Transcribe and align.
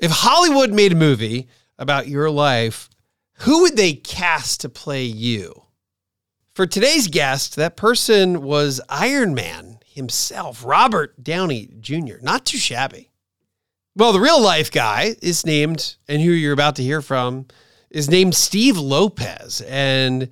If 0.00 0.10
Hollywood 0.10 0.72
made 0.72 0.92
a 0.92 0.96
movie 0.96 1.46
about 1.78 2.08
your 2.08 2.30
life, 2.30 2.88
who 3.40 3.60
would 3.60 3.76
they 3.76 3.92
cast 3.92 4.62
to 4.62 4.70
play 4.70 5.04
you? 5.04 5.64
For 6.54 6.66
today's 6.66 7.06
guest, 7.06 7.56
that 7.56 7.76
person 7.76 8.40
was 8.40 8.80
Iron 8.88 9.34
Man 9.34 9.78
himself, 9.84 10.64
Robert 10.64 11.22
Downey 11.22 11.68
Jr. 11.80 12.16
Not 12.22 12.46
too 12.46 12.56
shabby. 12.56 13.10
Well, 13.94 14.14
the 14.14 14.20
real 14.20 14.40
life 14.40 14.72
guy 14.72 15.16
is 15.20 15.44
named, 15.44 15.96
and 16.08 16.22
who 16.22 16.30
you're 16.30 16.54
about 16.54 16.76
to 16.76 16.82
hear 16.82 17.02
from 17.02 17.48
is 17.90 18.08
named 18.08 18.34
Steve 18.34 18.78
Lopez. 18.78 19.60
And 19.68 20.30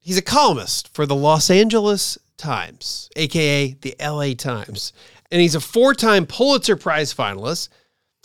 he's 0.00 0.16
a 0.16 0.22
columnist 0.22 0.94
for 0.94 1.04
the 1.04 1.14
Los 1.14 1.50
Angeles 1.50 2.16
Times, 2.38 3.10
AKA 3.16 3.74
the 3.82 3.96
LA 4.00 4.32
Times. 4.32 4.94
And 5.30 5.42
he's 5.42 5.54
a 5.54 5.60
four 5.60 5.92
time 5.92 6.24
Pulitzer 6.24 6.76
Prize 6.76 7.12
finalist 7.12 7.68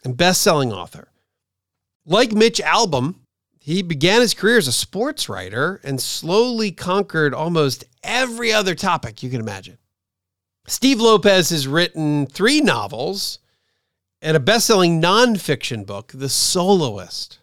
and 0.04 0.18
best 0.18 0.42
selling 0.42 0.72
author. 0.72 1.12
Like 2.06 2.32
Mitch 2.32 2.60
Albom, 2.60 3.16
he 3.60 3.82
began 3.82 4.22
his 4.22 4.34
career 4.34 4.58
as 4.58 4.68
a 4.68 4.72
sports 4.72 5.30
writer 5.30 5.80
and 5.84 6.02
slowly 6.02 6.72
conquered 6.72 7.34
almost 7.34 7.86
every 8.04 8.52
other 8.52 8.76
topic 8.76 9.22
you 9.22 9.30
can 9.30 9.42
imagine. 9.42 9.78
Steve 10.68 11.00
Lopez 11.00 11.50
has 11.50 11.68
written 11.68 12.26
three 12.26 12.62
novels 12.62 13.40
and 14.22 14.36
a 14.36 14.40
best 14.40 14.68
selling 14.68 15.02
nonfiction 15.02 15.86
book, 15.86 16.12
The 16.14 16.30
Soloist, 16.30 17.40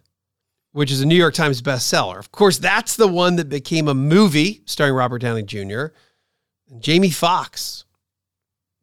which 0.72 0.90
is 0.90 1.00
a 1.00 1.06
New 1.06 1.16
York 1.16 1.34
Times 1.34 1.62
bestseller. 1.62 2.18
Of 2.18 2.32
course, 2.32 2.58
that's 2.58 2.96
the 2.96 3.08
one 3.08 3.36
that 3.36 3.48
became 3.48 3.88
a 3.88 3.94
movie 3.94 4.62
starring 4.66 4.94
Robert 4.94 5.20
Downey 5.20 5.42
Jr. 5.42 5.86
and 6.68 6.80
Jamie 6.80 7.10
Foxx. 7.10 7.85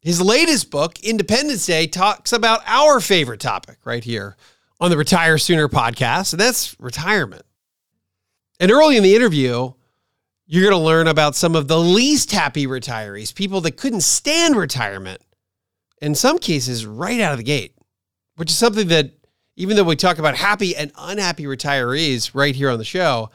His 0.04 0.20
latest 0.20 0.70
book, 0.70 1.00
Independence 1.00 1.64
Day, 1.64 1.86
talks 1.86 2.34
about 2.34 2.60
our 2.66 3.00
favorite 3.00 3.40
topic 3.40 3.78
right 3.86 4.04
here 4.04 4.36
on 4.78 4.90
the 4.90 4.98
Retire 4.98 5.38
Sooner 5.38 5.66
podcast, 5.66 6.34
and 6.34 6.40
that's 6.40 6.78
retirement. 6.78 7.46
And 8.60 8.70
early 8.70 8.98
in 8.98 9.02
the 9.02 9.16
interview, 9.16 9.72
you're 10.44 10.62
going 10.62 10.78
to 10.78 10.86
learn 10.86 11.08
about 11.08 11.36
some 11.36 11.56
of 11.56 11.68
the 11.68 11.80
least 11.80 12.32
happy 12.32 12.66
retirees, 12.66 13.34
people 13.34 13.62
that 13.62 13.78
couldn't 13.78 14.02
stand 14.02 14.56
retirement, 14.56 15.22
in 16.02 16.14
some 16.14 16.38
cases, 16.38 16.84
right 16.84 17.18
out 17.18 17.32
of 17.32 17.38
the 17.38 17.42
gate, 17.42 17.74
which 18.36 18.50
is 18.50 18.58
something 18.58 18.88
that, 18.88 19.10
even 19.56 19.74
though 19.74 19.84
we 19.84 19.96
talk 19.96 20.18
about 20.18 20.36
happy 20.36 20.76
and 20.76 20.92
unhappy 20.98 21.44
retirees 21.44 22.34
right 22.34 22.54
here 22.54 22.68
on 22.68 22.76
the 22.76 22.84
show, 22.84 23.30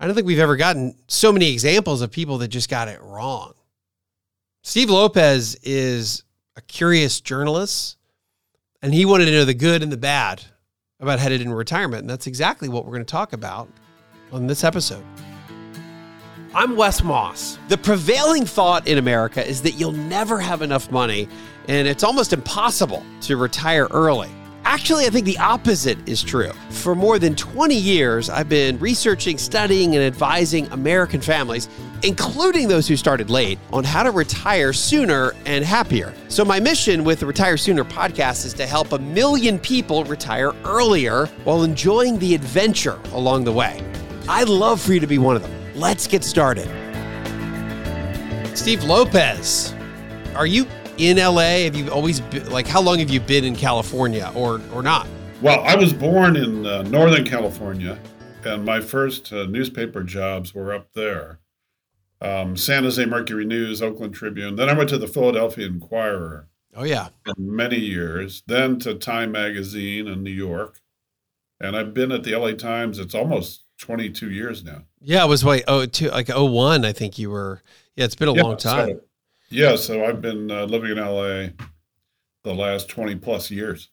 I 0.00 0.06
don't 0.06 0.14
think 0.14 0.26
we've 0.26 0.38
ever 0.38 0.56
gotten 0.56 0.96
so 1.08 1.30
many 1.30 1.52
examples 1.52 2.00
of 2.00 2.10
people 2.10 2.38
that 2.38 2.48
just 2.48 2.70
got 2.70 2.88
it 2.88 3.02
wrong. 3.02 3.52
Steve 4.66 4.90
Lopez 4.90 5.56
is 5.62 6.24
a 6.56 6.60
curious 6.60 7.20
journalist, 7.20 7.98
and 8.82 8.92
he 8.92 9.04
wanted 9.04 9.26
to 9.26 9.30
know 9.30 9.44
the 9.44 9.54
good 9.54 9.80
and 9.80 9.92
the 9.92 9.96
bad 9.96 10.42
about 10.98 11.20
headed 11.20 11.40
into 11.40 11.54
retirement. 11.54 12.00
And 12.00 12.10
that's 12.10 12.26
exactly 12.26 12.68
what 12.68 12.84
we're 12.84 12.90
going 12.90 13.04
to 13.04 13.10
talk 13.10 13.32
about 13.32 13.68
on 14.32 14.48
this 14.48 14.64
episode. 14.64 15.04
I'm 16.52 16.76
Wes 16.76 17.04
Moss. 17.04 17.60
The 17.68 17.78
prevailing 17.78 18.44
thought 18.44 18.88
in 18.88 18.98
America 18.98 19.46
is 19.46 19.62
that 19.62 19.78
you'll 19.78 19.92
never 19.92 20.40
have 20.40 20.62
enough 20.62 20.90
money, 20.90 21.28
and 21.68 21.86
it's 21.86 22.02
almost 22.02 22.32
impossible 22.32 23.04
to 23.20 23.36
retire 23.36 23.86
early. 23.92 24.30
Actually, 24.68 25.06
I 25.06 25.10
think 25.10 25.26
the 25.26 25.38
opposite 25.38 25.96
is 26.08 26.24
true. 26.24 26.50
For 26.70 26.96
more 26.96 27.20
than 27.20 27.36
20 27.36 27.76
years, 27.76 28.28
I've 28.28 28.48
been 28.48 28.80
researching, 28.80 29.38
studying, 29.38 29.94
and 29.94 30.04
advising 30.04 30.66
American 30.72 31.20
families, 31.20 31.68
including 32.02 32.66
those 32.66 32.88
who 32.88 32.96
started 32.96 33.30
late, 33.30 33.60
on 33.72 33.84
how 33.84 34.02
to 34.02 34.10
retire 34.10 34.72
sooner 34.72 35.34
and 35.46 35.64
happier. 35.64 36.12
So, 36.26 36.44
my 36.44 36.58
mission 36.58 37.04
with 37.04 37.20
the 37.20 37.26
Retire 37.26 37.56
Sooner 37.56 37.84
podcast 37.84 38.44
is 38.44 38.52
to 38.54 38.66
help 38.66 38.90
a 38.90 38.98
million 38.98 39.60
people 39.60 40.02
retire 40.02 40.52
earlier 40.64 41.26
while 41.44 41.62
enjoying 41.62 42.18
the 42.18 42.34
adventure 42.34 42.98
along 43.12 43.44
the 43.44 43.52
way. 43.52 43.80
I'd 44.28 44.48
love 44.48 44.80
for 44.80 44.94
you 44.94 45.00
to 45.00 45.06
be 45.06 45.18
one 45.18 45.36
of 45.36 45.42
them. 45.42 45.52
Let's 45.76 46.08
get 46.08 46.24
started. 46.24 46.66
Steve 48.56 48.82
Lopez, 48.82 49.72
are 50.34 50.46
you 50.46 50.66
in 50.98 51.16
LA? 51.18 51.64
Have 51.64 51.76
you 51.76 51.90
always 51.90 52.20
been, 52.20 52.50
like 52.50 52.66
how 52.66 52.80
long 52.80 52.98
have 52.98 53.10
you 53.10 53.20
been 53.20 53.44
in 53.44 53.56
California 53.56 54.32
or 54.34 54.60
or 54.72 54.82
not? 54.82 55.06
Well, 55.42 55.60
I 55.64 55.76
was 55.76 55.92
born 55.92 56.36
in 56.36 56.64
uh, 56.64 56.82
Northern 56.82 57.24
California, 57.24 57.98
and 58.44 58.64
my 58.64 58.80
first 58.80 59.32
uh, 59.32 59.44
newspaper 59.46 60.02
jobs 60.02 60.54
were 60.54 60.72
up 60.72 60.92
there. 60.94 61.40
Um, 62.20 62.56
San 62.56 62.84
Jose 62.84 63.04
Mercury 63.04 63.44
News, 63.44 63.82
Oakland 63.82 64.14
Tribune. 64.14 64.56
Then 64.56 64.70
I 64.70 64.72
went 64.72 64.88
to 64.90 64.98
the 64.98 65.06
Philadelphia 65.06 65.66
Inquirer. 65.66 66.48
Oh 66.74 66.84
yeah, 66.84 67.08
for 67.24 67.34
many 67.38 67.78
years. 67.78 68.42
Then 68.46 68.78
to 68.80 68.94
Time 68.94 69.32
Magazine 69.32 70.08
in 70.08 70.22
New 70.22 70.30
York, 70.30 70.80
and 71.60 71.76
I've 71.76 71.92
been 71.92 72.12
at 72.12 72.24
the 72.24 72.34
LA 72.34 72.52
Times. 72.52 72.98
It's 72.98 73.14
almost 73.14 73.64
22 73.78 74.30
years 74.30 74.64
now. 74.64 74.82
Yeah, 75.00 75.24
it 75.24 75.28
was 75.28 75.44
like 75.44 75.64
oh 75.68 75.86
two 75.86 76.08
like 76.08 76.30
oh 76.30 76.46
one. 76.46 76.84
I 76.84 76.92
think 76.92 77.18
you 77.18 77.30
were. 77.30 77.62
Yeah, 77.94 78.04
it's 78.04 78.14
been 78.14 78.28
a 78.28 78.34
yeah, 78.34 78.42
long 78.42 78.56
time. 78.56 78.88
So, 78.88 79.00
yeah, 79.48 79.76
so 79.76 80.04
I've 80.04 80.20
been 80.20 80.50
uh, 80.50 80.64
living 80.64 80.92
in 80.92 80.98
LA 80.98 81.48
the 82.44 82.54
last 82.54 82.88
20 82.88 83.16
plus 83.16 83.50
years. 83.50 83.90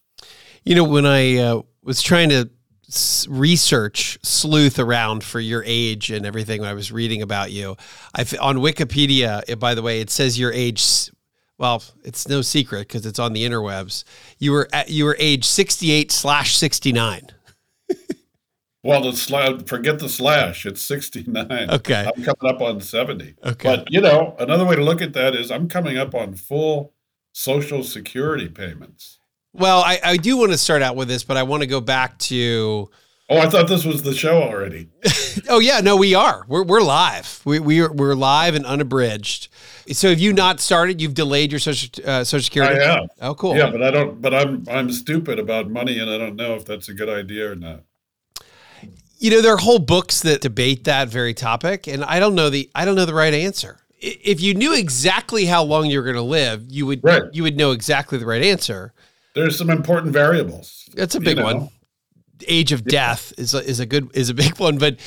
You 0.64 0.76
know, 0.76 0.84
when 0.84 1.06
I 1.06 1.38
uh, 1.38 1.62
was 1.84 2.02
trying 2.02 2.30
to 2.30 2.50
research, 3.28 4.18
sleuth 4.24 4.80
around 4.80 5.24
for 5.24 5.40
your 5.40 5.64
age 5.66 6.12
and 6.12 6.26
everything, 6.26 6.62
when 6.62 6.70
I 6.70 6.74
was 6.74 6.92
reading 6.92 7.22
about 7.22 7.52
you, 7.52 7.76
I 8.16 8.22
on 8.40 8.58
Wikipedia, 8.58 9.60
by 9.60 9.74
the 9.76 9.82
way, 9.82 10.00
it 10.02 10.10
says 10.10 10.40
your 10.40 10.54
age. 10.54 11.10
Well, 11.58 11.84
it's 12.04 12.28
no 12.28 12.42
secret 12.42 12.88
because 12.88 13.06
it's 13.06 13.20
on 13.20 13.34
the 13.34 13.46
interwebs. 13.46 14.04
You 14.40 14.52
were 14.52 14.68
at, 14.74 14.90
you 14.90 15.06
were 15.06 15.16
age 15.20 15.46
68 15.46 16.12
slash 16.12 16.58
69. 16.58 17.28
Well, 18.84 19.02
the 19.02 19.16
slash, 19.16 19.62
forget 19.66 20.00
the 20.00 20.10
slash. 20.10 20.66
It's 20.66 20.82
69. 20.82 21.70
Okay. 21.70 22.12
I'm 22.16 22.24
coming 22.24 22.54
up 22.54 22.62
on 22.62 22.82
70. 22.82 23.36
Okay. 23.46 23.76
But, 23.78 23.90
you 23.90 24.02
know, 24.02 24.36
another 24.38 24.66
way 24.66 24.76
to 24.76 24.84
look 24.84 25.02
at 25.02 25.14
that 25.14 25.36
is 25.36 25.50
I'm 25.50 25.70
coming 25.70 25.98
up 25.98 26.14
on 26.14 26.36
full 26.36 26.94
Social 27.32 27.84
Security 27.84 28.50
payments. 28.50 29.20
Well, 29.54 29.80
I, 29.80 30.00
I 30.04 30.18
do 30.18 30.36
want 30.36 30.52
to 30.52 30.58
start 30.58 30.82
out 30.82 30.98
with 30.98 31.08
this, 31.08 31.24
but 31.24 31.38
I 31.38 31.44
want 31.44 31.62
to 31.62 31.68
go 31.68 31.80
back 31.80 32.18
to. 32.20 32.90
Oh, 33.30 33.38
I 33.38 33.50
thought 33.50 33.70
this 33.70 33.86
was 33.86 34.02
the 34.02 34.14
show 34.14 34.42
already. 34.42 34.90
oh 35.50 35.60
yeah, 35.60 35.80
no, 35.80 35.96
we 35.96 36.14
are. 36.14 36.44
We're 36.48 36.64
we're 36.64 36.82
live. 36.82 37.40
We 37.46 37.60
we 37.60 37.82
are, 37.82 37.92
we're 37.92 38.16
live 38.16 38.56
and 38.56 38.66
unabridged. 38.66 39.48
So 39.92 40.10
have 40.10 40.20
you 40.20 40.34
not 40.34 40.60
started? 40.60 41.02
You've 41.02 41.14
delayed 41.14 41.52
your 41.52 41.60
social 41.60 41.90
uh, 42.06 42.24
social 42.24 42.44
security. 42.44 42.82
I 42.82 42.84
have. 42.84 43.10
Oh, 43.22 43.36
cool. 43.36 43.56
Yeah, 43.56 43.70
but 43.70 43.82
I 43.82 43.92
don't. 43.92 44.22
But 44.22 44.34
I'm 44.34 44.66
I'm 44.70 44.92
stupid 44.92 45.40
about 45.40 45.70
money, 45.70 46.00
and 46.00 46.10
I 46.10 46.18
don't 46.18 46.36
know 46.36 46.56
if 46.56 46.66
that's 46.66 46.90
a 46.90 46.94
good 46.94 47.10
idea 47.10 47.52
or 47.52 47.56
not 47.56 47.84
you 49.24 49.32
know 49.32 49.42
there 49.42 49.54
are 49.54 49.58
whole 49.58 49.80
books 49.80 50.20
that 50.22 50.42
debate 50.42 50.84
that 50.84 51.08
very 51.08 51.34
topic 51.34 51.88
and 51.88 52.04
i 52.04 52.20
don't 52.20 52.36
know 52.36 52.50
the 52.50 52.70
i 52.76 52.86
don't 52.86 52.96
know 52.96 53.06
the 53.06 53.14
right 53.14 53.34
answer. 53.34 53.80
If 54.06 54.42
you 54.42 54.54
knew 54.54 54.76
exactly 54.76 55.46
how 55.46 55.64
long 55.64 55.86
you're 55.86 56.04
going 56.04 56.18
to 56.18 56.22
live 56.22 56.66
you 56.68 56.86
would 56.86 57.02
right. 57.04 57.24
you 57.32 57.42
would 57.44 57.56
know 57.56 57.72
exactly 57.72 58.18
the 58.18 58.26
right 58.26 58.44
answer. 58.44 58.94
There's 59.34 59.58
some 59.58 59.70
important 59.70 60.12
variables 60.12 60.90
that's 60.94 61.16
a 61.16 61.22
big 61.22 61.38
you 61.38 61.44
know? 61.44 61.44
one. 61.44 61.70
Age 62.46 62.74
of 62.74 62.82
yeah. 62.82 62.92
death 62.92 63.34
is 63.38 63.54
a, 63.54 63.64
is 63.64 63.80
a 63.80 63.86
good 63.86 64.12
is 64.14 64.30
a 64.30 64.34
big 64.44 64.60
one 64.60 64.78
but 64.78 64.98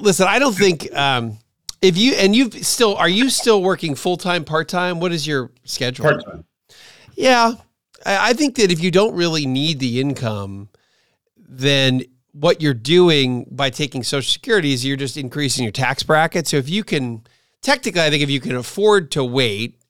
listen 0.00 0.26
i 0.26 0.38
don't 0.38 0.54
think 0.54 0.90
um, 0.96 1.38
if 1.82 1.98
you 1.98 2.14
and 2.14 2.34
you've 2.34 2.54
still 2.64 2.96
are 2.96 3.08
you 3.08 3.28
still 3.28 3.62
working 3.62 3.94
full-time 3.94 4.44
part-time? 4.44 4.98
What 4.98 5.12
is 5.12 5.26
your 5.26 5.52
schedule? 5.64 6.04
Part-time. 6.04 6.44
Yeah. 7.14 7.52
I, 8.06 8.30
I 8.30 8.32
think 8.32 8.56
that 8.56 8.72
if 8.72 8.80
you 8.80 8.90
don't 8.90 9.14
really 9.14 9.44
need 9.44 9.78
the 9.78 10.00
income 10.00 10.70
then 11.48 12.02
what 12.32 12.60
you're 12.62 12.74
doing 12.74 13.46
by 13.50 13.70
taking 13.70 14.02
Social 14.02 14.30
Security 14.30 14.72
is 14.72 14.84
you're 14.84 14.96
just 14.96 15.16
increasing 15.16 15.64
your 15.64 15.72
tax 15.72 16.02
bracket. 16.02 16.46
So 16.46 16.56
if 16.56 16.68
you 16.68 16.84
can, 16.84 17.24
technically, 17.62 18.02
I 18.02 18.10
think 18.10 18.22
if 18.22 18.30
you 18.30 18.40
can 18.40 18.56
afford 18.56 19.10
to 19.12 19.24
wait 19.24 19.80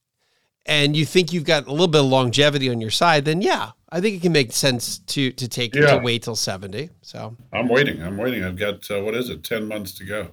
and 0.67 0.97
you 0.97 1.05
think 1.05 1.33
you've 1.33 1.45
got 1.45 1.67
a 1.67 1.71
little 1.71 1.89
bit 1.89 2.01
of 2.01 2.07
longevity 2.07 2.71
on 2.71 2.81
your 2.81 2.91
side, 2.91 3.25
then 3.25 3.41
yeah, 3.41 3.73
I 3.91 4.01
think 4.01 4.17
it 4.17 4.23
can 4.23 4.33
make 4.33 4.53
sense 4.53 4.99
to 4.99 5.33
to 5.33 5.49
take 5.49 5.75
yeah. 5.75 5.93
to 5.93 5.99
wait 5.99 6.23
till 6.23 6.37
70. 6.37 6.91
So 7.03 7.37
I'm 7.53 7.69
waiting. 7.69 8.03
I'm 8.03 8.17
waiting. 8.17 8.45
I've 8.45 8.59
got 8.59 8.91
uh, 8.91 9.01
what 9.01 9.15
is 9.15 9.31
it, 9.31 9.45
10 9.45 9.67
months 9.67 9.93
to 9.95 10.05
go. 10.05 10.29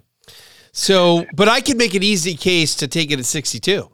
So, 0.72 1.26
but 1.34 1.48
I 1.48 1.62
can 1.62 1.78
make 1.78 1.94
an 1.94 2.04
easy 2.04 2.36
case 2.36 2.76
to 2.76 2.88
take 2.88 3.10
it 3.10 3.18
at 3.18 3.26
62. 3.26 3.90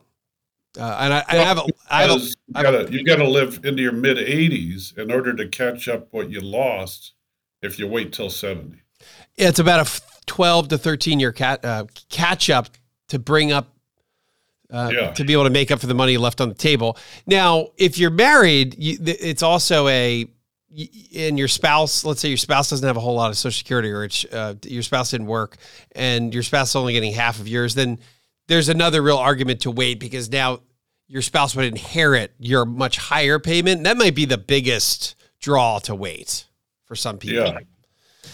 Uh, 0.79 0.97
and 0.99 1.13
I, 1.13 1.17
well, 1.17 1.25
I, 1.27 1.35
have 1.35 1.57
a, 1.59 1.65
I 1.89 2.01
have, 2.01 2.11
a, 2.11 2.19
you 2.23 2.33
gotta, 2.53 2.91
you 2.91 3.03
got 3.03 3.17
to 3.17 3.27
live 3.27 3.59
into 3.63 3.83
your 3.83 3.91
mid 3.91 4.17
80s 4.17 4.97
in 4.97 5.11
order 5.11 5.33
to 5.33 5.47
catch 5.47 5.87
up 5.87 6.07
what 6.11 6.31
you 6.31 6.41
lost 6.41 7.13
if 7.61 7.79
you 7.79 7.87
wait 7.87 8.13
till 8.13 8.29
70. 8.29 8.77
It's 9.35 9.59
about 9.59 9.87
a 9.87 10.01
12 10.25 10.69
to 10.69 10.77
13 10.77 11.19
year 11.19 11.31
cat, 11.31 11.63
uh, 11.63 11.85
catch 12.09 12.49
up 12.49 12.67
to 13.09 13.19
bring 13.19 13.51
up 13.51 13.75
uh, 14.69 14.89
yeah. 14.93 15.11
to 15.11 15.23
be 15.23 15.33
able 15.33 15.43
to 15.43 15.49
make 15.49 15.71
up 15.71 15.79
for 15.79 15.87
the 15.87 15.93
money 15.93 16.17
left 16.17 16.39
on 16.39 16.49
the 16.49 16.55
table. 16.55 16.97
Now, 17.27 17.69
if 17.77 17.97
you're 17.97 18.09
married, 18.09 18.75
you, 18.77 18.97
it's 19.01 19.43
also 19.43 19.87
a 19.87 20.27
and 21.13 21.37
your 21.37 21.49
spouse, 21.49 22.05
let's 22.05 22.21
say 22.21 22.29
your 22.29 22.37
spouse 22.37 22.69
doesn't 22.69 22.87
have 22.87 22.95
a 22.95 23.01
whole 23.01 23.15
lot 23.15 23.29
of 23.29 23.35
social 23.35 23.57
security 23.57 23.89
or 23.89 24.07
uh, 24.31 24.53
your 24.63 24.83
spouse 24.83 25.11
didn't 25.11 25.27
work 25.27 25.57
and 25.91 26.33
your 26.33 26.43
spouse 26.43 26.69
is 26.69 26.75
only 26.77 26.93
getting 26.93 27.11
half 27.11 27.41
of 27.41 27.47
yours, 27.49 27.75
then 27.75 27.99
there's 28.47 28.69
another 28.69 29.01
real 29.01 29.17
argument 29.17 29.59
to 29.61 29.71
wait 29.71 29.99
because 29.99 30.31
now 30.31 30.61
your 31.07 31.21
spouse 31.21 31.57
would 31.57 31.65
inherit 31.65 32.33
your 32.39 32.65
much 32.65 32.97
higher 32.97 33.37
payment. 33.37 33.83
That 33.83 33.97
might 33.97 34.15
be 34.15 34.23
the 34.23 34.37
biggest 34.37 35.15
draw 35.41 35.79
to 35.79 35.93
wait 35.93 36.45
for 36.91 36.97
some 36.97 37.17
people. 37.17 37.45
Yeah. 37.45 37.59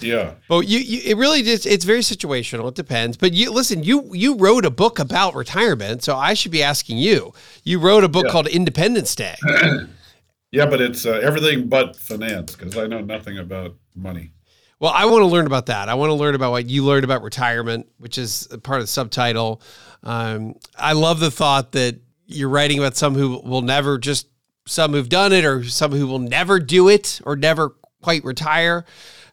Yeah. 0.02 0.34
But 0.50 0.68
you, 0.68 0.80
you, 0.80 1.02
it 1.06 1.16
really 1.16 1.44
just 1.44 1.68
it's 1.68 1.86
very 1.86 2.00
situational. 2.00 2.68
It 2.70 2.74
depends. 2.74 3.16
But 3.16 3.34
you 3.34 3.52
listen, 3.52 3.84
you 3.84 4.10
you 4.16 4.36
wrote 4.36 4.66
a 4.66 4.72
book 4.72 4.98
about 4.98 5.36
retirement, 5.36 6.02
so 6.02 6.16
I 6.16 6.34
should 6.34 6.52
be 6.52 6.64
asking 6.64 6.98
you. 6.98 7.34
You 7.64 7.78
wrote 7.78 8.04
a 8.04 8.10
book 8.10 8.26
yeah. 8.26 8.32
called 8.32 8.48
Independence 8.48 9.14
Day. 9.14 9.36
yeah, 10.52 10.66
but 10.66 10.82
it's 10.82 11.06
uh, 11.06 11.20
everything 11.22 11.70
but 11.70 11.96
finance 11.96 12.56
because 12.56 12.76
I 12.76 12.88
know 12.88 13.02
nothing 13.02 13.38
about 13.38 13.76
money. 13.96 14.32
Well, 14.80 14.92
I 14.92 15.06
want 15.06 15.22
to 15.22 15.28
learn 15.28 15.46
about 15.46 15.68
that. 15.68 15.88
I 15.88 15.94
want 15.94 16.10
to 16.10 16.16
learn 16.16 16.34
about 16.34 16.50
what 16.50 16.68
you 16.68 16.84
learned 16.84 17.04
about 17.04 17.22
retirement, 17.22 17.88
which 18.00 18.18
is 18.18 18.48
part 18.64 18.80
of 18.80 18.86
the 18.86 18.92
subtitle. 18.92 19.62
Um, 20.02 20.56
I 20.76 20.94
love 20.94 21.20
the 21.20 21.30
thought 21.30 21.74
that 21.74 22.00
you're 22.26 22.50
writing 22.50 22.80
about 22.80 22.98
some 22.98 23.14
who 23.14 23.40
will 23.44 23.62
never 23.62 24.00
just 24.00 24.28
some 24.66 24.94
who've 24.94 25.10
done 25.10 25.32
it 25.32 25.46
or 25.46 25.64
some 25.64 25.92
who 25.92 26.08
will 26.08 26.20
never 26.20 26.60
do 26.60 26.90
it 26.90 27.22
or 27.26 27.36
never 27.36 27.76
quite 28.02 28.24
retire 28.24 28.86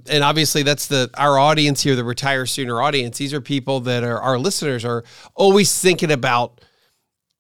and 0.09 0.23
obviously 0.23 0.63
that's 0.63 0.87
the 0.87 1.11
our 1.15 1.39
audience 1.39 1.83
here, 1.83 1.97
the 1.97 2.05
retire 2.05 2.47
sooner 2.47 2.83
audience. 2.83 3.19
These 3.19 3.33
are 3.33 3.41
people 3.41 3.81
that 3.81 4.05
are 4.05 4.21
our 4.21 4.39
listeners 4.39 4.85
are 4.85 5.05
always 5.35 5.79
thinking 5.79 6.11
about 6.11 6.61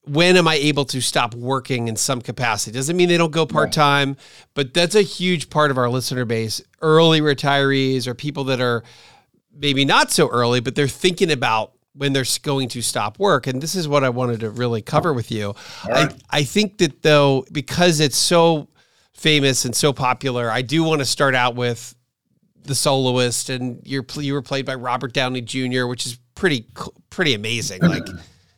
when 0.06 0.37
am 0.37 0.47
I 0.47 0.56
able 0.56 0.85
to 0.87 1.00
stop 1.00 1.35
working 1.35 1.88
in 1.88 1.97
some 1.97 2.21
capacity? 2.21 2.75
Doesn't 2.75 2.97
mean 2.97 3.09
they 3.09 3.17
don't 3.17 3.32
go 3.32 3.47
part 3.47 3.73
time, 3.73 4.17
but 4.53 4.75
that's 4.75 4.94
a 4.94 5.03
huge 5.03 5.49
part 5.49 5.71
of 5.71 5.79
our 5.79 5.88
listener 5.88 6.26
base. 6.26 6.61
Early 6.82 7.23
retirees 7.23 8.06
or 8.06 8.15
people 8.15 8.44
that 8.44 8.61
are 8.61 8.82
maybe 9.56 9.87
not 9.87 10.11
so 10.11 10.29
early, 10.29 10.61
but 10.61 10.75
they're 10.75 10.88
thinking 10.88 11.31
about 11.31 11.73
when 11.94 12.12
they're 12.12 12.27
going 12.43 12.69
to 12.69 12.82
stop 12.82 13.19
work. 13.19 13.47
And 13.47 13.62
this 13.62 13.75
is 13.75 13.88
what 13.88 14.05
I 14.05 14.11
wanted 14.11 14.41
to 14.41 14.50
really 14.50 14.82
cover 14.82 15.15
with 15.15 15.31
you. 15.31 15.55
Right. 15.88 16.12
I, 16.31 16.38
I 16.41 16.44
think 16.44 16.79
that 16.79 17.00
though, 17.00 17.47
because 17.50 18.00
it's 18.00 18.17
so 18.17 18.69
famous 19.14 19.64
and 19.64 19.75
so 19.75 19.93
popular, 19.93 20.50
I 20.50 20.62
do 20.62 20.84
want 20.84 21.00
to 21.00 21.05
start 21.05 21.34
out 21.34 21.55
with 21.55 21.94
the 22.64 22.75
soloist, 22.75 23.50
and 23.50 23.81
you're 23.84 24.05
you 24.16 24.34
were 24.34 24.43
played 24.43 24.66
by 24.66 24.75
Robert 24.75 25.12
Downey 25.12 25.40
Jr., 25.40 25.87
which 25.87 26.06
is 26.06 26.19
pretty 26.34 26.66
pretty 27.11 27.34
amazing. 27.34 27.81
Like 27.81 28.06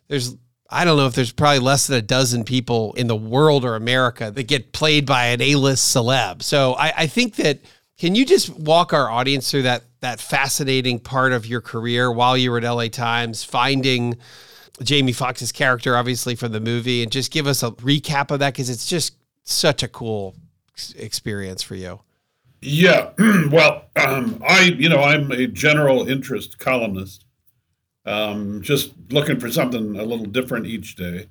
there's 0.09 0.37
I 0.71 0.85
don't 0.85 0.97
know 0.97 1.07
if 1.07 1.15
there's 1.15 1.33
probably 1.33 1.61
less 1.61 1.87
than 1.87 1.99
a 1.99 2.03
dozen 2.03 2.45
people 2.45 2.93
in 2.95 3.07
the 3.07 3.17
world 3.17 3.65
or 3.65 3.77
America 3.77 4.31
that 4.31 4.45
get 4.45 4.73
played 4.73 5.07
by 5.07 5.27
an 5.27 5.41
A-list 5.41 5.95
celeb. 5.95 6.43
So 6.43 6.75
I, 6.75 6.93
I 6.97 7.07
think 7.07 7.37
that 7.37 7.61
can 7.99 8.15
you 8.15 8.27
just 8.27 8.51
walk 8.51 8.93
our 8.93 9.09
audience 9.11 9.51
through 9.51 9.63
that 9.63 9.85
that 10.01 10.21
fascinating 10.21 10.99
part 10.99 11.33
of 11.33 11.47
your 11.47 11.61
career 11.61 12.11
while 12.11 12.37
you 12.37 12.51
were 12.51 12.59
at 12.59 12.65
LA 12.65 12.89
Times, 12.89 13.45
finding 13.45 14.17
Jamie 14.83 15.13
Foxx's 15.13 15.53
character, 15.53 15.97
obviously 15.97 16.35
from 16.35 16.53
the 16.53 16.61
movie, 16.61 17.03
and 17.03 17.11
just 17.11 17.33
give 17.33 17.47
us 17.47 17.63
a 17.63 17.71
recap 17.73 18.31
of 18.31 18.41
that 18.41 18.53
because 18.53 18.69
it's 18.69 18.87
just 18.87 19.17
such 19.45 19.83
a 19.83 19.89
cool 19.89 20.35
experience 20.97 21.63
for 21.63 21.75
you. 21.75 22.01
Yeah, 22.63 23.11
well, 23.51 23.85
um, 23.97 24.43
I 24.47 24.75
you 24.79 24.89
know 24.89 25.01
I'm 25.01 25.31
a 25.31 25.47
general 25.47 26.09
interest 26.09 26.59
columnist, 26.59 27.25
um, 28.05 28.63
just 28.63 28.93
looking 29.11 29.39
for 29.39 29.51
something 29.51 29.97
a 29.99 30.05
little 30.05 30.27
different 30.27 30.67
each 30.67 30.97
day, 30.97 31.29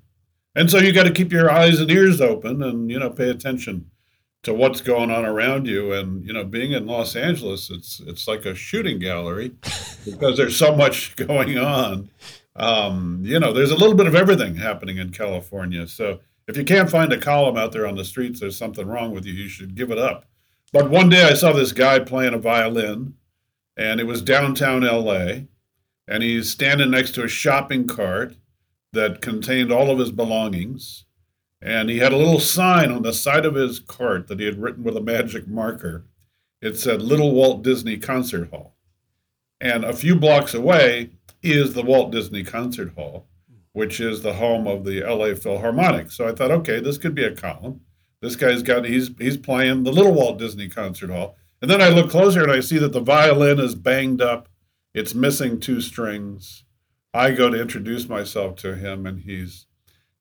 and 0.56 0.70
so 0.70 0.78
you 0.78 0.94
got 0.94 1.04
to 1.04 1.12
keep 1.12 1.32
your 1.32 1.52
eyes 1.52 1.80
and 1.80 1.90
ears 1.92 2.22
open 2.22 2.62
and 2.62 2.90
you 2.90 3.00
know 3.00 3.10
pay 3.10 3.30
attention 3.30 3.90
to 4.46 4.54
what's 4.54 4.80
going 4.80 5.10
on 5.10 5.26
around 5.26 5.68
you. 5.68 5.92
And 5.92 6.26
you 6.26 6.32
know, 6.32 6.44
being 6.44 6.72
in 6.72 6.86
Los 6.86 7.16
Angeles, 7.16 7.70
it's 7.70 8.00
it's 8.02 8.28
like 8.28 8.46
a 8.46 8.56
shooting 8.56 9.00
gallery 9.00 9.50
because 10.06 10.38
there's 10.38 10.56
so 10.56 10.76
much 10.76 11.16
going 11.28 11.58
on. 11.58 12.10
Um, 12.56 13.22
you 13.24 13.40
know, 13.40 13.52
there's 13.52 13.72
a 13.72 13.76
little 13.76 13.96
bit 13.96 14.08
of 14.08 14.16
everything 14.16 14.56
happening 14.56 14.98
in 14.98 15.12
California. 15.12 15.88
So 15.88 16.20
if 16.48 16.58
you 16.58 16.64
can't 16.64 16.90
find 16.90 17.12
a 17.12 17.20
column 17.20 17.58
out 17.58 17.72
there 17.72 17.88
on 17.88 17.96
the 17.96 18.06
streets, 18.06 18.40
there's 18.40 18.58
something 18.58 18.86
wrong 18.88 19.14
with 19.14 19.26
you. 19.26 19.34
You 19.34 19.50
should 19.50 19.76
give 19.76 19.92
it 19.92 19.98
up 19.98 20.26
but 20.76 20.90
one 20.90 21.08
day 21.08 21.24
I 21.24 21.36
saw 21.36 21.54
this 21.54 21.72
guy 21.72 22.00
playing 22.00 22.34
a 22.34 22.38
violin, 22.38 23.14
and 23.78 24.02
it 24.02 24.08
was 24.08 24.22
downtown 24.22 24.82
LA, 24.82 25.44
and 26.06 26.22
he's 26.22 26.50
standing 26.50 26.92
next 26.92 27.12
to 27.12 27.24
a 27.24 27.30
shopping 27.30 27.88
cart 27.88 28.36
that 28.92 29.22
contained 29.22 29.72
all 29.72 29.90
of 29.90 30.00
his 30.00 30.12
belongings. 30.12 31.06
And 31.62 31.90
he 31.90 32.00
had 32.00 32.12
a 32.12 32.18
little 32.18 32.42
sign 32.42 32.92
on 32.92 33.04
the 33.04 33.14
side 33.14 33.46
of 33.46 33.56
his 33.56 33.80
cart 33.80 34.28
that 34.28 34.42
he 34.42 34.46
had 34.46 34.62
written 34.62 34.84
with 34.84 34.98
a 34.98 35.02
magic 35.02 35.48
marker. 35.48 36.08
It 36.62 36.78
said 36.78 37.02
Little 37.02 37.32
Walt 37.32 37.64
Disney 37.64 37.96
Concert 37.96 38.50
Hall. 38.50 38.76
And 39.62 39.86
a 39.86 39.94
few 39.94 40.18
blocks 40.18 40.54
away 40.54 41.12
is 41.42 41.74
the 41.74 41.84
Walt 41.84 42.12
Disney 42.12 42.44
Concert 42.44 42.94
Hall, 42.96 43.28
which 43.76 44.00
is 44.00 44.22
the 44.22 44.36
home 44.36 44.68
of 44.68 44.86
the 44.86 45.02
LA 45.02 45.36
Philharmonic. 45.36 46.10
So 46.10 46.26
I 46.26 46.32
thought, 46.32 46.50
okay, 46.50 46.80
this 46.80 46.98
could 46.98 47.14
be 47.14 47.26
a 47.26 47.36
column. 47.36 47.82
This 48.22 48.38
guy's 48.38 48.64
got 48.64 48.86
he's 48.86 49.10
he's 49.20 49.36
playing 49.36 49.84
the 49.84 49.92
Little 49.92 50.14
Walt 50.14 50.40
Disney 50.40 50.70
Concert 50.70 51.10
Hall. 51.10 51.36
And 51.62 51.70
then 51.70 51.82
I 51.82 51.90
look 51.90 52.10
closer 52.10 52.42
and 52.42 52.52
I 52.54 52.62
see 52.62 52.78
that 52.78 52.94
the 52.94 53.02
violin 53.02 53.60
is 53.60 53.76
banged 53.76 54.22
up. 54.22 54.48
It's 54.94 55.14
missing 55.14 55.60
two 55.60 55.82
strings. 55.82 56.64
I 57.14 57.32
go 57.32 57.50
to 57.50 57.62
introduce 57.62 58.08
myself 58.08 58.56
to 58.60 58.78
him 58.78 59.06
and 59.06 59.20
he's 59.20 59.66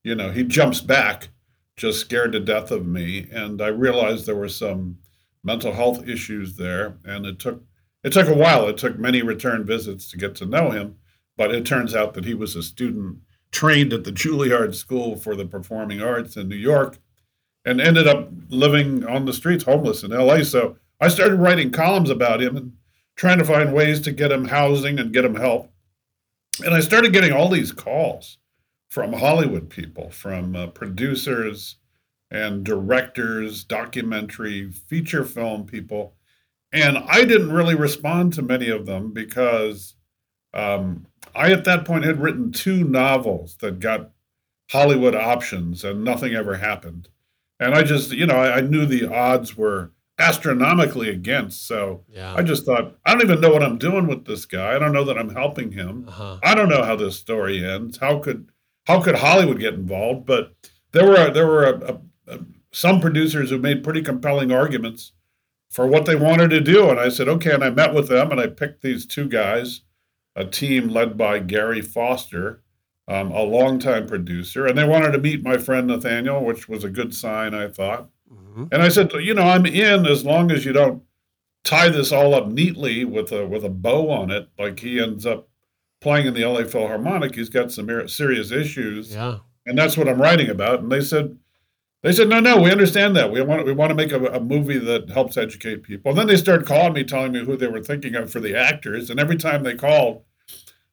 you 0.03 0.17
know, 0.17 0.33
he 0.33 0.43
jumps 0.43 0.81
back 0.81 1.29
just 1.77 2.01
scared 2.01 2.33
to 2.33 2.41
death 2.41 2.73
of 2.73 2.85
me 2.85 3.29
and 3.31 3.63
I 3.63 3.69
realized 3.69 4.27
there 4.27 4.35
were 4.35 4.49
some 4.49 4.99
mental 5.45 5.73
health 5.73 6.09
issues 6.09 6.57
there 6.57 6.99
and 7.05 7.25
it 7.25 7.39
took 7.39 7.63
it 8.03 8.13
took 8.13 8.27
a 8.27 8.35
while. 8.35 8.67
It 8.67 8.79
took 8.79 8.99
many 8.99 9.23
return 9.23 9.65
visits 9.65 10.11
to 10.11 10.19
get 10.19 10.35
to 10.37 10.45
know 10.45 10.73
him, 10.73 10.97
but 11.37 11.55
it 11.55 11.65
turns 11.65 11.95
out 11.95 12.15
that 12.15 12.25
he 12.25 12.35
was 12.35 12.57
a 12.57 12.63
student 12.65 13.19
trained 13.55 13.93
at 13.93 14.03
the 14.03 14.13
Juilliard 14.13 14.75
School 14.75 15.17
for 15.17 15.37
the 15.37 15.47
Performing 15.47 16.03
Arts 16.03 16.37
in 16.37 16.49
New 16.49 16.57
York 16.57 16.99
and 17.65 17.81
ended 17.81 18.07
up 18.09 18.29
living 18.49 19.07
on 19.07 19.25
the 19.25 19.33
streets, 19.33 19.65
homeless 19.65 20.03
in 20.03 20.11
LA. 20.11 20.43
So 20.43 20.77
I 21.01 21.09
started 21.09 21.37
writing 21.37 21.71
columns 21.71 22.11
about 22.11 22.43
him 22.43 22.57
and 22.57 22.73
trying 23.17 23.39
to 23.39 23.45
find 23.45 23.73
ways 23.73 24.01
to 24.03 24.13
get 24.13 24.33
him 24.33 24.47
housing 24.47 24.99
and 24.99 25.13
get 25.13 25.25
him 25.25 25.37
help. 25.37 25.71
And 26.65 26.75
I 26.75 26.81
started 26.81 27.13
getting 27.13 27.33
all 27.33 27.49
these 27.49 27.73
calls 27.73 28.39
from 28.91 29.13
Hollywood 29.13 29.71
people, 29.71 30.11
from 30.11 30.57
uh, 30.57 30.67
producers 30.69 31.77
and 32.31 32.65
directors, 32.65 33.63
documentary, 33.63 34.73
feature 34.73 35.25
film 35.25 35.65
people. 35.65 36.15
And 36.73 36.99
I 36.99 37.25
didn't 37.25 37.53
really 37.53 37.77
respond 37.77 38.33
to 38.35 38.43
many 38.43 38.69
of 38.69 38.85
them 38.85 39.13
because 39.13 39.95
um, 40.55 41.07
I, 41.35 41.53
at 41.53 41.65
that 41.65 41.85
point, 41.85 42.05
had 42.05 42.21
written 42.21 42.53
two 42.53 42.85
novels 42.85 43.57
that 43.57 43.81
got 43.81 44.11
Hollywood 44.71 45.15
options 45.15 45.85
and 45.85 46.05
nothing 46.05 46.35
ever 46.35 46.57
happened. 46.57 47.09
And 47.61 47.75
I 47.75 47.83
just, 47.83 48.13
you 48.13 48.27
know, 48.27 48.37
I, 48.37 48.59
I 48.59 48.61
knew 48.61 48.87
the 48.87 49.07
odds 49.07 49.57
were 49.57 49.93
astronomically 50.19 51.09
against. 51.11 51.67
So 51.67 52.05
yeah. 52.09 52.35
I 52.35 52.43
just 52.43 52.65
thought, 52.65 52.97
I 53.05 53.13
don't 53.13 53.23
even 53.23 53.41
know 53.41 53.51
what 53.51 53.63
I'm 53.63 53.79
doing 53.79 54.07
with 54.07 54.25
this 54.25 54.47
guy. 54.47 54.75
I 54.75 54.79
don't 54.79 54.93
know 54.93 55.05
that 55.05 55.19
I'm 55.19 55.35
helping 55.35 55.73
him. 55.73 56.07
Uh-huh. 56.09 56.39
I 56.43 56.55
don't 56.55 56.69
know 56.69 56.83
how 56.83 56.97
this 56.97 57.17
story 57.17 57.65
ends. 57.65 57.99
How 57.99 58.19
could 58.19 58.49
how 58.85 59.01
could 59.01 59.17
Hollywood 59.17 59.59
get 59.59 59.75
involved? 59.75 60.27
But 60.27 60.55
there 60.93 61.07
were 61.07 61.31
there 61.31 61.47
were 61.47 61.65
a, 61.65 61.93
a, 61.93 62.01
a, 62.35 62.41
some 62.71 63.01
producers 63.01 63.51
who 63.51 63.59
made 63.59 63.85
pretty 63.85 64.03
compelling 64.03 64.53
arguments 64.53 65.13
for 65.71 65.87
what 65.87 66.07
they 66.07 66.15
wanted 66.15 66.51
to 66.51 66.61
do, 66.61 66.89
and 66.91 67.01
I 67.01 67.09
said 67.09 67.29
okay. 67.29 67.53
And 67.53 67.65
I 67.65 67.71
met 67.71 67.95
with 67.95 68.09
them, 68.09 68.31
and 68.31 68.41
I 68.41 68.47
picked 68.47 68.83
these 68.83 69.07
two 69.07 69.29
guys, 69.29 69.81
a 70.37 70.45
team 70.45 70.89
led 70.89 71.17
by 71.17 71.39
Gary 71.39 71.81
Foster, 71.81 72.63
um, 73.07 73.31
a 73.31 73.43
longtime 73.43 74.07
producer, 74.07 74.67
and 74.67 74.77
they 74.77 74.85
wanted 74.85 75.13
to 75.13 75.19
meet 75.19 75.43
my 75.43 75.59
friend 75.59 75.87
Nathaniel, 75.87 76.45
which 76.45 76.69
was 76.69 76.85
a 76.85 76.91
good 76.91 77.15
sign, 77.15 77.55
I 77.55 77.69
thought. 77.69 78.09
Mm-hmm. 78.33 78.65
And 78.73 78.83
I 78.83 78.89
said, 78.89 79.13
you 79.13 79.35
know, 79.35 79.43
I'm 79.43 79.67
in 79.67 80.07
as 80.07 80.25
long 80.25 80.51
as 80.51 80.65
you 80.65 80.73
don't 80.73 81.03
tie 81.65 81.89
this 81.89 82.13
all 82.13 82.35
up 82.35 82.47
neatly 82.49 83.05
with 83.05 83.33
a 83.33 83.47
with 83.47 83.65
a 83.65 83.71
bow 83.71 84.11
on 84.11 84.31
it, 84.31 84.49
like 84.59 84.81
he 84.81 85.01
ends 85.01 85.27
up 85.27 85.49
playing 86.01 86.27
in 86.27 86.35
the 86.35 86.45
LA 86.45 86.65
Philharmonic. 86.65 87.35
He's 87.35 87.49
got 87.49 87.73
some 87.73 88.09
serious 88.09 88.51
issues, 88.51 89.15
yeah, 89.15 89.39
and 89.67 89.77
that's 89.77 89.97
what 89.97 90.09
I'm 90.09 90.21
writing 90.21 90.51
about. 90.51 90.81
And 90.81 90.91
they 90.91 91.01
said, 91.01 91.39
they 92.05 92.13
said, 92.13 92.29
no, 92.29 92.39
no, 92.39 92.61
we 92.61 92.71
understand 92.71 93.17
that. 93.17 93.33
We 93.33 93.43
want 93.43 93.67
we 93.67 93.73
want 93.73 93.91
to 93.91 93.95
make 93.97 94.13
a, 94.13 94.25
a 94.27 94.41
movie 94.41 94.79
that 94.79 95.11
helps 95.11 95.37
educate 95.37 95.83
people. 95.83 96.11
And 96.11 96.19
then 96.19 96.27
they 96.29 96.37
started 96.37 96.67
calling 96.67 96.93
me, 96.93 97.03
telling 97.03 97.33
me 97.33 97.45
who 97.45 97.57
they 97.57 97.67
were 97.67 97.83
thinking 97.83 98.15
of 98.15 98.31
for 98.31 98.41
the 98.41 98.57
actors, 98.57 99.11
and 99.11 99.19
every 99.19 99.37
time 99.37 99.63
they 99.63 99.75
called 99.75 100.23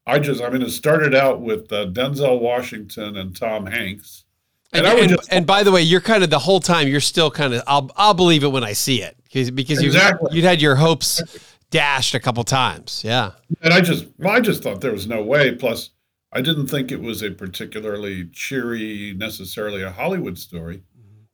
I 0.06 0.20
just, 0.20 0.42
I 0.42 0.50
mean, 0.50 0.62
it 0.62 0.72
started 0.72 1.14
out 1.14 1.42
with 1.42 1.72
uh, 1.72 1.86
Denzel 1.88 2.40
Washington 2.40 3.18
and 3.18 3.36
Tom 3.36 3.68
Hanks. 3.68 4.26
And, 4.74 4.86
and, 4.86 5.00
and, 5.00 5.10
just, 5.10 5.32
and, 5.32 5.46
by 5.46 5.64
the 5.64 5.72
way, 5.72 5.82
you're 5.82 6.02
kind 6.02 6.24
of 6.24 6.30
the 6.30 6.40
whole 6.40 6.60
time, 6.60 6.88
you're 6.88 7.02
still 7.02 7.30
kind 7.30 7.54
of, 7.54 7.62
I'll, 7.68 7.92
I'll 7.96 8.14
believe 8.14 8.44
it 8.44 8.50
when 8.50 8.64
I 8.64 8.74
see 8.74 9.02
it. 9.02 9.18
because 9.24 9.52
because 9.52 9.84
Exactly. 9.84 10.30
you 10.32 10.38
you'd 10.38 10.46
had 10.46 10.62
your 10.62 10.76
hopes 10.76 11.22
dashed 11.70 12.16
a 12.16 12.20
couple 12.20 12.44
times. 12.44 13.04
Yeah. 13.06 13.32
And 13.62 13.74
I 13.74 13.82
just, 13.82 14.08
well, 14.18 14.32
I 14.32 14.40
just 14.40 14.64
thought 14.64 14.82
there 14.82 14.94
was 14.94 15.08
no 15.08 15.22
way. 15.24 15.54
Plus, 15.56 15.92
I 16.34 16.42
didn't 16.42 16.68
think 16.68 16.92
it 16.92 17.02
was 17.02 17.22
a 17.22 17.32
particularly 17.32 18.26
cheery, 18.32 19.14
necessarily 19.18 19.84
a 19.84 19.92
Hollywood 19.92 20.40
story. 20.40 20.84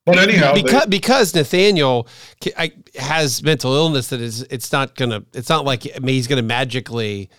But 0.08 0.18
anyhow, 0.30 0.54
they- 0.54 0.64
because 0.64 0.86
because 0.88 1.36
Nathaniel 1.36 2.08
has 2.98 3.44
mental 3.44 3.74
illness 3.76 4.08
that 4.08 4.22
is 4.22 4.42
it's 4.44 4.72
not 4.72 4.96
gonna 4.96 5.24
it's 5.34 5.50
not 5.50 5.66
like 5.66 5.86
I 5.96 6.00
mean, 6.00 6.16
he's 6.16 6.28
gonna 6.28 6.42
magically 6.42 7.30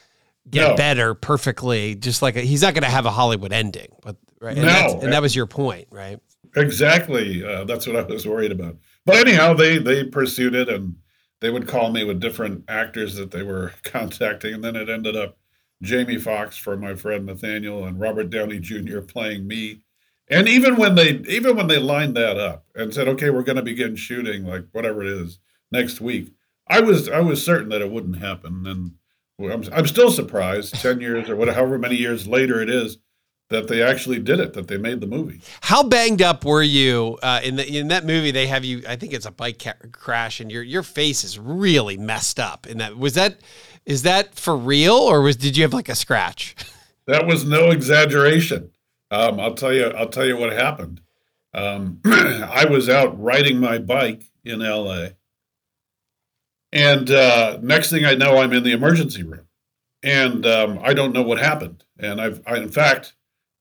get 0.51 0.69
No. 0.71 0.77
better 0.77 1.15
perfectly 1.15 1.95
just 1.95 2.23
like 2.23 2.37
a, 2.37 2.41
he's 2.41 2.63
not 2.63 2.75
gonna 2.75 2.87
have 2.87 3.05
a 3.07 3.11
Hollywood 3.11 3.53
ending 3.53 3.89
but 4.03 4.17
right 4.41 4.57
and, 4.57 4.67
No. 4.67 5.01
and 5.03 5.13
that 5.13 5.21
was 5.23 5.35
your 5.37 5.47
point 5.47 5.89
right 5.91 6.19
Exactly. 6.57 7.45
Uh, 7.45 7.65
that's 7.65 7.87
what 7.87 7.95
I 7.95 8.03
was 8.03 8.27
worried 8.27 8.53
about. 8.53 8.77
But 9.05 9.17
anyhow, 9.17 9.53
they 9.53 9.79
they 9.79 10.05
pursued 10.05 10.55
it, 10.55 10.69
and 10.69 10.97
they 11.41 11.51
would 11.51 11.69
call 11.69 11.91
me 11.93 12.05
with 12.05 12.21
different 12.21 12.65
actors 12.69 13.15
that 13.17 13.31
they 13.31 13.43
were 13.43 13.73
contacting, 13.85 14.55
and 14.55 14.65
then 14.65 14.75
it 14.75 14.89
ended 14.89 15.15
up 15.15 15.37
Jamie 15.83 16.17
Foxx 16.19 16.57
for 16.57 16.77
my 16.77 16.95
friend 16.95 17.27
Nathaniel 17.27 17.85
and 17.85 18.01
Robert 18.01 18.31
Downey 18.31 18.59
Jr. 18.61 19.01
playing 19.01 19.47
me. 19.47 19.81
And 20.31 20.49
even 20.49 20.77
when 20.77 20.95
they 20.95 21.11
even 21.29 21.57
when 21.57 21.69
they 21.69 21.79
lined 21.79 22.17
that 22.17 22.39
up 22.39 22.67
and 22.75 22.93
said, 22.93 23.09
"Okay, 23.09 23.31
we're 23.31 23.43
going 23.43 23.57
to 23.57 23.63
begin 23.63 23.97
shooting 23.97 24.45
like 24.45 24.65
whatever 24.73 25.03
it 25.03 25.09
is 25.09 25.39
next 25.73 26.01
week," 26.01 26.33
I 26.69 26.81
was 26.81 27.09
I 27.09 27.21
was 27.21 27.43
certain 27.43 27.71
that 27.71 27.81
it 27.81 27.91
wouldn't 27.91 28.19
happen, 28.19 28.67
and 28.67 28.93
I'm 29.53 29.65
I'm 29.73 29.87
still 29.87 30.11
surprised 30.11 30.75
ten 30.75 31.01
years 31.01 31.31
or 31.31 31.37
whatever 31.37 31.57
however 31.57 31.79
many 31.79 31.97
years 31.97 32.27
later 32.27 32.61
it 32.61 32.69
is 32.69 32.99
that 33.51 33.69
they 33.69 33.83
actually 33.83 34.19
did 34.19 34.41
it, 34.41 34.53
that 34.53 34.69
they 34.69 34.77
made 34.77 35.01
the 35.01 35.07
movie. 35.07 35.41
how 35.63 35.83
banged 35.83 36.21
up 36.21 36.45
were 36.45 36.63
you 36.63 37.19
uh, 37.23 37.41
in 37.43 37.57
the 37.57 37.79
in 37.79 37.89
that 37.89 38.05
movie 38.05 38.31
they 38.31 38.47
have 38.47 38.63
you 38.65 38.83
I 38.87 38.97
think 38.97 39.15
it's 39.15 39.25
a 39.25 39.31
bike 39.31 39.59
ca- 39.63 39.89
crash 39.91 40.41
and 40.41 40.53
your 40.53 40.63
your 40.63 40.83
face 40.83 41.25
is 41.25 41.39
really 41.39 41.97
messed 41.97 42.39
up 42.39 42.67
in 42.67 42.77
that 42.79 42.99
was 42.99 43.15
that 43.15 43.39
is 43.87 44.03
that 44.03 44.35
for 44.35 44.55
real 44.55 44.93
or 44.93 45.23
was 45.23 45.37
did 45.37 45.57
you 45.57 45.63
have 45.63 45.73
like 45.73 45.89
a 45.89 45.95
scratch 45.95 46.55
That 47.07 47.27
was 47.27 47.47
no 47.47 47.71
exaggeration. 47.71 48.71
Um, 49.11 49.41
I'll 49.41 49.55
tell 49.55 49.73
you. 49.73 49.87
I'll 49.87 50.09
tell 50.09 50.27
you 50.27 50.37
what 50.37 50.53
happened. 50.53 51.01
Um, 51.55 52.01
I 52.05 52.67
was 52.69 52.89
out 52.89 53.21
riding 53.21 53.59
my 53.59 53.79
bike 53.79 54.31
in 54.45 54.63
L.A. 54.63 55.17
And 56.73 57.11
uh, 57.11 57.59
next 57.63 57.91
thing 57.91 58.05
I 58.05 58.15
know, 58.15 58.39
I'm 58.39 58.53
in 58.53 58.63
the 58.63 58.73
emergency 58.73 59.23
room, 59.23 59.47
and 60.03 60.45
um, 60.45 60.79
I 60.83 60.93
don't 60.93 61.15
know 61.15 61.23
what 61.23 61.39
happened. 61.39 61.85
And 61.99 62.21
I've, 62.21 62.43
I, 62.47 62.59
in 62.59 62.69
fact, 62.69 63.15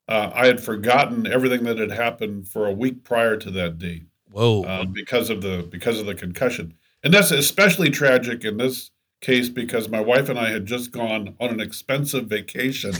uh, 0.09 0.31
I 0.33 0.47
had 0.47 0.61
forgotten 0.61 1.25
everything 1.25 1.63
that 1.63 1.77
had 1.77 1.91
happened 1.91 2.49
for 2.49 2.67
a 2.67 2.73
week 2.73 3.05
prior 3.05 3.37
to 3.37 3.51
that 3.51 3.77
date 3.77 4.07
whoa 4.31 4.63
um, 4.65 4.91
because 4.91 5.29
of 5.29 5.41
the 5.41 5.67
because 5.69 5.99
of 5.99 6.05
the 6.05 6.15
concussion. 6.15 6.73
And 7.03 7.13
that's 7.13 7.31
especially 7.31 7.89
tragic 7.89 8.43
in 8.43 8.57
this 8.57 8.91
case 9.21 9.49
because 9.49 9.89
my 9.89 10.01
wife 10.01 10.29
and 10.29 10.37
I 10.37 10.49
had 10.49 10.65
just 10.65 10.91
gone 10.91 11.35
on 11.39 11.49
an 11.49 11.59
expensive 11.59 12.25
vacation 12.25 12.93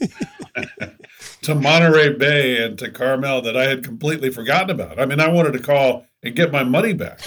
to 1.42 1.54
Monterey 1.54 2.14
Bay 2.14 2.62
and 2.62 2.78
to 2.78 2.90
Carmel 2.90 3.42
that 3.42 3.56
I 3.56 3.64
had 3.64 3.84
completely 3.84 4.30
forgotten 4.30 4.70
about. 4.70 4.98
I 4.98 5.06
mean, 5.06 5.20
I 5.20 5.28
wanted 5.28 5.52
to 5.52 5.60
call 5.60 6.06
and 6.22 6.34
get 6.34 6.52
my 6.52 6.64
money 6.64 6.92
back. 6.92 7.20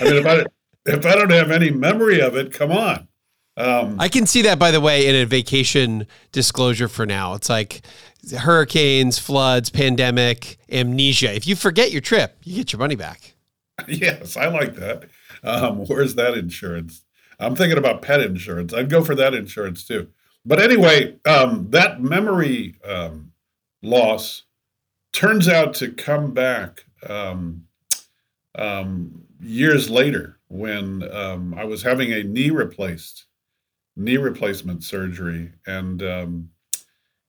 I 0.00 0.04
mean, 0.04 0.16
if 0.16 0.26
I 0.26 0.44
if 0.86 1.04
I 1.04 1.14
don't 1.14 1.30
have 1.30 1.50
any 1.50 1.70
memory 1.70 2.20
of 2.20 2.36
it, 2.36 2.52
come 2.52 2.72
on. 2.72 3.08
Um, 3.56 3.96
I 3.98 4.08
can 4.08 4.26
see 4.26 4.42
that, 4.42 4.58
by 4.58 4.70
the 4.70 4.80
way, 4.80 5.06
in 5.06 5.14
a 5.14 5.24
vacation 5.24 6.06
disclosure 6.30 6.88
for 6.88 7.06
now. 7.06 7.34
It's 7.34 7.48
like 7.48 7.80
hurricanes, 8.38 9.18
floods, 9.18 9.70
pandemic, 9.70 10.58
amnesia. 10.70 11.34
If 11.34 11.46
you 11.46 11.56
forget 11.56 11.90
your 11.90 12.02
trip, 12.02 12.36
you 12.44 12.54
get 12.54 12.72
your 12.72 12.80
money 12.80 12.96
back. 12.96 13.34
yes, 13.88 14.36
I 14.36 14.46
like 14.46 14.74
that. 14.74 15.04
Um, 15.42 15.86
where's 15.86 16.14
that 16.16 16.34
insurance? 16.34 17.02
I'm 17.38 17.56
thinking 17.56 17.78
about 17.78 18.02
pet 18.02 18.20
insurance. 18.20 18.72
I'd 18.74 18.90
go 18.90 19.02
for 19.02 19.14
that 19.14 19.34
insurance 19.34 19.84
too. 19.84 20.08
But 20.44 20.60
anyway, 20.60 21.16
um, 21.24 21.70
that 21.70 22.00
memory 22.00 22.76
um, 22.84 23.32
loss 23.82 24.42
turns 25.12 25.48
out 25.48 25.74
to 25.74 25.90
come 25.90 26.32
back 26.32 26.84
um, 27.08 27.64
um, 28.56 29.24
years 29.40 29.88
later 29.90 30.38
when 30.48 31.02
um, 31.12 31.54
I 31.54 31.64
was 31.64 31.82
having 31.82 32.12
a 32.12 32.22
knee 32.22 32.50
replaced, 32.50 33.24
knee 33.96 34.16
replacement 34.16 34.84
surgery, 34.84 35.52
and 35.66 36.02
um, 36.02 36.50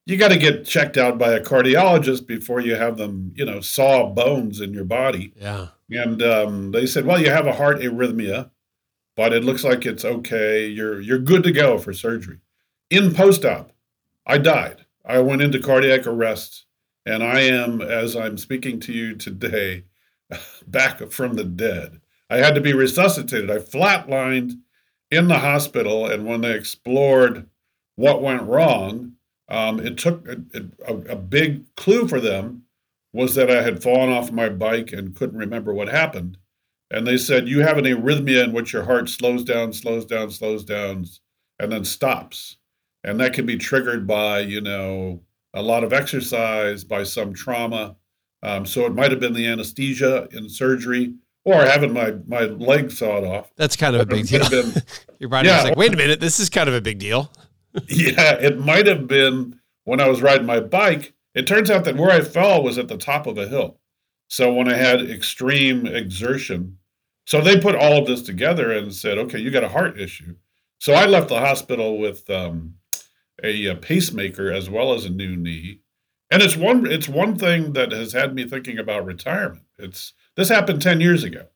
you 0.05 0.17
got 0.17 0.29
to 0.29 0.37
get 0.37 0.65
checked 0.65 0.97
out 0.97 1.17
by 1.17 1.33
a 1.33 1.43
cardiologist 1.43 2.27
before 2.27 2.61
you 2.61 2.75
have 2.75 2.97
them, 2.97 3.33
you 3.35 3.45
know, 3.45 3.59
saw 3.59 4.07
bones 4.07 4.61
in 4.61 4.73
your 4.73 4.85
body. 4.85 5.33
Yeah. 5.35 5.67
And 5.89 6.21
um, 6.21 6.71
they 6.71 6.85
said, 6.85 7.05
"Well, 7.05 7.21
you 7.21 7.29
have 7.29 7.47
a 7.47 7.53
heart 7.53 7.79
arrhythmia, 7.79 8.49
but 9.15 9.33
it 9.33 9.43
looks 9.43 9.63
like 9.63 9.85
it's 9.85 10.05
okay. 10.05 10.67
You're 10.67 11.01
you're 11.01 11.19
good 11.19 11.43
to 11.43 11.51
go 11.51 11.77
for 11.77 11.93
surgery." 11.93 12.39
In 12.89 13.13
post-op, 13.13 13.71
I 14.25 14.37
died. 14.37 14.85
I 15.07 15.19
went 15.19 15.41
into 15.41 15.59
cardiac 15.59 16.05
arrest, 16.05 16.65
and 17.05 17.23
I 17.23 17.39
am, 17.39 17.81
as 17.81 18.15
I'm 18.15 18.37
speaking 18.37 18.79
to 18.81 18.91
you 18.91 19.15
today, 19.15 19.85
back 20.67 21.11
from 21.11 21.35
the 21.35 21.45
dead. 21.45 22.01
I 22.29 22.37
had 22.37 22.55
to 22.55 22.61
be 22.61 22.73
resuscitated. 22.73 23.49
I 23.49 23.59
flatlined 23.59 24.59
in 25.09 25.29
the 25.29 25.39
hospital, 25.39 26.05
and 26.05 26.25
when 26.25 26.41
they 26.41 26.53
explored 26.53 27.47
what 27.95 28.21
went 28.21 28.43
wrong, 28.43 29.13
um, 29.47 29.79
it 29.79 29.97
took 29.97 30.27
a, 30.27 30.65
a, 30.85 30.93
a 30.93 31.15
big 31.15 31.73
clue 31.75 32.05
for 32.05 32.19
them 32.19 32.63
was 33.13 33.35
that 33.35 33.49
I 33.49 33.63
had 33.63 33.81
fallen 33.81 34.11
off 34.11 34.31
my 34.31 34.49
bike 34.49 34.91
and 34.91 35.15
couldn't 35.15 35.39
remember 35.39 35.73
what 35.73 35.87
happened. 35.87 36.37
And 36.91 37.07
they 37.07 37.17
said, 37.17 37.47
You 37.47 37.61
have 37.61 37.77
an 37.77 37.85
arrhythmia 37.85 38.43
in 38.43 38.51
which 38.51 38.73
your 38.73 38.83
heart 38.83 39.07
slows 39.07 39.43
down, 39.45 39.71
slows 39.71 40.05
down, 40.05 40.31
slows 40.31 40.65
down, 40.65 41.05
and 41.59 41.71
then 41.71 41.85
stops. 41.85 42.57
And 43.07 43.19
that 43.21 43.31
can 43.33 43.45
be 43.45 43.57
triggered 43.57 44.05
by, 44.05 44.39
you 44.39 44.59
know, 44.59 45.21
a 45.53 45.61
lot 45.61 45.83
of 45.85 45.93
exercise, 45.93 46.83
by 46.83 47.03
some 47.03 47.33
trauma. 47.33 47.95
Um, 48.43 48.65
so 48.65 48.85
it 48.85 48.93
might 48.93 49.11
have 49.11 49.19
been 49.21 49.33
the 49.33 49.47
anesthesia 49.47 50.27
in 50.31 50.49
surgery 50.49 51.13
or 51.45 51.63
having 51.63 51.93
my, 51.93 52.15
my 52.27 52.41
leg 52.41 52.91
sawed 52.91 53.23
off. 53.23 53.49
That's 53.55 53.77
kind 53.77 53.95
of 53.95 54.01
a 54.01 54.05
big 54.05 54.27
deal. 54.27 54.47
been- 54.49 54.73
Your 55.19 55.29
body 55.29 55.47
Yeah. 55.47 55.55
was 55.55 55.63
like, 55.69 55.77
wait 55.77 55.93
a 55.93 55.97
minute, 55.97 56.19
this 56.19 56.39
is 56.39 56.49
kind 56.49 56.67
of 56.67 56.75
a 56.75 56.81
big 56.81 56.99
deal. 56.99 57.31
yeah, 57.87 58.33
it 58.33 58.59
might 58.59 58.85
have 58.87 59.07
been 59.07 59.57
when 59.85 60.01
I 60.01 60.09
was 60.09 60.21
riding 60.21 60.45
my 60.45 60.59
bike. 60.59 61.13
It 61.33 61.47
turns 61.47 61.71
out 61.71 61.85
that 61.85 61.95
where 61.95 62.11
I 62.11 62.21
fell 62.21 62.61
was 62.61 62.77
at 62.77 62.89
the 62.89 62.97
top 62.97 63.25
of 63.25 63.37
a 63.37 63.47
hill. 63.47 63.79
So 64.27 64.53
when 64.53 64.67
I 64.67 64.75
had 64.75 64.99
extreme 65.09 65.87
exertion, 65.87 66.77
so 67.25 67.39
they 67.39 67.57
put 67.59 67.75
all 67.75 67.97
of 67.99 68.05
this 68.07 68.21
together 68.21 68.71
and 68.71 68.93
said, 68.93 69.17
okay, 69.17 69.39
you 69.39 69.49
got 69.49 69.63
a 69.63 69.69
heart 69.69 69.97
issue. 69.99 70.35
So 70.79 70.93
I 70.93 71.05
left 71.05 71.29
the 71.29 71.39
hospital 71.39 71.97
with 71.97 72.29
um, 72.29 72.75
a, 73.43 73.69
uh 73.69 73.75
pacemaker 73.75 74.51
as 74.51 74.69
well 74.69 74.93
as 74.93 75.05
a 75.05 75.09
new 75.09 75.35
knee. 75.35 75.81
And 76.29 76.41
it's 76.41 76.57
one 76.57 76.85
it's 76.85 77.07
one 77.07 77.37
thing 77.37 77.73
that 77.73 77.91
has 77.91 78.13
had 78.13 78.35
me 78.35 78.45
thinking 78.47 78.77
about 78.77 79.05
retirement. 79.05 79.63
It's 79.77 80.13
this 80.35 80.49
happened 80.49 80.81
10 80.81 81.01
years 81.01 81.23
ago. 81.23 81.47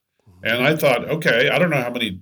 And 0.42 0.66
I 0.66 0.74
thought, 0.74 1.08
okay, 1.08 1.48
I 1.50 1.58
don't 1.58 1.70
know 1.70 1.82
how 1.82 1.90
many 1.90 2.20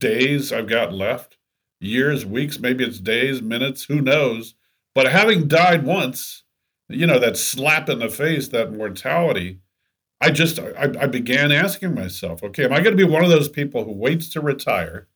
days 0.00 0.52
I've 0.52 0.68
got 0.68 0.92
left, 0.92 1.36
years, 1.80 2.26
weeks, 2.26 2.58
maybe 2.58 2.84
it's 2.84 2.98
days, 2.98 3.40
minutes, 3.40 3.84
who 3.84 4.00
knows. 4.00 4.54
But 4.94 5.10
having 5.10 5.48
died 5.48 5.84
once, 5.84 6.42
you 6.88 7.06
know, 7.06 7.18
that 7.18 7.36
slap 7.36 7.88
in 7.88 8.00
the 8.00 8.08
face, 8.08 8.48
that 8.48 8.72
mortality, 8.72 9.60
I 10.20 10.30
just 10.30 10.58
I, 10.58 10.92
I 11.00 11.06
began 11.06 11.52
asking 11.52 11.94
myself, 11.94 12.42
okay, 12.42 12.64
am 12.64 12.72
I 12.72 12.80
going 12.80 12.96
to 12.96 13.06
be 13.06 13.10
one 13.10 13.24
of 13.24 13.30
those 13.30 13.48
people 13.48 13.84
who 13.84 13.92
waits 13.92 14.28
to 14.30 14.40
retire? 14.40 15.08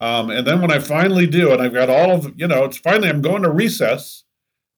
Um, 0.00 0.30
and 0.30 0.46
then 0.46 0.60
when 0.60 0.70
I 0.70 0.80
finally 0.80 1.26
do, 1.26 1.52
and 1.52 1.62
I've 1.62 1.72
got 1.72 1.88
all 1.88 2.12
of 2.12 2.32
you 2.36 2.46
know, 2.46 2.64
it's 2.64 2.78
finally 2.78 3.08
I'm 3.08 3.22
going 3.22 3.42
to 3.42 3.50
recess, 3.50 4.24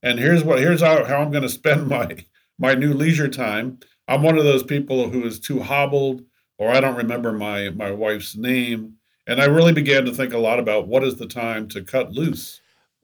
and 0.02 0.18
here's 0.18 0.44
what 0.44 0.58
here's 0.58 0.82
how, 0.82 1.04
how 1.04 1.16
I'm 1.16 1.30
going 1.30 1.42
to 1.42 1.48
spend 1.48 1.88
my 1.88 2.24
my 2.58 2.74
new 2.74 2.92
leisure 2.92 3.28
time. 3.28 3.78
I'm 4.08 4.22
one 4.22 4.38
of 4.38 4.44
those 4.44 4.62
people 4.62 5.10
who 5.10 5.24
is 5.24 5.40
too 5.40 5.60
hobbled, 5.60 6.22
or 6.58 6.70
I 6.70 6.80
don't 6.80 6.96
remember 6.96 7.32
my 7.32 7.70
my 7.70 7.90
wife's 7.90 8.36
name, 8.36 8.94
and 9.26 9.40
I 9.40 9.46
really 9.46 9.72
began 9.72 10.04
to 10.04 10.12
think 10.12 10.32
a 10.32 10.38
lot 10.38 10.58
about 10.58 10.86
what 10.86 11.02
is 11.02 11.16
the 11.16 11.26
time 11.26 11.68
to 11.68 11.82
cut 11.82 12.12
loose 12.12 12.60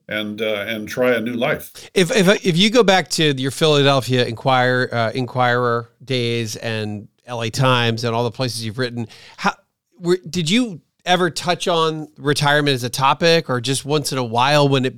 and 0.07 0.41
uh, 0.41 0.65
and 0.67 0.87
try 0.87 1.13
a 1.13 1.21
new 1.21 1.33
life. 1.33 1.89
If 1.93 2.11
if 2.11 2.45
if 2.45 2.57
you 2.57 2.69
go 2.69 2.83
back 2.83 3.09
to 3.11 3.33
your 3.33 3.51
Philadelphia 3.51 4.25
Inquirer 4.25 4.93
uh, 4.93 5.11
Inquirer 5.11 5.89
days 6.03 6.55
and 6.57 7.07
L.A. 7.25 7.49
Times 7.49 8.03
and 8.03 8.15
all 8.15 8.23
the 8.23 8.31
places 8.31 8.65
you've 8.65 8.77
written, 8.77 9.07
how 9.37 9.55
were, 9.99 10.17
did 10.29 10.49
you 10.49 10.81
ever 11.05 11.29
touch 11.29 11.67
on 11.67 12.07
retirement 12.17 12.73
as 12.73 12.83
a 12.83 12.89
topic, 12.89 13.49
or 13.49 13.61
just 13.61 13.85
once 13.85 14.11
in 14.11 14.17
a 14.17 14.23
while 14.23 14.67
when 14.67 14.85
it 14.85 14.95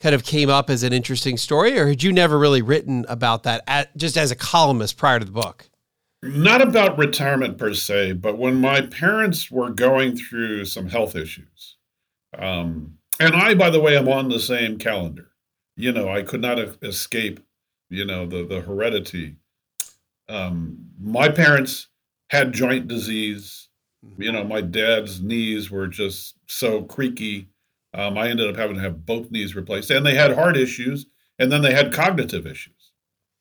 kind 0.00 0.14
of 0.14 0.24
came 0.24 0.50
up 0.50 0.68
as 0.68 0.82
an 0.82 0.92
interesting 0.92 1.36
story, 1.36 1.78
or 1.78 1.88
had 1.88 2.02
you 2.02 2.12
never 2.12 2.38
really 2.38 2.62
written 2.62 3.06
about 3.08 3.44
that 3.44 3.62
at, 3.66 3.96
just 3.96 4.16
as 4.16 4.30
a 4.30 4.36
columnist 4.36 4.96
prior 4.96 5.18
to 5.18 5.24
the 5.24 5.32
book? 5.32 5.70
Not 6.22 6.60
about 6.60 6.98
retirement 6.98 7.56
per 7.58 7.74
se, 7.74 8.14
but 8.14 8.38
when 8.38 8.60
my 8.60 8.80
parents 8.80 9.50
were 9.50 9.70
going 9.70 10.16
through 10.16 10.64
some 10.64 10.88
health 10.88 11.14
issues, 11.14 11.76
um, 12.36 12.98
and 13.20 13.34
I, 13.34 13.54
by 13.54 13.70
the 13.70 13.80
way, 13.80 13.96
am 13.96 14.08
on 14.08 14.28
the 14.28 14.40
same 14.40 14.78
calendar. 14.78 15.28
You 15.76 15.92
know, 15.92 16.08
I 16.08 16.22
could 16.22 16.40
not 16.40 16.58
escape, 16.82 17.40
you 17.88 18.04
know, 18.04 18.26
the 18.26 18.44
the 18.44 18.60
heredity. 18.60 19.36
Um, 20.28 20.90
my 20.98 21.28
parents 21.28 21.88
had 22.30 22.52
joint 22.52 22.88
disease. 22.88 23.65
You 24.18 24.32
know, 24.32 24.44
my 24.44 24.60
dad's 24.60 25.20
knees 25.20 25.70
were 25.70 25.86
just 25.86 26.36
so 26.46 26.82
creaky. 26.82 27.48
Um, 27.94 28.18
I 28.18 28.28
ended 28.28 28.48
up 28.48 28.56
having 28.56 28.76
to 28.76 28.82
have 28.82 29.06
both 29.06 29.30
knees 29.30 29.54
replaced, 29.54 29.90
and 29.90 30.04
they 30.04 30.14
had 30.14 30.34
heart 30.34 30.56
issues, 30.56 31.06
and 31.38 31.50
then 31.50 31.62
they 31.62 31.72
had 31.72 31.92
cognitive 31.92 32.46
issues. 32.46 32.92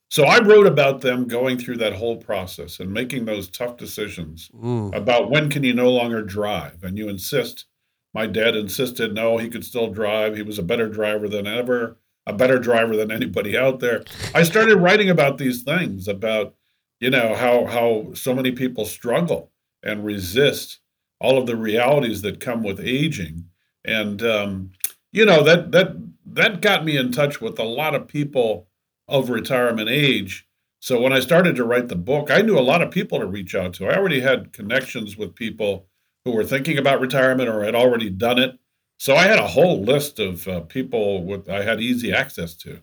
So 0.10 0.26
I 0.26 0.40
wrote 0.40 0.68
about 0.68 1.02
them 1.02 1.28
going 1.28 1.58
through 1.58 1.78
that 1.78 1.94
whole 1.94 2.18
process 2.18 2.80
and 2.80 2.94
making 2.94 3.26
those 3.26 3.50
tough 3.50 3.76
decisions 3.76 4.50
mm. 4.56 4.96
about 4.96 5.30
when 5.30 5.50
can 5.50 5.64
you 5.64 5.74
no 5.74 5.92
longer 5.92 6.22
drive, 6.22 6.84
and 6.84 6.98
you 6.98 7.10
insist. 7.10 7.66
My 8.14 8.28
dad 8.28 8.56
insisted 8.56 9.14
no, 9.14 9.38
he 9.38 9.50
could 9.50 9.66
still 9.66 9.90
drive. 9.90 10.38
He 10.38 10.42
was 10.42 10.58
a 10.58 10.64
better 10.64 10.88
driver 10.88 11.28
than 11.28 11.48
ever, 11.48 11.98
a 12.26 12.32
better 12.32 12.60
driver 12.60 12.96
than 12.96 13.12
anybody 13.12 13.58
out 13.58 13.82
there. 13.82 14.06
I 14.34 14.44
started 14.44 14.78
writing 14.78 15.10
about 15.10 15.38
these 15.38 15.64
things 15.64 16.08
about 16.08 16.56
you 17.00 17.10
know 17.10 17.36
how 17.36 17.66
how 17.66 18.14
so 18.14 18.34
many 18.34 18.52
people 18.52 18.86
struggle 18.86 19.52
and 19.86 20.04
resist 20.04 20.80
all 21.22 21.38
of 21.38 21.46
the 21.46 21.56
realities 21.56 22.22
that 22.24 22.40
come 22.40 22.64
with 22.64 22.80
aging. 22.80 23.46
And 23.86 24.22
um, 24.24 24.72
you 25.12 25.26
know 25.26 25.44
that 25.44 25.72
that 25.72 25.96
that 26.26 26.62
got 26.62 26.84
me 26.84 26.98
in 26.98 27.12
touch 27.12 27.40
with 27.40 27.58
a 27.60 27.64
lot 27.64 27.96
of 27.96 28.08
people 28.08 28.68
of 29.08 29.30
retirement 29.30 29.90
age. 29.90 30.48
So 30.80 31.00
when 31.00 31.14
i 31.14 31.20
started 31.20 31.56
to 31.56 31.64
write 31.64 31.88
the 31.88 31.96
book 31.96 32.30
i 32.30 32.42
knew 32.42 32.60
a 32.60 32.62
lot 32.62 32.82
of 32.82 32.92
people 32.92 33.20
to 33.20 33.26
reach 33.26 33.56
out 33.56 33.74
to. 33.76 33.88
I 33.88 33.96
already 33.96 34.20
had 34.20 34.54
connections 34.54 35.16
with 35.18 35.34
people 35.34 35.88
who 36.26 36.32
were 36.32 36.44
thinking 36.44 36.78
about 36.78 37.00
retirement 37.00 37.48
or 37.48 37.64
had 37.64 37.76
already 37.76 38.10
done 38.10 38.40
it. 38.40 38.60
So 38.98 39.16
I 39.16 39.24
had 39.24 39.40
a 39.40 39.48
whole 39.48 39.84
list 39.84 40.20
of 40.20 40.48
uh, 40.48 40.62
people 40.62 41.24
with 41.24 41.50
I 41.50 41.64
had 41.64 41.82
easy 41.82 42.12
access 42.12 42.56
to. 42.58 42.82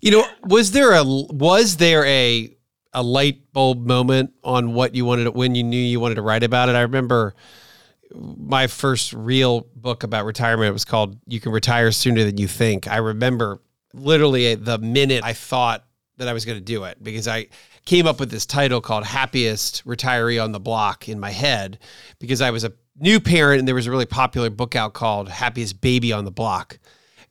You 0.00 0.10
know, 0.10 0.26
was 0.44 0.72
there 0.72 0.92
a 0.92 1.04
was 1.04 1.76
there 1.76 2.04
a 2.04 2.56
a 2.92 3.02
light 3.02 3.52
bulb 3.52 3.86
moment 3.86 4.32
on 4.44 4.74
what 4.74 4.94
you 4.94 5.04
wanted 5.04 5.24
to, 5.24 5.30
when 5.32 5.54
you 5.54 5.62
knew 5.62 5.80
you 5.80 6.00
wanted 6.00 6.16
to 6.16 6.22
write 6.22 6.42
about 6.42 6.68
it. 6.68 6.74
I 6.74 6.82
remember 6.82 7.34
my 8.14 8.66
first 8.66 9.12
real 9.12 9.66
book 9.74 10.02
about 10.02 10.24
retirement 10.24 10.72
was 10.72 10.84
called 10.84 11.18
You 11.26 11.40
Can 11.40 11.52
Retire 11.52 11.90
Sooner 11.92 12.24
Than 12.24 12.36
You 12.36 12.46
Think. 12.46 12.86
I 12.88 12.98
remember 12.98 13.62
literally 13.94 14.54
the 14.54 14.78
minute 14.78 15.24
I 15.24 15.32
thought 15.32 15.84
that 16.18 16.28
I 16.28 16.32
was 16.32 16.44
going 16.44 16.58
to 16.58 16.64
do 16.64 16.84
it 16.84 17.02
because 17.02 17.26
I 17.26 17.48
came 17.84 18.06
up 18.06 18.20
with 18.20 18.30
this 18.30 18.46
title 18.46 18.80
called 18.80 19.04
Happiest 19.04 19.84
Retiree 19.86 20.42
on 20.42 20.52
the 20.52 20.60
Block 20.60 21.08
in 21.08 21.18
my 21.18 21.30
head 21.30 21.78
because 22.18 22.40
I 22.40 22.50
was 22.50 22.64
a 22.64 22.72
new 22.98 23.18
parent 23.18 23.60
and 23.60 23.66
there 23.66 23.74
was 23.74 23.86
a 23.86 23.90
really 23.90 24.06
popular 24.06 24.50
book 24.50 24.76
out 24.76 24.92
called 24.92 25.28
Happiest 25.28 25.80
Baby 25.80 26.12
on 26.12 26.24
the 26.24 26.30
Block. 26.30 26.78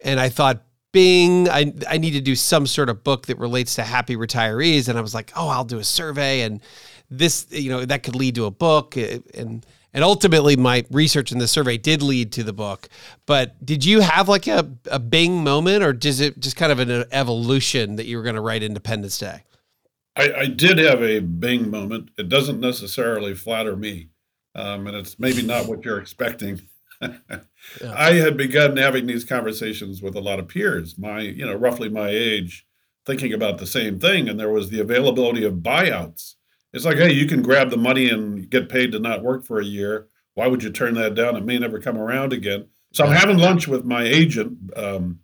And 0.01 0.19
I 0.19 0.29
thought 0.29 0.65
Bing, 0.91 1.49
I, 1.49 1.73
I 1.89 1.97
need 1.97 2.11
to 2.11 2.21
do 2.21 2.35
some 2.35 2.67
sort 2.67 2.89
of 2.89 3.03
book 3.03 3.27
that 3.27 3.37
relates 3.37 3.75
to 3.75 3.83
happy 3.83 4.15
retirees. 4.15 4.89
And 4.89 4.97
I 4.97 5.01
was 5.01 5.13
like, 5.13 5.31
oh, 5.35 5.47
I'll 5.47 5.63
do 5.63 5.79
a 5.79 5.83
survey. 5.83 6.41
And 6.41 6.61
this, 7.09 7.47
you 7.49 7.69
know, 7.69 7.85
that 7.85 8.03
could 8.03 8.15
lead 8.15 8.35
to 8.35 8.45
a 8.45 8.51
book. 8.51 8.97
Eh, 8.97 9.19
and, 9.33 9.65
and 9.93 10.03
ultimately, 10.03 10.55
my 10.55 10.85
research 10.89 11.31
in 11.31 11.37
the 11.37 11.47
survey 11.47 11.77
did 11.77 12.01
lead 12.01 12.31
to 12.33 12.43
the 12.43 12.53
book. 12.53 12.87
But 13.25 13.63
did 13.65 13.83
you 13.83 13.99
have 14.01 14.29
like 14.29 14.47
a, 14.47 14.69
a 14.89 14.99
Bing 14.99 15.43
moment, 15.43 15.83
or 15.83 15.91
does 15.93 16.21
it 16.21 16.39
just 16.39 16.55
kind 16.55 16.71
of 16.71 16.79
an 16.79 17.05
evolution 17.11 17.97
that 17.97 18.05
you 18.05 18.17
were 18.17 18.23
going 18.23 18.35
to 18.35 18.41
write 18.41 18.63
Independence 18.63 19.17
Day? 19.17 19.43
I, 20.15 20.33
I, 20.33 20.45
did 20.45 20.77
have 20.77 21.01
a 21.01 21.19
Bing 21.19 21.69
moment. 21.69 22.11
It 22.17 22.29
doesn't 22.29 22.59
necessarily 22.59 23.33
flatter 23.33 23.75
me, 23.75 24.09
um, 24.55 24.87
and 24.87 24.95
it's 24.95 25.19
maybe 25.19 25.41
not 25.41 25.67
what 25.67 25.83
you're 25.83 25.99
expecting. 25.99 26.61
Yeah. 27.01 27.93
I 27.95 28.13
had 28.13 28.37
begun 28.37 28.77
having 28.77 29.05
these 29.05 29.23
conversations 29.23 30.01
with 30.01 30.15
a 30.15 30.21
lot 30.21 30.39
of 30.39 30.47
peers, 30.47 30.97
my, 30.97 31.21
you 31.21 31.45
know, 31.45 31.55
roughly 31.55 31.89
my 31.89 32.09
age, 32.09 32.65
thinking 33.05 33.33
about 33.33 33.57
the 33.57 33.67
same 33.67 33.99
thing. 33.99 34.29
And 34.29 34.39
there 34.39 34.51
was 34.51 34.69
the 34.69 34.79
availability 34.79 35.43
of 35.43 35.55
buyouts. 35.55 36.35
It's 36.73 36.85
like, 36.85 36.97
hey, 36.97 37.11
you 37.11 37.27
can 37.27 37.41
grab 37.41 37.69
the 37.69 37.77
money 37.77 38.09
and 38.09 38.49
get 38.49 38.69
paid 38.69 38.91
to 38.91 38.99
not 38.99 39.23
work 39.23 39.43
for 39.43 39.59
a 39.59 39.65
year. 39.65 40.07
Why 40.35 40.47
would 40.47 40.63
you 40.63 40.69
turn 40.69 40.93
that 40.95 41.15
down? 41.15 41.35
It 41.35 41.45
may 41.45 41.59
never 41.59 41.79
come 41.79 41.97
around 41.97 42.31
again. 42.33 42.67
So 42.93 43.05
I'm 43.05 43.11
having 43.11 43.37
lunch 43.37 43.67
with 43.67 43.85
my 43.85 44.03
agent, 44.03 44.57
um, 44.75 45.19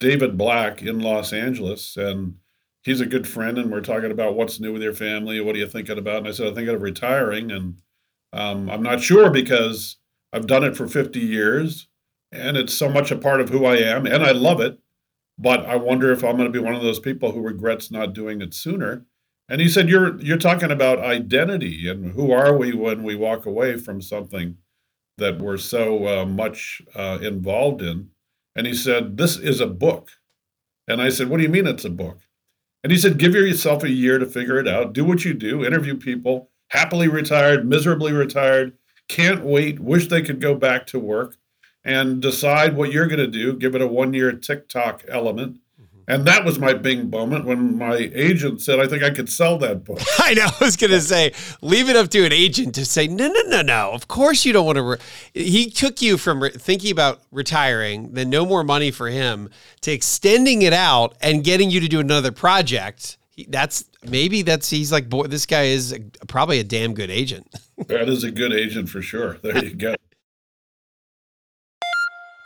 David 0.00 0.36
Black, 0.36 0.82
in 0.82 1.00
Los 1.00 1.32
Angeles, 1.32 1.96
and 1.96 2.34
he's 2.82 3.00
a 3.00 3.06
good 3.06 3.26
friend. 3.26 3.56
And 3.58 3.70
we're 3.70 3.80
talking 3.80 4.10
about 4.10 4.34
what's 4.34 4.60
new 4.60 4.72
with 4.72 4.82
your 4.82 4.94
family. 4.94 5.40
What 5.40 5.54
are 5.54 5.58
you 5.58 5.68
thinking 5.68 5.98
about? 5.98 6.18
And 6.18 6.28
I 6.28 6.30
said, 6.32 6.48
I'm 6.48 6.54
thinking 6.54 6.74
of 6.74 6.82
retiring, 6.82 7.50
and 7.50 7.80
um, 8.32 8.68
I'm 8.68 8.82
not 8.82 9.00
sure 9.00 9.30
because 9.30 9.96
I've 10.34 10.48
done 10.48 10.64
it 10.64 10.76
for 10.76 10.88
50 10.88 11.20
years 11.20 11.86
and 12.32 12.56
it's 12.56 12.74
so 12.74 12.88
much 12.88 13.12
a 13.12 13.16
part 13.16 13.40
of 13.40 13.50
who 13.50 13.64
I 13.64 13.76
am 13.76 14.04
and 14.04 14.24
I 14.24 14.32
love 14.32 14.60
it. 14.60 14.80
But 15.38 15.64
I 15.64 15.76
wonder 15.76 16.12
if 16.12 16.24
I'm 16.24 16.36
going 16.36 16.52
to 16.52 16.58
be 16.58 16.64
one 16.64 16.74
of 16.74 16.82
those 16.82 16.98
people 16.98 17.32
who 17.32 17.40
regrets 17.40 17.90
not 17.90 18.12
doing 18.12 18.42
it 18.42 18.52
sooner. 18.52 19.06
And 19.48 19.60
he 19.60 19.68
said, 19.68 19.88
"You're 19.88 20.20
you're 20.20 20.36
talking 20.38 20.70
about 20.70 21.00
identity 21.00 21.88
and 21.88 22.12
who 22.12 22.32
are 22.32 22.56
we 22.56 22.72
when 22.72 23.02
we 23.02 23.14
walk 23.14 23.44
away 23.46 23.76
from 23.76 24.00
something 24.00 24.56
that 25.18 25.38
we're 25.38 25.58
so 25.58 26.06
uh, 26.06 26.24
much 26.24 26.80
uh, 26.94 27.18
involved 27.20 27.82
in." 27.82 28.10
And 28.54 28.66
he 28.66 28.74
said, 28.74 29.16
"This 29.16 29.36
is 29.36 29.60
a 29.60 29.66
book." 29.66 30.10
And 30.86 31.02
I 31.02 31.08
said, 31.08 31.28
"What 31.28 31.38
do 31.38 31.42
you 31.42 31.48
mean 31.48 31.66
it's 31.66 31.84
a 31.84 31.90
book?" 31.90 32.20
And 32.82 32.92
he 32.92 32.98
said, 32.98 33.18
"Give 33.18 33.34
yourself 33.34 33.82
a 33.82 33.90
year 33.90 34.18
to 34.18 34.26
figure 34.26 34.58
it 34.58 34.68
out. 34.68 34.92
Do 34.92 35.04
what 35.04 35.24
you 35.24 35.34
do. 35.34 35.64
Interview 35.64 35.96
people, 35.96 36.50
happily 36.70 37.08
retired, 37.08 37.68
miserably 37.68 38.12
retired, 38.12 38.78
can't 39.08 39.44
wait, 39.44 39.80
wish 39.80 40.08
they 40.08 40.22
could 40.22 40.40
go 40.40 40.54
back 40.54 40.86
to 40.88 40.98
work 40.98 41.36
and 41.84 42.22
decide 42.22 42.76
what 42.76 42.92
you're 42.92 43.06
going 43.06 43.18
to 43.18 43.26
do, 43.26 43.52
give 43.54 43.74
it 43.74 43.82
a 43.82 43.86
one 43.86 44.14
year 44.14 44.32
TikTok 44.32 45.04
element. 45.08 45.58
Mm-hmm. 45.80 45.98
And 46.08 46.24
that 46.24 46.44
was 46.44 46.58
my 46.58 46.72
Bing 46.72 47.10
moment 47.10 47.44
when 47.44 47.76
my 47.76 48.10
agent 48.14 48.62
said, 48.62 48.80
I 48.80 48.86
think 48.86 49.02
I 49.02 49.10
could 49.10 49.28
sell 49.28 49.58
that 49.58 49.84
book. 49.84 50.00
I 50.18 50.32
know. 50.32 50.46
I 50.46 50.64
was 50.64 50.76
going 50.76 50.92
to 50.92 51.00
say, 51.00 51.32
leave 51.60 51.90
it 51.90 51.96
up 51.96 52.08
to 52.10 52.24
an 52.24 52.32
agent 52.32 52.74
to 52.76 52.86
say, 52.86 53.06
no, 53.06 53.28
no, 53.28 53.40
no, 53.46 53.62
no. 53.62 53.90
Of 53.92 54.08
course 54.08 54.46
you 54.46 54.54
don't 54.54 54.64
want 54.64 54.76
to. 54.76 54.82
Re-. 54.82 54.98
He 55.34 55.70
took 55.70 56.00
you 56.00 56.16
from 56.16 56.42
re- 56.42 56.50
thinking 56.50 56.90
about 56.90 57.20
retiring, 57.30 58.14
then 58.14 58.30
no 58.30 58.46
more 58.46 58.64
money 58.64 58.90
for 58.90 59.08
him, 59.08 59.50
to 59.82 59.92
extending 59.92 60.62
it 60.62 60.72
out 60.72 61.16
and 61.20 61.44
getting 61.44 61.70
you 61.70 61.80
to 61.80 61.88
do 61.88 62.00
another 62.00 62.32
project. 62.32 63.18
He, 63.34 63.46
that's 63.48 63.84
maybe 64.04 64.42
that's 64.42 64.70
he's 64.70 64.92
like 64.92 65.08
boy 65.08 65.24
this 65.24 65.44
guy 65.44 65.64
is 65.64 65.92
a, 65.92 65.98
probably 66.26 66.60
a 66.60 66.64
damn 66.64 66.94
good 66.94 67.10
agent. 67.10 67.48
That 67.88 68.08
is 68.08 68.22
a 68.22 68.30
good 68.30 68.52
agent 68.52 68.88
for 68.88 69.02
sure. 69.02 69.38
There 69.42 69.62
you 69.62 69.74
go. 69.74 69.96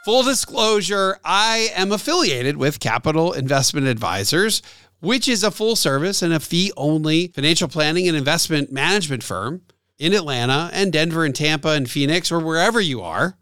Full 0.06 0.22
disclosure 0.22 1.18
i 1.22 1.68
am 1.76 1.92
affiliated 1.92 2.56
with 2.56 2.80
capital 2.80 3.34
investment 3.34 3.86
advisors 3.86 4.62
which 5.00 5.28
is 5.28 5.44
a 5.44 5.50
full 5.50 5.76
service 5.76 6.22
and 6.22 6.32
a 6.32 6.40
fee 6.40 6.72
only 6.78 7.28
financial 7.28 7.68
planning 7.68 8.08
and 8.08 8.16
investment 8.16 8.72
management 8.72 9.22
firm 9.22 9.60
in 9.98 10.14
atlanta 10.14 10.70
and 10.72 10.94
denver 10.94 11.26
and 11.26 11.34
tampa 11.34 11.72
and 11.72 11.90
phoenix 11.90 12.32
or 12.32 12.40
wherever 12.40 12.80
you 12.80 13.02
are. 13.02 13.36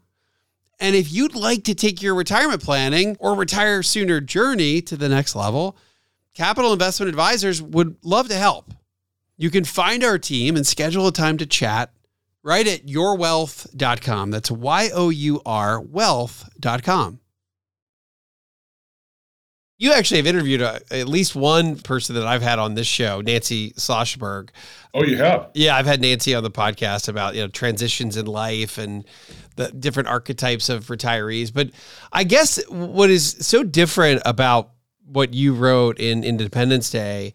And 0.79 0.95
if 0.95 1.11
you'd 1.11 1.35
like 1.35 1.63
to 1.63 1.73
take 1.73 2.01
your 2.01 2.13
retirement 2.13 2.61
planning 2.61 3.17
or 3.19 3.33
retire 3.33 3.81
sooner 3.81 4.21
journey 4.21 4.81
to 4.83 4.95
the 4.95 5.09
next 5.09 5.35
level 5.35 5.77
Capital 6.37 6.71
Investment 6.71 7.09
Advisors 7.09 7.63
would 7.63 7.95
love 8.03 8.27
to 8.27 8.35
help. 8.35 8.71
You 9.37 9.49
can 9.49 9.63
find 9.63 10.03
our 10.03 10.19
team 10.19 10.55
and 10.55 10.67
schedule 10.67 11.07
a 11.07 11.11
time 11.11 11.39
to 11.39 11.47
chat 11.47 11.91
right 12.43 12.67
at 12.67 12.85
yourwealth.com. 12.85 14.29
That's 14.29 14.51
Y 14.51 14.89
O 14.93 15.09
U 15.09 15.41
R 15.47 15.81
wealth.com. 15.81 17.21
You 19.79 19.93
actually 19.93 20.17
have 20.17 20.27
interviewed 20.27 20.61
a, 20.61 20.75
uh, 20.75 20.79
at 20.91 21.07
least 21.07 21.35
one 21.35 21.75
person 21.75 22.13
that 22.13 22.27
I've 22.27 22.43
had 22.43 22.59
on 22.59 22.75
this 22.75 22.87
show, 22.87 23.21
Nancy 23.21 23.71
Schlossberg. 23.71 24.49
Oh, 24.93 25.03
you 25.03 25.17
have? 25.17 25.49
Yeah, 25.55 25.75
I've 25.75 25.87
had 25.87 26.01
Nancy 26.01 26.35
on 26.35 26.43
the 26.43 26.51
podcast 26.51 27.09
about 27.09 27.33
you 27.33 27.41
know 27.41 27.47
transitions 27.47 28.15
in 28.15 28.27
life 28.27 28.77
and 28.77 29.05
the 29.55 29.71
different 29.71 30.09
archetypes 30.09 30.69
of 30.69 30.85
retirees. 30.85 31.51
But 31.51 31.71
I 32.13 32.25
guess 32.25 32.63
what 32.69 33.09
is 33.09 33.37
so 33.39 33.63
different 33.63 34.21
about 34.23 34.76
what 35.07 35.33
you 35.33 35.53
wrote 35.53 35.99
in 35.99 36.23
Independence 36.23 36.89
Day. 36.89 37.33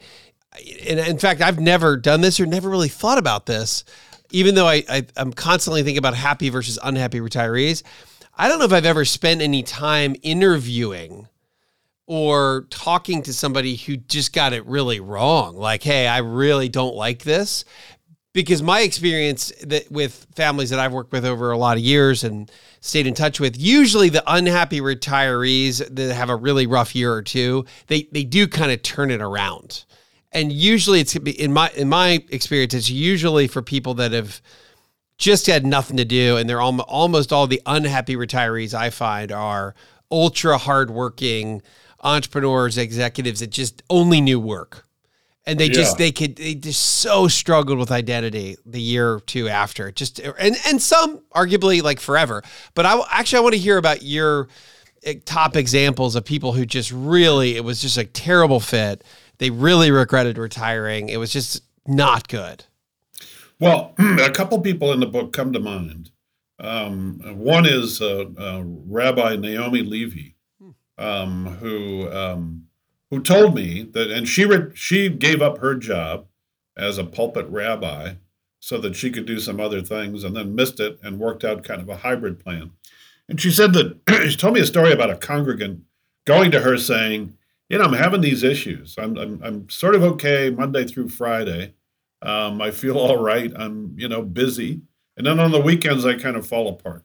And 0.88 1.00
in 1.00 1.18
fact, 1.18 1.40
I've 1.40 1.58
never 1.58 1.96
done 1.96 2.20
this 2.20 2.38
or 2.38 2.46
never 2.46 2.68
really 2.68 2.88
thought 2.88 3.18
about 3.18 3.46
this, 3.46 3.84
even 4.30 4.54
though 4.54 4.66
I, 4.66 4.84
I 4.88 5.06
am 5.16 5.32
constantly 5.32 5.82
thinking 5.82 5.98
about 5.98 6.14
happy 6.14 6.50
versus 6.50 6.78
unhappy 6.82 7.20
retirees. 7.20 7.82
I 8.36 8.48
don't 8.48 8.58
know 8.58 8.64
if 8.64 8.72
I've 8.72 8.86
ever 8.86 9.04
spent 9.04 9.40
any 9.40 9.62
time 9.62 10.16
interviewing 10.22 11.28
or 12.06 12.66
talking 12.70 13.22
to 13.22 13.32
somebody 13.32 13.76
who 13.76 13.96
just 13.96 14.32
got 14.32 14.52
it 14.52 14.66
really 14.66 15.00
wrong. 15.00 15.56
Like, 15.56 15.82
hey, 15.82 16.06
I 16.06 16.18
really 16.18 16.68
don't 16.68 16.94
like 16.94 17.22
this 17.22 17.64
because 18.32 18.62
my 18.62 18.80
experience 18.80 19.52
that 19.62 19.90
with 19.90 20.26
families 20.34 20.70
that 20.70 20.78
I've 20.78 20.92
worked 20.92 21.12
with 21.12 21.24
over 21.24 21.50
a 21.50 21.58
lot 21.58 21.76
of 21.76 21.82
years 21.82 22.24
and 22.24 22.50
stayed 22.80 23.06
in 23.06 23.14
touch 23.14 23.40
with, 23.40 23.58
usually 23.58 24.08
the 24.08 24.22
unhappy 24.26 24.80
retirees 24.80 25.86
that 25.94 26.14
have 26.14 26.30
a 26.30 26.36
really 26.36 26.66
rough 26.66 26.94
year 26.94 27.12
or 27.12 27.22
two, 27.22 27.66
they 27.88 28.08
they 28.12 28.24
do 28.24 28.46
kind 28.48 28.72
of 28.72 28.82
turn 28.82 29.10
it 29.10 29.20
around. 29.20 29.84
And 30.32 30.50
usually 30.50 31.00
it's 31.00 31.14
in 31.14 31.52
my 31.52 31.70
in 31.76 31.88
my 31.88 32.24
experience, 32.30 32.72
it's 32.72 32.90
usually 32.90 33.48
for 33.48 33.60
people 33.60 33.94
that 33.94 34.12
have 34.12 34.40
just 35.18 35.46
had 35.46 35.66
nothing 35.66 35.98
to 35.98 36.04
do, 36.04 36.36
and 36.36 36.48
they're 36.48 36.60
almost 36.60 37.32
all 37.32 37.46
the 37.46 37.62
unhappy 37.66 38.16
retirees 38.16 38.72
I 38.72 38.90
find 38.90 39.30
are 39.30 39.74
ultra 40.10 40.58
hardworking 40.58 41.62
entrepreneurs, 42.00 42.78
executives 42.78 43.40
that 43.40 43.50
just 43.50 43.82
only 43.88 44.20
knew 44.20 44.40
work 44.40 44.86
and 45.46 45.58
they 45.58 45.68
just 45.68 45.98
they 45.98 46.12
could 46.12 46.36
they 46.36 46.54
just 46.54 46.80
so 46.80 47.26
struggled 47.28 47.78
with 47.78 47.90
identity 47.90 48.56
the 48.64 48.80
year 48.80 49.14
or 49.14 49.20
two 49.20 49.48
after. 49.48 49.90
Just 49.90 50.18
and 50.18 50.56
and 50.66 50.80
some 50.80 51.20
arguably 51.34 51.82
like 51.82 52.00
forever. 52.00 52.42
But 52.74 52.86
i 52.86 53.00
actually 53.10 53.38
i 53.38 53.42
want 53.42 53.54
to 53.54 53.60
hear 53.60 53.76
about 53.76 54.02
your 54.02 54.48
eh, 55.04 55.14
top 55.24 55.56
examples 55.56 56.14
of 56.14 56.24
people 56.24 56.52
who 56.52 56.64
just 56.64 56.92
really 56.92 57.56
it 57.56 57.64
was 57.64 57.80
just 57.80 57.98
a 57.98 58.04
terrible 58.04 58.60
fit. 58.60 59.02
They 59.38 59.50
really 59.50 59.90
regretted 59.90 60.38
retiring. 60.38 61.08
It 61.08 61.16
was 61.16 61.32
just 61.32 61.62
not 61.86 62.28
good. 62.28 62.64
Well, 63.58 63.94
a 63.98 64.30
couple 64.30 64.60
people 64.60 64.92
in 64.92 65.00
the 65.00 65.06
book 65.06 65.32
come 65.32 65.52
to 65.52 65.60
mind. 65.60 66.10
Um, 66.60 67.20
one 67.38 67.66
is 67.66 68.00
uh, 68.00 68.26
uh, 68.38 68.62
Rabbi 68.64 69.34
Naomi 69.36 69.82
Levy, 69.82 70.36
um, 70.96 71.46
who 71.46 72.08
um, 72.12 72.68
who 73.12 73.20
told 73.20 73.54
me 73.54 73.82
that, 73.92 74.10
and 74.10 74.26
she 74.26 74.46
re- 74.46 74.72
she 74.74 75.10
gave 75.10 75.42
up 75.42 75.58
her 75.58 75.74
job 75.74 76.26
as 76.78 76.96
a 76.96 77.04
pulpit 77.04 77.46
rabbi 77.50 78.14
so 78.58 78.78
that 78.78 78.96
she 78.96 79.10
could 79.10 79.26
do 79.26 79.38
some 79.38 79.60
other 79.60 79.82
things, 79.82 80.24
and 80.24 80.34
then 80.34 80.54
missed 80.54 80.80
it 80.80 80.98
and 81.02 81.20
worked 81.20 81.44
out 81.44 81.62
kind 81.62 81.82
of 81.82 81.90
a 81.90 81.98
hybrid 81.98 82.40
plan. 82.40 82.70
And 83.28 83.38
she 83.38 83.50
said 83.50 83.74
that 83.74 83.98
she 84.30 84.34
told 84.34 84.54
me 84.54 84.60
a 84.60 84.66
story 84.66 84.92
about 84.92 85.10
a 85.10 85.16
congregant 85.16 85.82
going 86.24 86.50
to 86.52 86.62
her 86.62 86.78
saying, 86.78 87.36
"You 87.68 87.76
know, 87.76 87.84
I'm 87.84 87.92
having 87.92 88.22
these 88.22 88.42
issues. 88.42 88.94
I'm 88.96 89.18
I'm, 89.18 89.42
I'm 89.44 89.68
sort 89.68 89.94
of 89.94 90.02
okay 90.02 90.48
Monday 90.48 90.86
through 90.86 91.10
Friday." 91.10 91.74
Um, 92.22 92.62
I 92.62 92.70
feel 92.70 92.96
all 92.98 93.22
right. 93.22 93.52
I'm, 93.54 93.94
you 93.98 94.08
know, 94.08 94.22
busy. 94.22 94.80
And 95.18 95.26
then 95.26 95.38
on 95.38 95.50
the 95.50 95.60
weekends, 95.60 96.06
I 96.06 96.14
kind 96.14 96.36
of 96.36 96.46
fall 96.46 96.66
apart. 96.68 97.04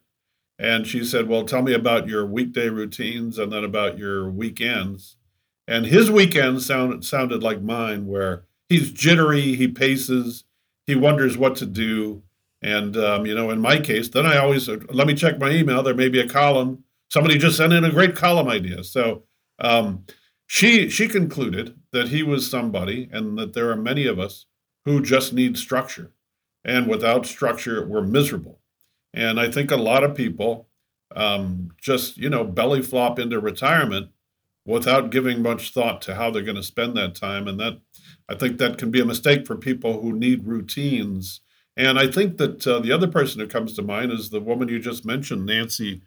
And 0.57 0.87
she 0.87 1.03
said, 1.03 1.27
Well, 1.27 1.43
tell 1.43 1.61
me 1.61 1.73
about 1.73 2.07
your 2.07 2.25
weekday 2.25 2.69
routines 2.69 3.37
and 3.37 3.51
then 3.51 3.63
about 3.63 3.97
your 3.97 4.29
weekends. 4.29 5.16
And 5.67 5.85
his 5.85 6.09
weekend 6.09 6.61
sounded, 6.61 7.03
sounded 7.03 7.43
like 7.43 7.61
mine, 7.61 8.07
where 8.07 8.45
he's 8.69 8.91
jittery, 8.91 9.55
he 9.55 9.67
paces, 9.67 10.45
he 10.85 10.95
wonders 10.95 11.37
what 11.37 11.55
to 11.57 11.65
do. 11.65 12.23
And, 12.61 12.95
um, 12.97 13.25
you 13.25 13.35
know, 13.35 13.49
in 13.51 13.59
my 13.59 13.79
case, 13.79 14.09
then 14.09 14.25
I 14.25 14.37
always 14.37 14.67
let 14.67 15.07
me 15.07 15.13
check 15.13 15.39
my 15.39 15.51
email. 15.51 15.83
There 15.83 15.93
may 15.93 16.09
be 16.09 16.21
a 16.21 16.29
column. 16.29 16.83
Somebody 17.09 17.37
just 17.37 17.57
sent 17.57 17.73
in 17.73 17.83
a 17.83 17.91
great 17.91 18.15
column 18.15 18.47
idea. 18.47 18.83
So 18.83 19.23
um, 19.59 20.05
she 20.47 20.89
she 20.89 21.07
concluded 21.07 21.77
that 21.91 22.07
he 22.07 22.23
was 22.23 22.49
somebody 22.49 23.09
and 23.11 23.37
that 23.37 23.53
there 23.53 23.69
are 23.69 23.75
many 23.75 24.07
of 24.07 24.19
us 24.19 24.45
who 24.85 25.01
just 25.01 25.33
need 25.33 25.57
structure. 25.57 26.11
And 26.63 26.87
without 26.87 27.25
structure, 27.25 27.85
we're 27.85 28.01
miserable. 28.01 28.59
And 29.13 29.39
I 29.39 29.51
think 29.51 29.71
a 29.71 29.77
lot 29.77 30.03
of 30.03 30.15
people 30.15 30.67
um, 31.15 31.71
just, 31.81 32.17
you 32.17 32.29
know, 32.29 32.43
belly 32.43 32.81
flop 32.81 33.19
into 33.19 33.39
retirement 33.39 34.09
without 34.67 35.09
giving 35.09 35.41
much 35.41 35.73
thought 35.73 36.01
to 36.03 36.15
how 36.15 36.29
they're 36.29 36.43
going 36.43 36.57
to 36.57 36.61
spend 36.61 36.95
that 36.97 37.15
time. 37.15 37.47
And 37.47 37.57
that, 37.59 37.79
I 38.29 38.35
think 38.35 38.57
that 38.57 38.77
can 38.77 38.91
be 38.91 38.99
a 38.99 39.05
mistake 39.05 39.47
for 39.47 39.55
people 39.55 40.01
who 40.01 40.11
need 40.11 40.45
routines. 40.45 41.39
And 41.77 41.97
I 41.97 42.11
think 42.11 42.37
that 42.37 42.67
uh, 42.67 42.79
the 42.79 42.91
other 42.91 43.07
person 43.07 43.39
who 43.39 43.47
comes 43.47 43.73
to 43.73 43.81
mind 43.81 44.11
is 44.11 44.29
the 44.29 44.41
woman 44.41 44.67
you 44.67 44.79
just 44.79 45.05
mentioned, 45.05 45.45
Nancy 45.45 46.01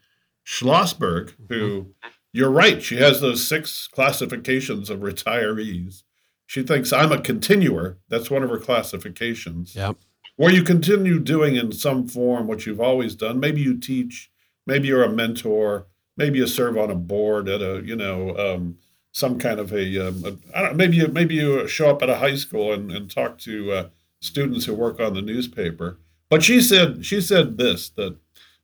Schlossberg, 0.46 1.32
who 1.48 1.94
you're 2.32 2.50
right, 2.50 2.82
she 2.82 2.96
has 2.96 3.20
those 3.20 3.46
six 3.46 3.88
classifications 3.88 4.90
of 4.90 5.00
retirees. 5.00 6.02
She 6.46 6.62
thinks 6.62 6.92
I'm 6.92 7.12
a 7.12 7.20
continuer. 7.20 7.98
That's 8.08 8.30
one 8.30 8.42
of 8.42 8.50
her 8.50 8.58
classifications. 8.58 9.74
yep 9.74 9.96
Where 10.36 10.52
you 10.52 10.64
continue 10.64 11.18
doing 11.18 11.56
in 11.56 11.72
some 11.72 12.06
form 12.08 12.46
what 12.46 12.66
you've 12.66 12.80
always 12.80 13.14
done. 13.14 13.40
Maybe 13.40 13.62
you 13.62 13.78
teach, 13.78 14.30
maybe 14.66 14.88
you're 14.88 15.04
a 15.04 15.12
mentor, 15.12 15.86
maybe 16.16 16.38
you 16.38 16.46
serve 16.46 16.76
on 16.76 16.90
a 16.90 16.94
board 16.94 17.48
at 17.48 17.62
a, 17.62 17.82
you 17.84 17.96
know, 17.96 18.36
um, 18.36 18.78
some 19.12 19.38
kind 19.38 19.58
of 19.58 19.72
a, 19.72 20.08
um, 20.08 20.24
a 20.24 20.56
I 20.56 20.62
don't, 20.62 20.76
maybe 20.76 20.96
you 20.96 21.08
maybe 21.08 21.34
you 21.34 21.66
show 21.66 21.90
up 21.90 22.02
at 22.02 22.10
a 22.10 22.16
high 22.16 22.36
school 22.36 22.72
and, 22.72 22.90
and 22.92 23.10
talk 23.10 23.38
to 23.38 23.72
uh, 23.72 23.88
students 24.20 24.64
who 24.64 24.74
work 24.74 25.00
on 25.00 25.14
the 25.14 25.22
newspaper. 25.22 25.98
But 26.28 26.42
she 26.42 26.60
said 26.60 27.04
she 27.04 27.20
said 27.20 27.58
this 27.58 27.90
that 27.90 28.16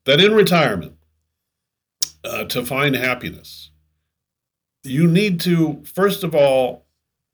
that 0.04 0.20
in 0.20 0.34
retirement, 0.34 0.96
uh, 2.24 2.44
to 2.44 2.64
find 2.64 2.94
happiness, 2.94 3.70
you 4.84 5.06
need 5.06 5.40
to 5.40 5.82
first 5.84 6.22
of 6.22 6.34
all 6.34 6.86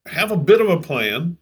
have 0.06 0.30
a 0.30 0.36
bit 0.36 0.60
of 0.60 0.68
a 0.68 0.80
plan. 0.80 1.38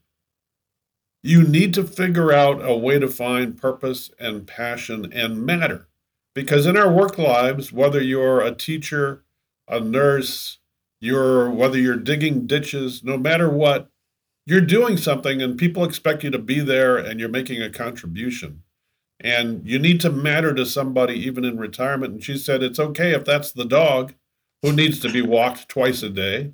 You 1.22 1.42
need 1.42 1.74
to 1.74 1.85
figure 1.85 2.33
out 2.33 2.64
a 2.64 2.74
way 2.74 2.98
to 2.98 3.06
find 3.06 3.61
purpose 3.61 4.11
and 4.18 4.46
passion 4.46 5.12
and 5.12 5.44
matter. 5.44 5.87
Because 6.34 6.66
in 6.66 6.76
our 6.76 6.92
work 6.92 7.18
lives, 7.18 7.72
whether 7.72 8.00
you're 8.00 8.40
a 8.40 8.54
teacher, 8.54 9.24
a 9.68 9.80
nurse, 9.80 10.58
you're 11.00 11.50
whether 11.50 11.78
you're 11.78 11.96
digging 11.96 12.46
ditches, 12.46 13.02
no 13.02 13.16
matter 13.16 13.48
what, 13.48 13.90
you're 14.46 14.60
doing 14.60 14.96
something 14.96 15.40
and 15.42 15.58
people 15.58 15.84
expect 15.84 16.24
you 16.24 16.30
to 16.30 16.38
be 16.38 16.60
there 16.60 16.96
and 16.96 17.20
you're 17.20 17.28
making 17.28 17.62
a 17.62 17.70
contribution. 17.70 18.62
And 19.18 19.66
you 19.66 19.78
need 19.78 20.00
to 20.00 20.10
matter 20.10 20.54
to 20.54 20.64
somebody 20.64 21.14
even 21.14 21.44
in 21.44 21.58
retirement. 21.58 22.14
And 22.14 22.24
she 22.24 22.38
said 22.38 22.62
it's 22.62 22.78
okay 22.78 23.12
if 23.12 23.24
that's 23.24 23.52
the 23.52 23.66
dog 23.66 24.14
who 24.62 24.72
needs 24.72 24.98
to 25.00 25.12
be 25.12 25.22
walked 25.22 25.68
twice 25.68 26.02
a 26.02 26.10
day. 26.10 26.52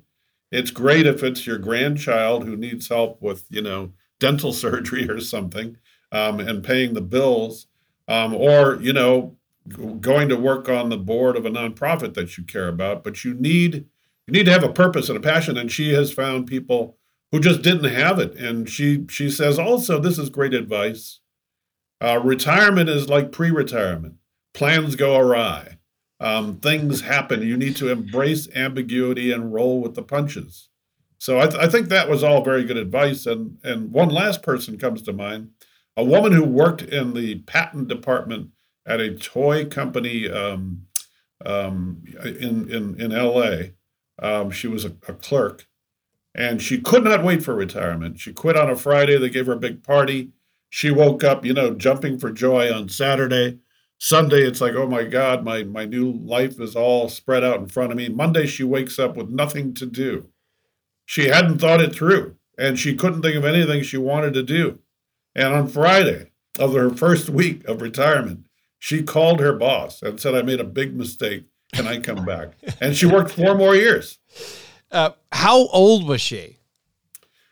It's 0.51 0.71
great 0.71 1.05
if 1.05 1.23
it's 1.23 1.45
your 1.45 1.57
grandchild 1.57 2.43
who 2.45 2.55
needs 2.55 2.87
help 2.87 3.21
with, 3.21 3.45
you 3.49 3.61
know, 3.61 3.93
dental 4.19 4.53
surgery 4.63 5.09
or 5.09 5.19
something, 5.19 5.77
um, 6.11 6.39
and 6.39 6.63
paying 6.63 6.93
the 6.93 7.01
bills, 7.01 7.67
um, 8.07 8.33
or 8.33 8.79
you 8.81 8.93
know, 8.93 9.35
going 9.67 10.29
to 10.29 10.37
work 10.37 10.69
on 10.69 10.89
the 10.89 10.97
board 10.97 11.35
of 11.35 11.45
a 11.45 11.49
nonprofit 11.49 12.13
that 12.13 12.37
you 12.37 12.43
care 12.43 12.67
about. 12.67 13.03
But 13.03 13.23
you 13.23 13.33
need 13.33 13.85
you 14.27 14.33
need 14.33 14.45
to 14.45 14.51
have 14.51 14.63
a 14.63 14.73
purpose 14.73 15.09
and 15.09 15.17
a 15.17 15.21
passion. 15.21 15.57
And 15.57 15.71
she 15.71 15.93
has 15.93 16.11
found 16.11 16.47
people 16.47 16.97
who 17.31 17.39
just 17.39 17.61
didn't 17.61 17.91
have 17.91 18.19
it. 18.19 18.35
And 18.35 18.69
she 18.69 19.05
she 19.09 19.29
says 19.29 19.59
also 19.59 19.99
this 19.99 20.17
is 20.17 20.29
great 20.29 20.53
advice. 20.53 21.19
Uh, 21.99 22.19
retirement 22.23 22.89
is 22.89 23.09
like 23.09 23.31
pre-retirement. 23.31 24.15
Plans 24.53 24.95
go 24.95 25.17
awry. 25.17 25.77
Um, 26.19 26.57
things 26.57 27.01
happen. 27.01 27.41
You 27.41 27.57
need 27.57 27.75
to 27.77 27.89
embrace 27.89 28.47
ambiguity 28.55 29.31
and 29.31 29.53
roll 29.53 29.81
with 29.81 29.95
the 29.95 30.03
punches. 30.03 30.69
So 31.19 31.39
I, 31.39 31.47
th- 31.47 31.61
I 31.61 31.67
think 31.67 31.89
that 31.89 32.09
was 32.09 32.23
all 32.23 32.43
very 32.43 32.63
good 32.63 32.77
advice. 32.77 33.25
And 33.25 33.57
and 33.63 33.91
one 33.91 34.09
last 34.09 34.43
person 34.43 34.77
comes 34.77 35.01
to 35.03 35.13
mind, 35.13 35.49
a 35.95 36.03
woman 36.03 36.31
who 36.31 36.43
worked 36.43 36.81
in 36.83 37.13
the 37.13 37.39
patent 37.39 37.87
department 37.87 38.51
at 38.87 39.01
a 39.01 39.13
toy 39.13 39.65
company 39.65 40.29
um, 40.29 40.87
um, 41.45 42.03
in 42.23 42.71
in 42.71 42.99
in 42.99 43.11
L.A. 43.11 43.73
Um, 44.19 44.49
she 44.49 44.67
was 44.67 44.85
a, 44.85 44.93
a 45.07 45.13
clerk, 45.13 45.67
and 46.33 46.61
she 46.61 46.79
could 46.79 47.03
not 47.03 47.23
wait 47.23 47.43
for 47.43 47.53
retirement. 47.53 48.19
She 48.19 48.33
quit 48.33 48.55
on 48.55 48.69
a 48.69 48.75
Friday. 48.75 49.17
They 49.17 49.29
gave 49.29 49.45
her 49.45 49.53
a 49.53 49.59
big 49.59 49.83
party. 49.83 50.31
She 50.69 50.89
woke 50.89 51.23
up, 51.23 51.45
you 51.45 51.53
know, 51.53 51.73
jumping 51.73 52.17
for 52.17 52.31
joy 52.31 52.73
on 52.73 52.89
Saturday. 52.89 53.59
Sunday, 53.99 54.43
it's 54.43 54.61
like, 54.61 54.75
oh 54.75 54.87
my 54.87 55.03
God, 55.03 55.43
my 55.43 55.63
my 55.63 55.85
new 55.85 56.11
life 56.11 56.59
is 56.59 56.75
all 56.75 57.09
spread 57.09 57.43
out 57.43 57.59
in 57.59 57.67
front 57.67 57.91
of 57.91 57.97
me. 57.97 58.09
Monday, 58.09 58.47
she 58.47 58.63
wakes 58.63 58.97
up 58.97 59.17
with 59.17 59.29
nothing 59.29 59.73
to 59.75 59.85
do. 59.85 60.29
She 61.05 61.27
hadn't 61.27 61.59
thought 61.59 61.81
it 61.81 61.93
through, 61.93 62.35
and 62.57 62.79
she 62.79 62.95
couldn't 62.95 63.21
think 63.21 63.35
of 63.35 63.45
anything 63.45 63.83
she 63.83 63.97
wanted 63.97 64.33
to 64.33 64.43
do. 64.43 64.79
And 65.35 65.53
on 65.53 65.67
Friday 65.67 66.31
of 66.59 66.73
her 66.73 66.89
first 66.89 67.29
week 67.29 67.63
of 67.65 67.81
retirement, 67.81 68.46
she 68.79 69.03
called 69.03 69.39
her 69.39 69.53
boss 69.53 70.01
and 70.01 70.19
said, 70.19 70.35
I 70.35 70.41
made 70.41 70.59
a 70.59 70.63
big 70.65 70.95
mistake. 70.95 71.45
Can 71.73 71.87
I 71.87 71.99
come 71.99 72.23
back? 72.33 72.53
And 72.79 72.95
she 72.95 73.05
worked 73.05 73.31
four 73.31 73.55
more 73.55 73.75
years. 73.75 74.19
uh, 74.91 75.11
how 75.31 75.67
old 75.67 76.07
was 76.07 76.21
she 76.21 76.57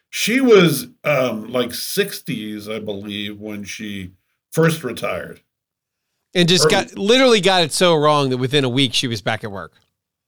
She 0.10 0.40
was 0.40 0.88
um, 1.04 1.52
like 1.52 1.70
60s, 1.70 2.74
I 2.74 2.80
believe, 2.80 3.40
when 3.40 3.64
she 3.64 4.12
first 4.52 4.84
retired. 4.84 5.42
and 6.34 6.48
just 6.48 6.66
Early. 6.66 6.72
got 6.72 6.98
literally 6.98 7.42
got 7.42 7.64
it 7.64 7.72
so 7.74 7.96
wrong 7.96 8.30
that 8.30 8.38
within 8.38 8.64
a 8.64 8.70
week 8.70 8.94
she 8.94 9.08
was 9.08 9.22
back 9.22 9.44
at 9.44 9.52
work 9.52 9.74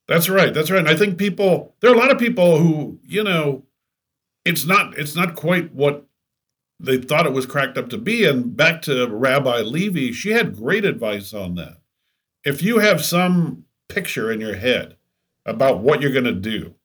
That's 0.07 0.27
right. 0.29 0.53
That's 0.53 0.69
right. 0.71 0.79
And 0.79 0.89
I 0.89 0.95
think 0.95 1.17
people 1.17 1.75
there 1.79 1.91
are 1.91 1.95
a 1.95 1.97
lot 1.97 2.11
of 2.11 2.17
people 2.19 2.57
who, 2.59 2.99
you 3.05 3.23
know, 3.23 3.63
it's 4.43 4.65
not 4.65 4.97
it's 4.97 5.15
not 5.15 5.35
quite 5.35 5.73
what 5.73 6.05
they 6.79 6.97
thought 6.97 7.25
it 7.25 7.33
was 7.33 7.45
cracked 7.45 7.77
up 7.77 7.89
to 7.89 7.97
be. 7.97 8.25
And 8.25 8.55
back 8.55 8.81
to 8.83 9.07
Rabbi 9.07 9.61
Levy, 9.61 10.11
she 10.11 10.31
had 10.31 10.55
great 10.55 10.85
advice 10.85 11.33
on 11.33 11.55
that. 11.55 11.77
If 12.43 12.61
you 12.61 12.79
have 12.79 13.03
some 13.03 13.65
picture 13.89 14.31
in 14.31 14.39
your 14.39 14.55
head 14.55 14.95
about 15.45 15.79
what 15.79 16.01
you're 16.01 16.11
going 16.11 16.25
to 16.25 16.33
do, 16.33 16.75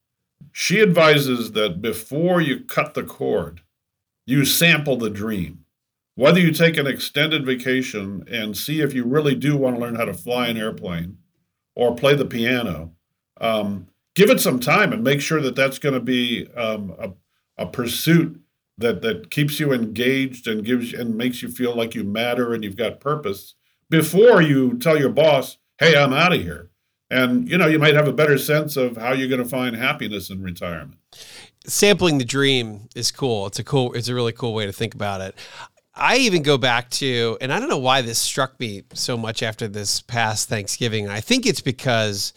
she 0.51 0.81
advises 0.81 1.51
that 1.53 1.81
before 1.81 2.41
you 2.41 2.61
cut 2.61 2.93
the 2.93 3.03
cord, 3.03 3.61
you 4.25 4.45
sample 4.45 4.97
the 4.97 5.09
dream. 5.09 5.65
Whether 6.15 6.39
you 6.39 6.51
take 6.51 6.77
an 6.77 6.85
extended 6.85 7.45
vacation 7.45 8.23
and 8.29 8.55
see 8.55 8.81
if 8.81 8.93
you 8.93 9.03
really 9.03 9.35
do 9.35 9.57
want 9.57 9.75
to 9.75 9.81
learn 9.81 9.95
how 9.95 10.05
to 10.05 10.13
fly 10.13 10.47
an 10.47 10.57
airplane 10.57 11.17
or 11.75 11.95
play 11.95 12.13
the 12.15 12.25
piano, 12.25 12.93
um, 13.41 13.87
give 14.15 14.29
it 14.29 14.39
some 14.39 14.59
time 14.59 14.93
and 14.93 15.03
make 15.03 15.21
sure 15.21 15.41
that 15.41 15.55
that's 15.55 15.79
going 15.79 15.95
to 15.95 15.99
be 15.99 16.47
um, 16.55 16.95
a, 16.99 17.13
a 17.57 17.65
pursuit 17.65 18.42
that 18.77 19.01
that 19.01 19.29
keeps 19.31 19.59
you 19.59 19.71
engaged 19.71 20.47
and 20.47 20.65
gives 20.65 20.93
and 20.93 21.15
makes 21.15 21.41
you 21.41 21.49
feel 21.49 21.75
like 21.75 21.95
you 21.95 22.03
matter 22.03 22.53
and 22.53 22.63
you've 22.63 22.75
got 22.75 22.99
purpose 22.99 23.55
before 23.89 24.41
you 24.41 24.77
tell 24.77 24.97
your 24.97 25.09
boss, 25.09 25.57
"Hey, 25.79 25.95
I'm 25.95 26.13
out 26.13 26.33
of 26.33 26.41
here." 26.41 26.69
And 27.09 27.47
you 27.47 27.57
know, 27.57 27.67
you 27.67 27.77
might 27.77 27.93
have 27.93 28.07
a 28.07 28.13
better 28.13 28.37
sense 28.37 28.75
of 28.75 28.97
how 28.97 29.13
you're 29.13 29.27
going 29.27 29.43
to 29.43 29.49
find 29.49 29.75
happiness 29.75 30.29
in 30.29 30.41
retirement. 30.41 30.99
sampling 31.65 32.17
the 32.17 32.25
dream 32.25 32.89
is 32.95 33.11
cool. 33.11 33.47
It's 33.47 33.59
a 33.59 33.63
cool. 33.63 33.93
It's 33.93 34.07
a 34.07 34.15
really 34.15 34.33
cool 34.33 34.53
way 34.53 34.65
to 34.65 34.73
think 34.73 34.95
about 34.95 35.21
it. 35.21 35.35
I 35.95 36.17
even 36.17 36.41
go 36.41 36.57
back 36.57 36.89
to, 36.91 37.37
and 37.39 37.53
I 37.53 37.59
don't 37.59 37.69
know 37.69 37.77
why 37.77 38.01
this 38.01 38.17
struck 38.17 38.59
me 38.59 38.81
so 38.93 39.15
much 39.15 39.43
after 39.43 39.67
this 39.67 40.01
past 40.01 40.49
Thanksgiving. 40.49 41.07
I 41.07 41.21
think 41.21 41.45
it's 41.45 41.61
because 41.61 42.33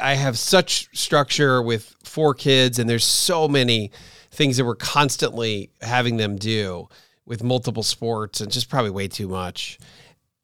I 0.00 0.14
have 0.14 0.36
such 0.36 0.88
structure 0.92 1.62
with 1.62 1.94
four 2.02 2.34
kids, 2.34 2.80
and 2.80 2.90
there's 2.90 3.04
so 3.04 3.46
many 3.46 3.92
things 4.34 4.56
that 4.56 4.64
we're 4.64 4.74
constantly 4.74 5.70
having 5.80 6.16
them 6.16 6.36
do 6.36 6.88
with 7.26 7.42
multiple 7.42 7.82
sports, 7.82 8.40
and 8.40 8.52
just 8.52 8.68
probably 8.68 8.90
way 8.90 9.08
too 9.08 9.28
much. 9.28 9.78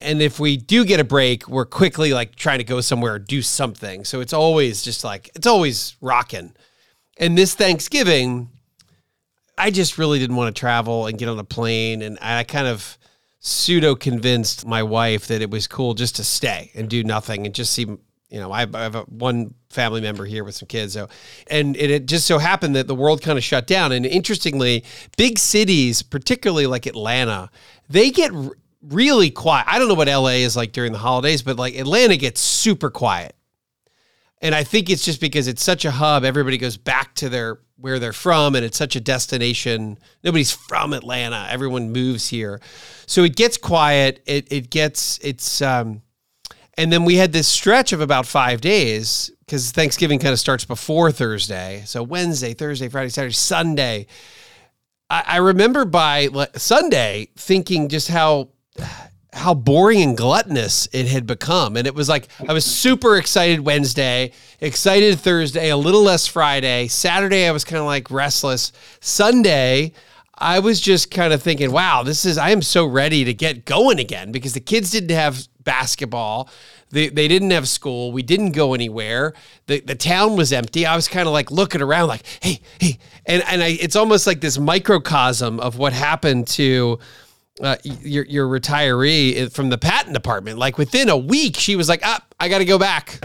And 0.01 0.23
if 0.23 0.41
we 0.41 0.57
do 0.57 0.87
get 0.87 0.99
a 0.99 1.05
break, 1.05 1.47
we're 1.47 1.67
quickly 1.67 2.15
like 2.15 2.35
trying 2.35 2.59
to 2.59 2.65
go 2.65 2.81
somewhere 2.81 3.15
or 3.15 3.19
do 3.19 3.43
something. 3.43 4.05
So 4.07 4.21
it's 4.21 4.33
always 4.33 4.83
just 4.83 5.05
like 5.05 5.31
it's 5.35 5.47
always 5.47 5.97
rocking. 6.01 6.55
And 7.19 7.37
this 7.37 7.55
Thanksgiving, 7.55 8.49
I 9.59 9.71
just 9.71 9.99
really 9.99 10.19
didn't 10.19 10.37
want 10.37 10.55
to 10.55 10.59
travel 10.59 11.07
and 11.07 11.19
get 11.19 11.29
on 11.29 11.39
a 11.39 11.45
plane. 11.45 12.01
And 12.01 12.19
I 12.23 12.45
kind 12.45 12.67
of 12.67 12.97
pseudo 13.41 13.95
convinced 13.95 14.67
my 14.67 14.83
wife 14.83 15.27
that 15.27 15.43
it 15.43 15.51
was 15.51 15.67
cool 15.67 15.93
just 15.93 16.17
to 16.17 16.25
stay 16.25 16.71
and 16.75 16.89
do 16.89 17.05
nothing 17.05 17.45
and 17.45 17.55
just 17.55 17.73
see, 17.73 17.87
you 18.31 18.39
know, 18.39 18.53
I, 18.53 18.61
have 18.61 18.95
a, 18.95 19.03
one 19.03 19.55
family 19.71 20.01
member 20.01 20.25
here 20.25 20.45
with 20.45 20.55
some 20.55 20.69
kids. 20.69 20.93
So, 20.93 21.09
and 21.49 21.77
it, 21.77 21.91
it 21.91 22.07
just 22.07 22.27
so 22.27 22.39
happened 22.39 22.77
that 22.77 22.87
the 22.87 22.95
world 22.95 23.23
kind 23.23 23.37
of 23.37 23.45
shut 23.45 23.67
down. 23.67 23.93
And 23.93 24.07
interestingly, 24.07 24.85
big 25.17 25.39
cities, 25.39 26.03
particularly 26.03 26.67
like 26.67 26.87
Atlanta, 26.87 27.51
they 27.89 28.11
get 28.11 28.33
r- 28.33 28.53
really 28.83 29.31
quiet. 29.31 29.67
I 29.69 29.79
don't 29.79 29.89
know 29.89 29.95
what 29.95 30.09
LA 30.09 30.39
is 30.45 30.57
like 30.57 30.73
during 30.73 30.93
the 30.93 30.99
holidays, 30.99 31.43
but 31.43 31.57
like 31.57 31.75
Atlanta 31.75 32.17
gets 32.17 32.41
super 32.41 32.89
quiet. 32.89 33.35
And 34.41 34.55
I 34.55 34.65
think 34.65 34.89
it's 34.89 35.05
just 35.05 35.21
because 35.21 35.49
it's 35.49 35.63
such 35.63 35.85
a 35.85 35.91
hub. 35.91 36.25
Everybody 36.25 36.57
goes 36.57 36.77
back 36.77 37.15
to 37.17 37.29
their 37.29 37.59
where 37.77 37.99
they're 37.99 38.13
from, 38.13 38.55
and 38.55 38.65
it's 38.65 38.77
such 38.77 38.95
a 38.97 39.01
destination. 39.01 39.99
Nobody's 40.23 40.51
from 40.51 40.93
Atlanta. 40.93 41.47
Everyone 41.51 41.93
moves 41.93 42.29
here, 42.29 42.61
so 43.07 43.23
it 43.23 43.37
gets 43.37 43.59
quiet. 43.59 44.23
It 44.25 44.51
it 44.51 44.71
gets 44.71 45.19
it's. 45.23 45.61
Um, 45.61 46.01
and 46.81 46.91
then 46.91 47.05
we 47.05 47.17
had 47.17 47.31
this 47.31 47.47
stretch 47.47 47.93
of 47.93 48.01
about 48.01 48.25
five 48.25 48.63
days 48.63 49.31
because 49.41 49.71
Thanksgiving 49.71 50.19
kind 50.19 50.33
of 50.33 50.39
starts 50.39 50.65
before 50.65 51.13
Thursday. 51.13 51.83
So 51.85 52.03
Wednesday, 52.03 52.55
Thursday, 52.55 52.89
Friday, 52.89 53.11
Saturday, 53.11 53.35
Sunday. 53.35 54.07
I, 55.11 55.25
I 55.27 55.37
remember 55.37 55.85
by 55.85 56.29
Sunday 56.57 57.29
thinking 57.37 57.91
just 57.91 58.09
how 58.09 58.49
how 59.35 59.53
boring 59.53 60.01
and 60.01 60.17
gluttonous 60.17 60.89
it 60.93 61.07
had 61.07 61.27
become. 61.27 61.77
And 61.77 61.87
it 61.87 61.95
was 61.95 62.09
like 62.09 62.29
I 62.49 62.55
was 62.55 62.65
super 62.65 63.19
excited 63.19 63.61
Wednesday, 63.61 64.33
excited 64.59 65.19
Thursday, 65.19 65.69
a 65.69 65.77
little 65.77 66.03
less 66.03 66.27
Friday. 66.27 66.89
Saturday, 66.89 67.47
I 67.47 67.51
was 67.51 67.63
kind 67.63 67.81
of 67.81 67.85
like 67.85 68.11
restless. 68.11 68.73
Sunday, 69.01 69.93
I 70.39 70.61
was 70.61 70.81
just 70.81 71.11
kind 71.11 71.35
of 71.35 71.43
thinking, 71.43 71.71
wow, 71.73 72.03
this 72.03 72.25
is, 72.25 72.39
I 72.39 72.49
am 72.51 72.63
so 72.63 72.87
ready 72.87 73.25
to 73.25 73.35
get 73.35 73.67
going 73.67 73.99
again 73.99 74.33
because 74.33 74.55
the 74.55 74.61
kids 74.61 74.91
didn't 74.91 75.15
have 75.15 75.47
basketball. 75.63 76.49
They, 76.91 77.09
they 77.09 77.29
didn't 77.29 77.51
have 77.51 77.69
school. 77.69 78.13
We 78.13 78.23
didn't 78.23 78.53
go 78.53 78.75
anywhere. 78.75 79.35
The, 79.67 79.81
the 79.81 79.95
town 79.95 80.37
was 80.37 80.53
empty. 80.53 80.87
I 80.87 80.97
was 80.97 81.09
kind 81.09 81.27
of 81.27 81.33
like 81.33 81.51
looking 81.51 81.83
around 81.83 82.09
like, 82.09 82.25
hey, 82.43 82.61
hey. 82.81 82.99
And, 83.27 83.43
and 83.47 83.63
I, 83.63 83.69
it's 83.69 83.97
almost 83.97 84.27
like 84.27 84.41
this 84.41 84.59
microcosm 84.59 85.61
of 85.61 85.79
what 85.79 85.93
happened 85.93 86.49
to, 86.49 86.99
uh, 87.61 87.77
your 87.85 88.25
your 88.25 88.49
retiree 88.49 89.53
from 89.53 89.69
the 89.69 89.79
patent 89.79 90.15
department. 90.15 90.59
Like 90.59 90.79
within 90.79 91.09
a 91.09 91.17
week, 91.17 91.57
she 91.57 91.77
was 91.77 91.89
like, 91.89 92.05
"Up, 92.07 92.23
ah, 92.23 92.35
I 92.41 92.49
got 92.49 92.59
to 92.59 92.65
go 92.65 92.79
back." 92.79 93.21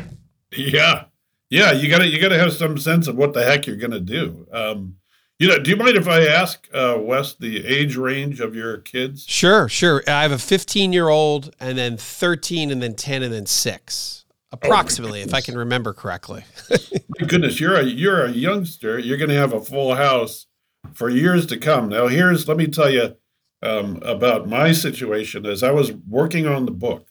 Yeah, 0.51 1.05
yeah. 1.49 1.71
You 1.71 1.89
gotta 1.89 2.07
you 2.07 2.19
gotta 2.19 2.37
have 2.37 2.53
some 2.53 2.77
sense 2.77 3.07
of 3.07 3.15
what 3.15 3.33
the 3.33 3.43
heck 3.43 3.67
you're 3.67 3.77
gonna 3.77 3.99
do. 3.99 4.47
Um, 4.51 4.97
you 5.37 5.49
know, 5.49 5.59
do 5.59 5.69
you 5.69 5.75
mind 5.75 5.97
if 5.97 6.07
I 6.07 6.25
ask 6.25 6.67
uh, 6.73 6.97
Wes 6.97 7.35
the 7.35 7.65
age 7.65 7.97
range 7.97 8.39
of 8.39 8.55
your 8.55 8.77
kids? 8.77 9.25
Sure, 9.27 9.67
sure. 9.67 10.01
I 10.07 10.21
have 10.21 10.31
a 10.31 10.39
15 10.39 10.93
year 10.93 11.09
old, 11.09 11.53
and 11.59 11.77
then 11.77 11.97
13, 11.97 12.71
and 12.71 12.81
then 12.81 12.95
10, 12.95 13.23
and 13.23 13.33
then 13.33 13.45
six, 13.45 14.25
approximately, 14.51 15.21
oh 15.21 15.25
if 15.25 15.33
I 15.33 15.41
can 15.41 15.57
remember 15.57 15.93
correctly. 15.93 16.45
my 16.69 17.27
goodness, 17.27 17.59
you're 17.59 17.75
a 17.75 17.83
you're 17.83 18.23
a 18.23 18.31
youngster. 18.31 18.97
You're 18.97 19.17
going 19.17 19.29
to 19.29 19.35
have 19.35 19.53
a 19.53 19.61
full 19.61 19.95
house 19.95 20.47
for 20.93 21.09
years 21.09 21.45
to 21.47 21.57
come. 21.57 21.89
Now, 21.89 22.07
here's 22.07 22.47
let 22.47 22.57
me 22.57 22.67
tell 22.67 22.89
you 22.89 23.17
um, 23.61 23.99
about 24.03 24.47
my 24.47 24.71
situation 24.71 25.45
as 25.45 25.63
I 25.63 25.71
was 25.71 25.91
working 25.91 26.47
on 26.47 26.65
the 26.65 26.71
book. 26.71 27.09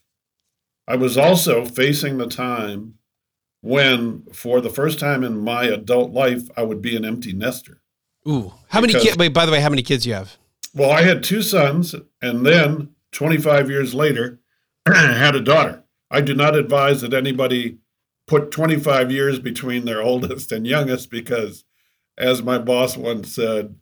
I 0.87 0.97
was 0.97 1.19
also 1.19 1.65
facing 1.65 2.19
the 2.19 2.27
time 2.27 2.95
when, 3.63 4.25
for 4.33 4.61
the 4.61 4.71
first 4.71 4.99
time 4.99 5.25
in 5.25 5.39
my 5.39 5.65
adult 5.65 6.13
life, 6.13 6.43
I 6.57 6.63
would 6.63 6.83
be 6.83 6.97
an 6.97 7.05
empty 7.05 7.33
nester. 7.33 7.81
Ooh, 8.29 8.53
how 8.69 8.81
many 8.81 8.95
kids? 8.95 9.17
Wait, 9.17 9.35
by 9.35 9.47
the 9.47 9.53
way, 9.53 9.61
how 9.61 9.69
many 9.69 9.83
kids 9.83 10.07
you 10.07 10.15
have? 10.15 10.37
Well, 10.75 10.91
I 10.91 11.03
had 11.03 11.23
two 11.23 11.43
sons, 11.43 11.95
and 12.21 12.45
then 12.45 12.95
25 13.13 13.71
years 13.71 13.95
later, 13.95 14.41
I 14.87 15.13
had 15.13 15.37
a 15.37 15.41
daughter. 15.41 15.85
I 16.11 16.21
do 16.21 16.35
not 16.35 16.57
advise 16.57 17.01
that 17.01 17.15
anybody 17.15 17.79
put 18.27 18.51
25 18.51 19.13
years 19.13 19.39
between 19.39 19.85
their 19.85 20.03
oldest 20.11 20.53
and 20.53 20.67
youngest 20.67 21.11
because, 21.11 21.65
as 22.19 22.43
my 22.43 22.59
boss 22.59 22.97
once 22.97 23.33
said, 23.35 23.77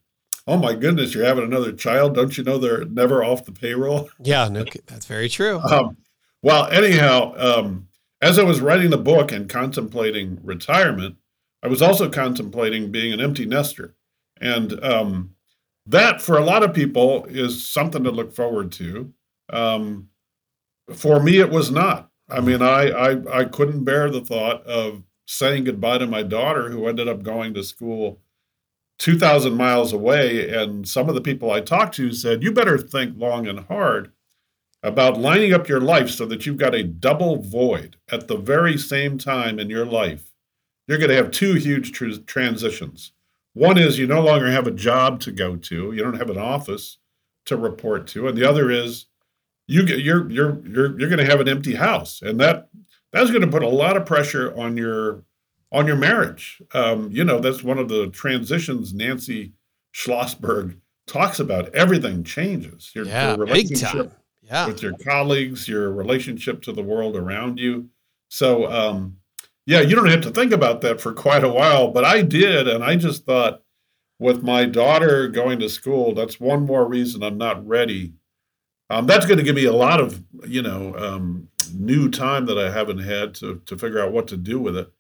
oh 0.47 0.57
my 0.57 0.75
goodness, 0.75 1.15
you're 1.15 1.25
having 1.25 1.45
another 1.45 1.73
child. 1.73 2.15
Don't 2.15 2.37
you 2.37 2.45
know 2.45 2.59
they're 2.59 2.85
never 2.85 3.23
off 3.25 3.45
the 3.45 3.53
payroll? 3.53 4.11
Yeah, 4.23 4.49
no, 4.49 4.65
that's 4.87 5.07
very 5.07 5.29
true. 5.29 5.61
Um, 5.61 5.97
well, 6.43 6.67
anyhow, 6.67 7.35
um, 7.37 7.89
as 8.21 8.39
I 8.39 8.43
was 8.43 8.61
writing 8.61 8.91
the 8.91 8.99
book 8.99 9.33
and 9.33 9.49
contemplating 9.49 10.41
retirement, 10.43 11.17
I 11.63 11.69
was 11.69 11.81
also 11.81 12.11
contemplating 12.11 12.91
being 12.91 13.13
an 13.13 13.21
empty 13.21 13.47
nester. 13.47 13.95
And 14.41 14.83
um, 14.85 15.35
that, 15.87 16.21
for 16.21 16.37
a 16.37 16.45
lot 16.45 16.63
of 16.63 16.75
people, 16.75 17.27
is 17.27 17.67
something 17.67 18.05
to 18.05 18.11
look 18.11 18.35
forward 18.35 18.73
to. 18.73 19.13
Um, 19.51 20.09
for 20.93 21.23
me, 21.23 21.39
it 21.39 21.51
was 21.51 21.71
not. 21.71 22.11
I 22.29 22.41
mean, 22.41 22.63
I, 22.63 22.89
I 22.91 23.41
I 23.41 23.45
couldn't 23.45 23.85
bear 23.85 24.11
the 24.11 24.21
thought 24.21 24.65
of 24.65 25.03
saying 25.27 25.65
goodbye 25.65 25.99
to 25.99 26.07
my 26.07 26.23
daughter, 26.23 26.71
who 26.71 26.87
ended 26.87 27.09
up 27.09 27.23
going 27.23 27.55
to 27.55 27.63
school 27.63 28.21
2,000 28.99 29.55
miles 29.55 29.93
away. 29.93 30.49
And 30.51 30.89
some 30.89 31.09
of 31.09 31.15
the 31.15 31.21
people 31.21 31.51
I 31.51 31.61
talked 31.61 31.95
to 31.97 32.13
said, 32.13 32.43
you 32.43 32.53
better 32.53 32.79
think 32.79 33.19
long 33.19 33.49
and 33.49 33.61
hard 33.61 34.13
about 34.83 35.19
lining 35.19 35.53
up 35.53 35.69
your 35.69 35.81
life 35.81 36.11
so 36.11 36.27
that 36.27 36.47
you've 36.47 36.57
got 36.57 36.75
a 36.75 36.85
double 36.85 37.43
void 37.43 37.97
at 38.11 38.29
the 38.29 38.37
very 38.37 38.77
same 38.77 39.19
time 39.19 39.59
in 39.59 39.71
your 39.71 39.85
life. 39.85 40.31
You're 40.87 40.99
going 40.99 41.11
to 41.11 41.17
have 41.17 41.31
two 41.31 41.55
huge 41.55 41.93
tr- 41.93 42.21
transitions. 42.27 43.13
One 43.55 43.79
is 43.79 43.99
you 43.99 44.07
no 44.07 44.23
longer 44.23 44.51
have 44.51 44.67
a 44.67 44.73
job 44.73 45.21
to 45.21 45.33
go 45.33 45.57
to, 45.57 45.93
you 45.93 46.03
don't 46.03 46.19
have 46.19 46.31
an 46.31 46.39
office 46.39 46.99
to 47.47 47.57
report 47.57 48.07
to, 48.09 48.29
and 48.29 48.37
the 48.37 48.49
other 48.49 48.71
is 48.71 49.07
you 49.67 49.85
get 49.85 50.01
you're 50.01 50.31
you're 50.31 50.61
you're 50.67 50.99
you're 50.99 51.09
going 51.09 51.19
to 51.19 51.31
have 51.31 51.41
an 51.41 51.49
empty 51.49 51.75
house, 51.75 52.23
and 52.23 52.41
that 52.41 52.69
that's 53.13 53.31
going 53.31 53.43
to 53.43 53.49
put 53.49 53.63
a 53.63 53.69
lot 53.69 53.97
of 53.97 54.07
pressure 54.07 54.57
on 54.59 54.77
your 54.77 55.25
on 55.71 55.87
your 55.87 55.97
marriage. 55.97 56.63
Um, 56.73 57.11
you 57.11 57.25
know, 57.25 57.41
that's 57.41 57.63
one 57.63 57.79
of 57.79 57.89
the 57.89 58.09
transitions 58.09 58.93
Nancy 58.93 59.53
Schlossberg 59.95 60.77
talks 61.07 61.41
about. 61.41 61.75
Everything 61.75 62.25
changes. 62.25 62.91
Your, 62.95 63.07
yeah, 63.07 63.29
your 63.29 63.39
relationship 63.39 64.13
yeah. 64.43 64.67
with 64.67 64.83
your 64.83 64.93
colleagues, 64.99 65.69
your 65.69 65.91
relationship 65.91 66.63
to 66.63 66.73
the 66.73 66.83
world 66.83 67.17
around 67.17 67.59
you. 67.59 67.89
So, 68.29 68.71
um, 68.71 69.19
yeah, 69.67 69.81
you 69.81 69.95
don't 69.95 70.11
have 70.11 70.23
to 70.23 70.31
think 70.31 70.53
about 70.53 70.81
that 70.81 71.01
for 71.01 71.13
quite 71.13 71.45
a 71.45 71.49
while, 71.49 71.89
but 71.89 72.05
I 72.05 72.23
did. 72.23 72.67
And 72.69 72.83
I 72.83 72.97
just 72.97 73.25
thought, 73.25 73.63
with 74.19 74.43
my 74.43 74.65
daughter 74.65 75.29
going 75.29 75.59
to 75.61 75.69
school, 75.69 76.15
that's 76.15 76.39
one 76.39 76.65
more 76.65 76.87
reason 76.87 77.23
I'm 77.23 77.39
not 77.39 77.67
ready. 77.67 78.15
Um, 78.91 79.07
that's 79.07 79.27
going 79.27 79.39
to 79.39 79.45
give 79.45 79.57
me 79.57 79.65
a 79.65 79.73
lot 79.73 80.01
of, 80.01 80.23
you 80.47 80.63
know, 80.63 80.95
um, 80.97 81.49
new 81.75 82.11
time 82.11 82.47
that 82.47 82.59
I 82.59 82.71
haven't 82.71 82.99
had 82.99 83.35
to 83.37 83.61
to 83.67 83.77
figure 83.77 84.01
out 84.01 84.13
what 84.13 84.29
to 84.29 84.37
do 84.37 84.61
with 84.61 84.77
it. 84.77 84.93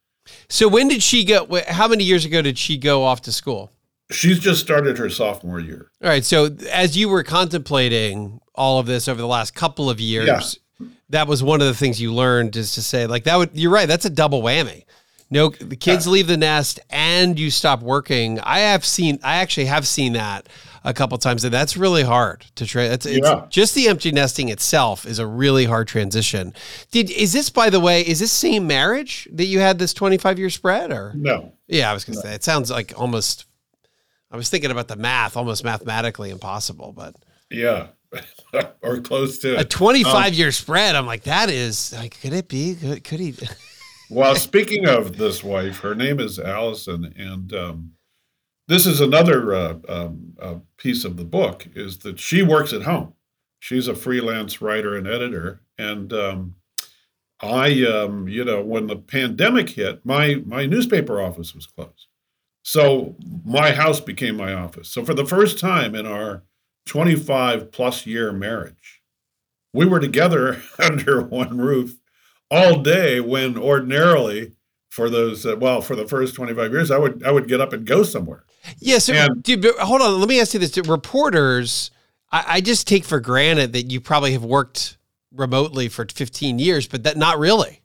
So 0.48 0.68
when 0.68 0.88
did 0.88 1.02
she 1.02 1.24
go? 1.24 1.46
How 1.68 1.88
many 1.88 2.04
years 2.04 2.24
ago 2.24 2.42
did 2.42 2.58
she 2.58 2.76
go 2.78 3.04
off 3.04 3.22
to 3.22 3.32
school? 3.32 3.72
She's 4.10 4.38
just 4.38 4.60
started 4.60 4.98
her 4.98 5.08
sophomore 5.08 5.60
year. 5.60 5.90
All 6.02 6.08
right. 6.08 6.24
So 6.24 6.56
as 6.70 6.96
you 6.96 7.08
were 7.08 7.22
contemplating 7.22 8.40
all 8.54 8.78
of 8.78 8.86
this 8.86 9.08
over 9.08 9.20
the 9.20 9.26
last 9.26 9.54
couple 9.54 9.88
of 9.88 10.00
years, 10.00 10.26
yeah. 10.26 10.40
That 11.12 11.28
was 11.28 11.42
one 11.42 11.60
of 11.60 11.66
the 11.66 11.74
things 11.74 12.00
you 12.00 12.12
learned 12.12 12.56
is 12.56 12.72
to 12.72 12.82
say 12.82 13.06
like 13.06 13.24
that 13.24 13.36
would. 13.36 13.50
You're 13.54 13.70
right. 13.70 13.86
That's 13.86 14.04
a 14.04 14.10
double 14.10 14.42
whammy. 14.42 14.84
No, 15.30 15.48
the 15.48 15.76
kids 15.76 16.06
yeah. 16.06 16.12
leave 16.12 16.26
the 16.26 16.36
nest 16.36 16.80
and 16.90 17.38
you 17.38 17.50
stop 17.50 17.80
working. 17.80 18.38
I 18.40 18.60
have 18.60 18.84
seen. 18.84 19.18
I 19.22 19.36
actually 19.36 19.66
have 19.66 19.86
seen 19.86 20.14
that 20.14 20.48
a 20.84 20.92
couple 20.92 21.16
times, 21.18 21.44
and 21.44 21.54
that's 21.54 21.76
really 21.76 22.02
hard 22.02 22.44
to 22.56 22.66
try. 22.66 22.84
It's, 22.84 23.06
it's 23.06 23.26
yeah. 23.26 23.46
just 23.48 23.74
the 23.74 23.88
empty 23.88 24.10
nesting 24.10 24.48
itself 24.48 25.06
is 25.06 25.18
a 25.18 25.26
really 25.26 25.64
hard 25.64 25.88
transition. 25.88 26.52
Did 26.90 27.10
is 27.10 27.32
this, 27.32 27.50
by 27.50 27.70
the 27.70 27.80
way, 27.80 28.02
is 28.02 28.18
this 28.18 28.32
same 28.32 28.66
marriage 28.66 29.28
that 29.32 29.46
you 29.46 29.60
had 29.60 29.78
this 29.78 29.94
twenty 29.94 30.18
five 30.18 30.38
year 30.38 30.50
spread 30.50 30.90
or 30.90 31.12
no? 31.14 31.52
Yeah, 31.66 31.90
I 31.90 31.94
was 31.94 32.04
gonna 32.04 32.16
no. 32.16 32.22
say 32.22 32.34
it 32.34 32.44
sounds 32.44 32.70
like 32.70 32.92
almost. 32.96 33.46
I 34.30 34.36
was 34.36 34.48
thinking 34.48 34.70
about 34.70 34.88
the 34.88 34.96
math, 34.96 35.36
almost 35.36 35.62
mathematically 35.62 36.30
impossible, 36.30 36.92
but 36.96 37.14
yeah, 37.50 37.88
or 38.82 39.00
close 39.00 39.38
to 39.38 39.54
it. 39.54 39.60
a 39.60 39.64
twenty 39.64 40.04
five 40.04 40.32
um, 40.32 40.34
year 40.34 40.52
spread. 40.52 40.94
I'm 40.94 41.06
like, 41.06 41.24
that 41.24 41.50
is 41.50 41.92
like, 41.92 42.20
could 42.20 42.32
it 42.32 42.48
be? 42.48 42.74
Could, 42.74 43.04
could 43.04 43.20
he? 43.20 43.34
well, 44.10 44.36
speaking 44.36 44.86
of 44.86 45.16
this 45.16 45.42
wife, 45.42 45.78
her 45.78 45.94
name 45.94 46.20
is 46.20 46.38
Allison, 46.38 47.12
and 47.16 47.52
um, 47.54 47.92
this 48.68 48.86
is 48.86 49.00
another 49.00 49.54
uh, 49.54 49.74
um, 49.88 50.34
uh, 50.40 50.54
piece 50.76 51.04
of 51.04 51.16
the 51.16 51.24
book 51.24 51.66
is 51.74 51.98
that 51.98 52.18
she 52.18 52.42
works 52.42 52.72
at 52.72 52.82
home. 52.82 53.14
She's 53.58 53.88
a 53.88 53.94
freelance 53.94 54.60
writer 54.60 54.96
and 54.96 55.06
editor, 55.06 55.62
and 55.78 56.12
um, 56.12 56.56
I, 57.40 57.84
um, 57.84 58.28
you 58.28 58.44
know, 58.44 58.62
when 58.62 58.86
the 58.86 58.96
pandemic 58.96 59.70
hit, 59.70 60.04
my 60.04 60.42
my 60.46 60.66
newspaper 60.66 61.20
office 61.20 61.54
was 61.54 61.66
closed, 61.66 62.06
so 62.62 63.16
my 63.44 63.72
house 63.72 64.00
became 64.00 64.36
my 64.36 64.52
office. 64.52 64.88
So 64.88 65.04
for 65.04 65.14
the 65.14 65.26
first 65.26 65.58
time 65.58 65.94
in 65.94 66.06
our 66.06 66.42
25 66.86 67.72
plus 67.72 68.06
year 68.06 68.32
marriage, 68.32 69.02
we 69.72 69.86
were 69.86 70.00
together 70.00 70.62
under 70.78 71.22
one 71.22 71.58
roof 71.58 71.96
all 72.50 72.80
day 72.80 73.20
when 73.20 73.56
ordinarily 73.56 74.52
for 74.90 75.08
those 75.08 75.46
uh, 75.46 75.56
well 75.56 75.80
for 75.80 75.96
the 75.96 76.06
first 76.06 76.34
25 76.34 76.70
years 76.70 76.90
i 76.90 76.98
would 76.98 77.24
i 77.24 77.30
would 77.30 77.48
get 77.48 77.62
up 77.62 77.72
and 77.72 77.86
go 77.86 78.02
somewhere. 78.02 78.44
Yes 78.78 79.08
yeah, 79.08 79.26
so, 79.26 79.34
dude 79.36 79.64
hold 79.78 80.02
on 80.02 80.20
let 80.20 80.28
me 80.28 80.38
ask 80.38 80.52
you 80.52 80.60
this. 80.60 80.76
Reporters 80.76 81.90
I, 82.30 82.44
I, 82.46 82.60
just 82.60 82.86
take 82.86 83.04
for 83.04 83.18
granted 83.18 83.72
that 83.72 83.90
you 83.90 84.00
probably 84.00 84.32
have 84.32 84.44
worked 84.44 84.98
remotely 85.34 85.88
for 85.88 86.06
15 86.06 86.58
years 86.58 86.86
but 86.86 87.04
that 87.04 87.16
not 87.16 87.38
really. 87.38 87.80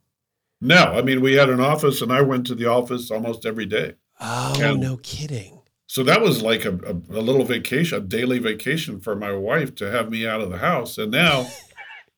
No 0.59 0.83
i 0.83 1.01
mean 1.01 1.21
we 1.21 1.35
had 1.35 1.49
an 1.49 1.61
office 1.61 2.01
and 2.01 2.11
i 2.11 2.19
went 2.19 2.45
to 2.47 2.55
the 2.55 2.65
office 2.65 3.09
almost 3.09 3.45
every 3.45 3.65
day. 3.65 3.93
Oh 4.19 4.57
and 4.61 4.81
no 4.81 4.97
kidding 4.97 5.56
so 5.87 6.03
that 6.03 6.21
was 6.21 6.41
like 6.41 6.65
a, 6.65 6.73
a, 6.85 7.17
a 7.17 7.21
little 7.21 7.45
vacation 7.45 7.97
a 7.97 8.01
daily 8.01 8.39
vacation 8.39 8.99
for 8.99 9.15
my 9.15 9.31
wife 9.31 9.73
to 9.75 9.89
have 9.89 10.09
me 10.09 10.27
out 10.27 10.41
of 10.41 10.49
the 10.49 10.59
house 10.59 10.97
and 10.97 11.11
now 11.11 11.47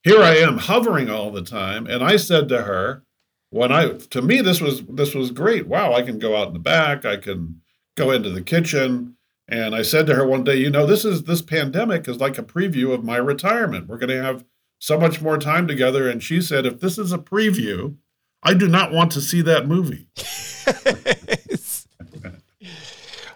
here 0.03 0.21
I 0.21 0.35
am 0.37 0.57
hovering 0.57 1.09
all 1.09 1.31
the 1.31 1.43
time. 1.43 1.87
And 1.87 2.03
I 2.03 2.15
said 2.15 2.49
to 2.49 2.63
her, 2.63 3.03
when 3.51 3.71
I 3.71 3.93
to 3.93 4.21
me 4.21 4.41
this 4.41 4.61
was 4.61 4.83
this 4.85 5.15
was 5.15 5.31
great. 5.31 5.67
Wow, 5.67 5.93
I 5.93 6.03
can 6.03 6.19
go 6.19 6.35
out 6.35 6.49
in 6.49 6.53
the 6.53 6.59
back, 6.59 7.05
I 7.05 7.17
can 7.17 7.61
go 7.97 8.11
into 8.11 8.29
the 8.29 8.41
kitchen. 8.41 9.15
And 9.47 9.75
I 9.75 9.81
said 9.81 10.05
to 10.05 10.15
her 10.15 10.27
one 10.27 10.43
day, 10.43 10.57
you 10.57 10.69
know, 10.69 10.85
this 10.85 11.03
is 11.03 11.23
this 11.23 11.41
pandemic 11.41 12.07
is 12.07 12.19
like 12.19 12.37
a 12.37 12.43
preview 12.43 12.93
of 12.93 13.03
my 13.03 13.17
retirement. 13.17 13.87
We're 13.87 13.97
going 13.97 14.09
to 14.09 14.21
have 14.21 14.45
so 14.77 14.99
much 14.99 15.21
more 15.21 15.39
time 15.39 15.67
together. 15.67 16.07
And 16.07 16.21
she 16.21 16.39
said, 16.41 16.67
if 16.67 16.79
this 16.79 16.99
is 16.99 17.11
a 17.11 17.17
preview, 17.17 17.95
I 18.43 18.53
do 18.53 18.67
not 18.67 18.91
want 18.91 19.11
to 19.13 19.21
see 19.21 19.41
that 19.41 19.67
movie. 19.67 20.07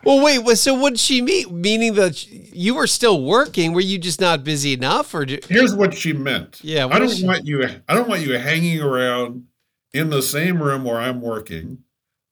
Well, 0.03 0.23
wait. 0.23 0.57
So 0.57 0.73
what 0.73 0.91
did 0.91 0.99
she 0.99 1.21
mean? 1.21 1.61
Meaning 1.61 1.93
that 1.95 2.29
you 2.29 2.75
were 2.75 2.87
still 2.87 3.23
working? 3.23 3.73
Were 3.73 3.81
you 3.81 3.97
just 3.97 4.19
not 4.19 4.43
busy 4.43 4.73
enough, 4.73 5.13
or? 5.13 5.25
Do- 5.25 5.39
Here's 5.47 5.73
what 5.75 5.93
she 5.93 6.13
meant. 6.13 6.59
Yeah. 6.63 6.87
I 6.87 6.99
don't 6.99 7.09
she- 7.09 7.25
want 7.25 7.45
you. 7.45 7.63
I 7.87 7.93
don't 7.93 8.07
want 8.09 8.21
you 8.21 8.37
hanging 8.37 8.81
around 8.81 9.45
in 9.93 10.09
the 10.09 10.21
same 10.21 10.61
room 10.61 10.83
where 10.83 10.99
I'm 10.99 11.21
working. 11.21 11.79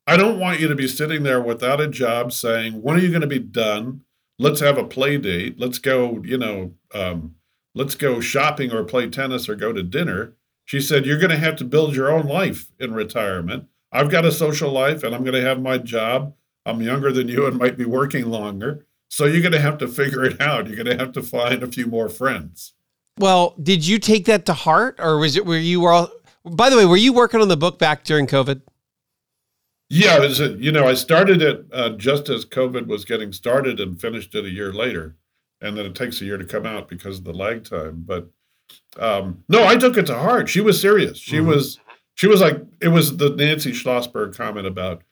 I 0.08 0.18
don't 0.18 0.40
want 0.40 0.60
you 0.60 0.68
to 0.68 0.76
be 0.76 0.88
sitting 0.88 1.24
there 1.24 1.40
without 1.42 1.80
a 1.80 1.88
job, 1.88 2.34
saying, 2.34 2.82
"When 2.82 2.96
are 2.98 3.00
you 3.00 3.10
going 3.10 3.22
to 3.22 3.28
be 3.28 3.40
done? 3.40 4.02
Let's 4.40 4.60
have 4.60 4.78
a 4.78 4.84
play 4.84 5.18
date. 5.18 5.60
Let's 5.60 5.78
go. 5.78 6.22
You 6.26 6.38
know, 6.38 6.74
um, 6.94 7.36
let's 7.76 7.96
go 7.96 8.20
shopping 8.20 8.72
or 8.74 8.84
play 8.84 9.10
tennis 9.10 9.48
or 9.48 9.56
go 9.56 9.72
to 9.72 9.84
dinner." 9.84 10.34
She 10.66 10.82
said, 10.82 11.06
"You're 11.06 11.20
going 11.20 11.30
to 11.32 11.38
have 11.38 11.56
to 11.58 11.64
build 11.64 11.96
your 11.96 12.12
own 12.12 12.26
life 12.26 12.72
in 12.80 12.94
retirement. 12.94 13.66
I've 13.92 14.10
got 14.10 14.26
a 14.26 14.32
social 14.32 14.72
life, 14.72 15.04
and 15.04 15.14
I'm 15.16 15.24
going 15.24 15.36
to 15.36 15.48
have 15.48 15.62
my 15.62 15.78
job." 15.78 16.34
I'm 16.66 16.82
younger 16.82 17.12
than 17.12 17.28
you 17.28 17.46
and 17.46 17.58
might 17.58 17.78
be 17.78 17.86
working 17.86 18.26
longer. 18.26 18.86
So 19.10 19.26
you're 19.26 19.42
going 19.42 19.52
to 19.52 19.60
have 19.60 19.78
to 19.80 19.88
figure 19.88 20.24
it 20.24 20.40
out. 20.40 20.68
You're 20.68 20.82
going 20.82 20.98
to 20.98 21.04
have 21.04 21.12
to 21.14 21.22
find 21.22 21.64
a 21.64 21.68
few 21.68 21.86
more 21.86 22.08
friends. 22.08 22.74
Well, 23.18 23.56
did 23.62 23.86
you 23.86 24.00
take 24.00 24.26
that 24.26 24.46
to 24.46 24.54
heart 24.54 24.96
or 25.00 25.18
was 25.18 25.36
it 25.36 25.46
where 25.46 25.60
you 25.60 25.82
were 25.82 25.92
all, 25.92 26.10
by 26.46 26.70
the 26.70 26.78
way, 26.78 26.86
were 26.86 26.98
you 26.98 27.14
working 27.14 27.42
on 27.42 27.50
the 27.50 27.58
book 27.58 27.78
back 27.78 28.04
during 28.04 28.26
COVID? 28.26 28.62
Yeah, 29.90 30.20
was 30.20 30.40
you 30.40 30.72
know, 30.72 30.88
I 30.88 30.94
started 30.94 31.42
it 31.42 31.66
uh, 31.74 31.90
just 31.90 32.30
as 32.30 32.46
COVID 32.46 32.88
was 32.88 33.04
getting 33.04 33.34
started 33.34 33.82
and 33.82 34.00
finished 34.00 34.34
it 34.34 34.46
a 34.46 34.50
year 34.50 34.72
later. 34.72 35.18
And 35.60 35.76
then 35.76 35.86
it 35.86 35.96
takes 35.96 36.22
a 36.22 36.26
year 36.26 36.38
to 36.38 36.46
come 36.46 36.66
out 36.66 36.88
because 36.88 37.18
of 37.18 37.26
the 37.26 37.34
lag 37.34 37.66
time. 37.66 38.06
But 38.08 38.30
um, 38.98 39.44
no, 39.50 39.68
I 39.68 39.76
took 39.76 39.98
it 39.98 40.06
to 40.06 40.18
heart. 40.18 40.48
She 40.48 40.62
was 40.62 40.80
serious. 40.80 41.18
She 41.18 41.38
mm-hmm. 41.38 41.48
was, 41.48 41.80
she 42.16 42.28
was 42.28 42.40
like, 42.40 42.62
it 42.82 42.88
was 42.88 43.18
the 43.18 43.32
Nancy 43.32 43.74
Schlossberg 43.74 44.36
comment 44.36 44.66
about 44.66 45.04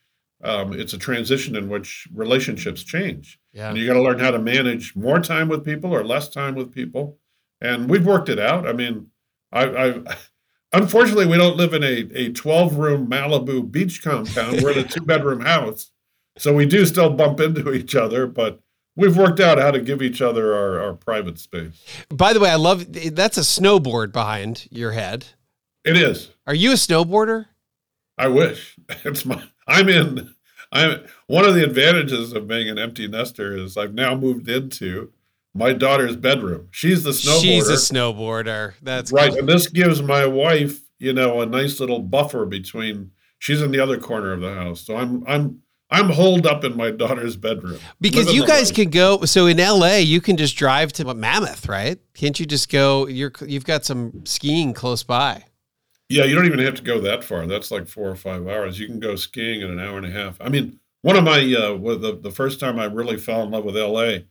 um, 0.44 0.74
it's 0.74 0.94
a 0.94 0.98
transition 0.98 1.56
in 1.56 1.70
which 1.70 2.08
relationships 2.14 2.84
change. 2.84 3.40
Yeah. 3.54 3.70
And 3.70 3.78
you 3.78 3.86
got 3.86 3.94
to 3.94 4.02
learn 4.02 4.20
how 4.20 4.32
to 4.32 4.40
manage 4.40 4.96
more 4.96 5.20
time 5.20 5.50
with 5.50 5.66
people 5.66 5.94
or 5.94 6.04
less 6.04 6.30
time 6.30 6.56
with 6.56 6.74
people. 6.74 7.18
And 7.62 7.90
we've 7.90 8.06
worked 8.06 8.30
it 8.30 8.40
out. 8.40 8.68
I 8.68 8.74
mean, 8.74 9.08
I, 9.52 9.66
I 9.66 10.18
unfortunately 10.74 11.26
we 11.26 11.38
don't 11.38 11.58
live 11.58 11.74
in 11.74 11.84
a, 11.84 12.08
a 12.16 12.32
12 12.32 12.76
room 12.76 13.08
Malibu 13.08 13.70
beach 13.70 14.02
compound. 14.02 14.62
We're 14.62 14.72
in 14.72 14.80
a 14.80 14.84
two 14.84 15.02
bedroom 15.02 15.42
house. 15.42 15.92
So 16.38 16.54
we 16.54 16.66
do 16.66 16.86
still 16.86 17.10
bump 17.10 17.42
into 17.42 17.74
each 17.74 17.96
other, 17.96 18.26
but 18.26 18.62
we've 18.96 19.18
worked 19.18 19.42
out 19.42 19.58
how 19.58 19.72
to 19.72 19.80
give 19.80 20.02
each 20.02 20.22
other 20.22 20.56
our, 20.56 20.80
our 20.80 20.94
private 20.94 21.38
space. 21.38 21.84
By 22.10 22.32
the 22.32 22.40
way, 22.40 22.50
I 22.50 22.56
love 22.56 22.94
that's 23.14 23.38
a 23.38 23.42
snowboard 23.42 24.14
behind 24.14 24.68
your 24.72 24.92
head. 24.92 25.26
It 25.84 25.98
is. 25.98 26.30
Are 26.48 26.56
you 26.56 26.72
a 26.72 26.76
snowboarder? 26.76 27.48
I 28.18 28.28
wish. 28.28 28.78
It's 29.06 29.26
my 29.26 29.42
I'm 29.70 29.90
in. 29.90 30.34
I'm 30.72 31.06
one 31.28 31.46
of 31.46 31.56
the 31.56 31.64
advantages 31.64 32.34
of 32.34 32.48
being 32.48 32.70
an 32.70 32.78
empty 32.78 33.08
nester 33.08 33.56
is 33.58 33.78
I've 33.78 33.94
now 33.94 34.16
moved 34.16 34.48
into 34.48 35.12
my 35.54 35.74
daughter's 35.74 36.16
bedroom. 36.16 36.68
She's 36.72 37.04
the 37.04 37.12
snowboarder. 37.12 37.42
She's 37.42 37.70
a 37.70 37.74
snowboarder. 37.94 38.74
That's 38.82 39.12
right. 39.12 39.32
Cool. 39.32 39.40
And 39.40 39.50
this 39.50 39.68
gives 39.68 40.02
my 40.02 40.26
wife, 40.26 40.82
you 41.00 41.14
know, 41.14 41.42
a 41.42 41.46
nice 41.46 41.80
little 41.80 42.00
buffer 42.00 42.46
between. 42.46 43.12
She's 43.40 43.62
in 43.62 43.72
the 43.72 43.80
other 43.80 43.98
corner 43.98 44.34
of 44.34 44.42
the 44.42 44.54
house, 44.54 44.82
so 44.82 44.98
I'm 44.98 45.24
I'm 45.26 45.62
I'm 45.90 46.10
holed 46.10 46.46
up 46.46 46.64
in 46.64 46.78
my 46.78 46.92
daughter's 46.92 47.36
bedroom 47.36 47.80
because 48.00 48.32
you 48.34 48.46
guys 48.46 48.70
life. 48.70 48.76
can 48.76 48.90
go. 48.90 49.26
So 49.26 49.48
in 49.48 49.58
LA, 49.58 49.96
you 49.96 50.22
can 50.22 50.38
just 50.38 50.56
drive 50.56 50.94
to 50.94 51.14
Mammoth, 51.14 51.68
right? 51.68 52.00
Can't 52.14 52.40
you 52.40 52.46
just 52.46 52.70
go? 52.70 53.08
You're 53.08 53.32
you've 53.46 53.66
got 53.66 53.86
some 53.86 54.26
skiing 54.26 54.74
close 54.74 55.04
by. 55.04 55.46
Yeah, 56.10 56.26
you 56.26 56.36
don't 56.36 56.48
even 56.48 56.60
have 56.60 56.76
to 56.76 56.84
go 56.84 57.00
that 57.02 57.24
far. 57.24 57.46
That's 57.46 57.72
like 57.72 57.88
four 57.88 58.10
or 58.10 58.16
five 58.16 58.48
hours. 58.48 58.80
You 58.80 58.88
can 58.88 59.00
go 59.00 59.16
skiing 59.16 59.62
in 59.62 59.70
an 59.70 59.80
hour 59.80 59.98
and 59.98 60.08
a 60.08 60.12
half. 60.12 60.38
I 60.42 60.50
mean, 60.50 60.80
one 61.02 61.16
of 61.16 61.24
my 61.24 61.40
uh, 61.40 61.78
the 61.78 62.20
the 62.22 62.32
first 62.32 62.60
time 62.60 62.80
I 62.80 62.86
really 62.86 63.18
fell 63.18 63.44
in 63.44 63.52
love 63.52 63.64
with 63.64 63.78
L.A., 63.78 64.26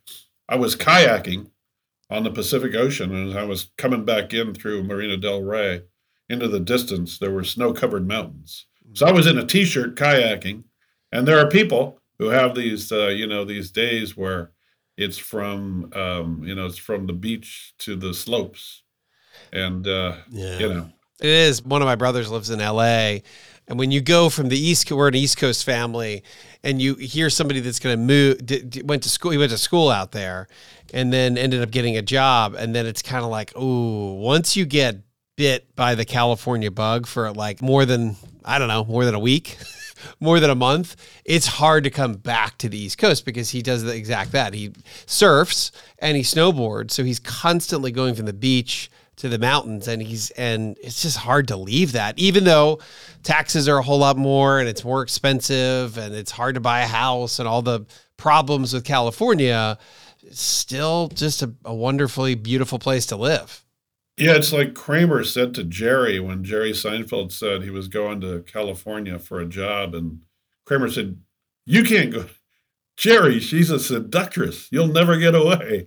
I 0.49 0.57
was 0.57 0.77
kayaking 0.77 1.51
on 2.11 2.25
the 2.25 2.31
Pacific 2.31 2.75
Ocean, 2.75 3.15
and 3.15 3.39
I 3.39 3.45
was 3.45 3.71
coming 3.79 4.05
back 4.05 4.35
in 4.35 4.55
through 4.55 4.85
Marina 4.85 5.17
Del 5.17 5.43
Rey 5.43 5.83
into 6.29 6.49
the 6.49 6.61
distance, 6.61 7.19
there 7.19 7.31
were 7.31 7.45
snow-covered 7.45 8.07
mountains. 8.07 8.67
So 8.95 9.07
I 9.07 9.13
was 9.13 9.27
in 9.27 9.39
a 9.39 9.47
t-shirt 9.47 9.97
kayaking, 9.97 10.65
and 11.13 11.27
there 11.27 11.39
are 11.39 11.49
people 11.49 12.01
who 12.19 12.27
have 12.27 12.55
these, 12.55 12.93
uh, 12.93 13.09
you 13.09 13.27
know, 13.27 13.45
these 13.45 13.71
days 13.71 14.17
where 14.17 14.51
it's 14.97 15.19
from, 15.19 15.91
um, 15.95 16.43
you 16.45 16.55
know, 16.55 16.67
it's 16.67 16.79
from 16.79 17.07
the 17.07 17.13
beach 17.13 17.75
to 17.79 17.97
the 17.97 18.13
slopes, 18.13 18.83
and 19.53 19.87
uh, 19.87 20.17
yeah. 20.31 20.59
you 20.59 20.69
know, 20.69 20.91
it 21.21 21.29
is. 21.29 21.63
One 21.63 21.83
of 21.83 21.87
my 21.87 21.97
brothers 21.97 22.31
lives 22.31 22.51
in 22.51 22.61
LA. 22.61 23.19
And 23.69 23.79
when 23.79 23.91
you 23.91 24.01
go 24.01 24.31
from 24.31 24.49
the 24.49 24.59
East, 24.59 24.91
we're 24.91 25.09
an 25.09 25.15
East 25.15 25.37
Coast 25.37 25.65
family, 25.65 26.23
and 26.65 26.81
you 26.81 26.95
hear 26.95 27.29
somebody 27.29 27.61
that's 27.61 27.79
going 27.79 27.99
to 27.99 28.03
move, 28.03 28.47
d- 28.47 28.63
d- 28.63 28.83
went 28.83 29.03
to 29.03 29.11
school, 29.11 29.31
he 29.31 29.37
went 29.37 29.51
to 29.51 29.59
school 29.59 29.91
out 29.91 30.13
there, 30.13 30.49
and 30.95 31.13
then 31.13 31.37
ended 31.37 31.61
up 31.61 31.71
getting 31.71 31.97
a 31.97 32.03
job. 32.03 32.55
And 32.55 32.75
then 32.75 32.87
it's 32.87 33.03
kind 33.03 33.25
of 33.25 33.31
like, 33.31 33.53
oh, 33.55 34.15
once 34.15 34.57
you 34.57 34.65
get 34.65 35.03
bit 35.37 35.75
by 35.77 35.95
the 35.95 36.05
California 36.05 36.71
bug 36.71 37.07
for 37.07 37.31
like 37.33 37.63
more 37.63 37.85
than, 37.85 38.17
I 38.45 38.59
don't 38.59 38.69
know, 38.69 38.85
more 38.87 39.05
than 39.05 39.15
a 39.15 39.21
week, 39.21 39.59
more 40.21 40.41
than 40.41 40.51
a 40.51 40.55
month, 40.55 40.97
it's 41.25 41.47
hard 41.47 41.85
to 41.85 41.91
come 41.91 42.15
back 42.15 42.59
to 42.59 42.69
the 42.69 42.79
East 42.79 42.99
Coast 42.99 43.25
because 43.25 43.51
he 43.51 43.63
does 43.63 43.83
the 43.83 43.95
exact 43.95 44.33
that. 44.33 44.55
He 44.55 44.73
surfs 45.07 45.73
and 45.99 46.17
he 46.17 46.23
snowboards. 46.23 46.93
So 46.93 47.05
he's 47.05 47.21
constantly 47.21 47.93
going 47.93 48.15
from 48.15 48.27
the 48.27 48.33
beach 48.33 48.91
to 49.19 49.29
the 49.29 49.39
mountains 49.39 49.89
and 49.89 50.01
he's 50.01 50.31
and 50.33 50.77
it's 50.83 51.03
just 51.03 51.19
hard 51.19 51.49
to 51.49 51.57
leave 51.57 51.93
that 51.93 52.19
even 52.19 52.45
though 52.45 52.79
taxes 53.23 53.69
are 53.69 53.79
a 53.79 53.83
whole 53.83 53.99
lot 53.99 54.17
more 54.17 54.61
and 54.61 54.69
it's 54.69 54.85
more 54.85 55.03
expensive 55.03 55.99
and 55.99 56.15
it's 56.15 56.31
hard 56.31 56.55
to 56.55 56.61
buy 56.61 56.81
a 56.81 56.87
house 56.87 57.39
and 57.39 57.49
all 57.49 57.63
the 57.63 57.85
problems 58.17 58.73
with 58.73 58.85
California 58.85 59.79
it's 60.23 60.43
still 60.43 61.09
just 61.09 61.43
a, 61.43 61.53
a 61.65 61.75
wonderfully 61.75 62.35
beautiful 62.35 62.79
place 62.79 63.07
to 63.07 63.17
live. 63.17 63.65
Yeah, 64.17 64.35
it's 64.35 64.53
like 64.53 64.75
Kramer 64.75 65.23
said 65.23 65.55
to 65.55 65.65
Jerry 65.65 66.19
when 66.19 66.43
Jerry 66.43 66.73
Seinfeld 66.73 67.31
said 67.31 67.63
he 67.63 67.71
was 67.71 67.89
going 67.89 68.21
to 68.23 68.43
California 68.43 69.19
for 69.19 69.41
a 69.41 69.47
job 69.47 69.95
and 69.95 70.23
Kramer 70.67 70.91
said, 70.91 71.19
"You 71.65 71.85
can't 71.85 72.13
go 72.13 72.27
Jerry, 72.97 73.39
she's 73.39 73.71
a 73.71 73.79
seductress. 73.79 74.69
You'll 74.73 74.89
never 74.89 75.19
get 75.19 75.37
away." 75.37 75.87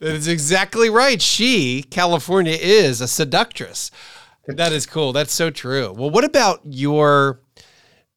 That's 0.00 0.26
exactly 0.26 0.90
right. 0.90 1.20
She, 1.20 1.82
California, 1.82 2.56
is 2.58 3.00
a 3.00 3.08
seductress. 3.08 3.90
That 4.46 4.72
is 4.72 4.86
cool. 4.86 5.12
That's 5.12 5.32
so 5.32 5.50
true. 5.50 5.92
Well, 5.96 6.10
what 6.10 6.24
about 6.24 6.60
your, 6.64 7.40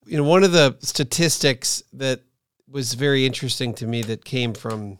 you 0.05 0.17
know, 0.17 0.23
one 0.23 0.43
of 0.43 0.51
the 0.51 0.77
statistics 0.81 1.83
that 1.93 2.21
was 2.67 2.93
very 2.93 3.25
interesting 3.25 3.73
to 3.75 3.87
me 3.87 4.01
that 4.03 4.25
came 4.25 4.53
from 4.53 4.99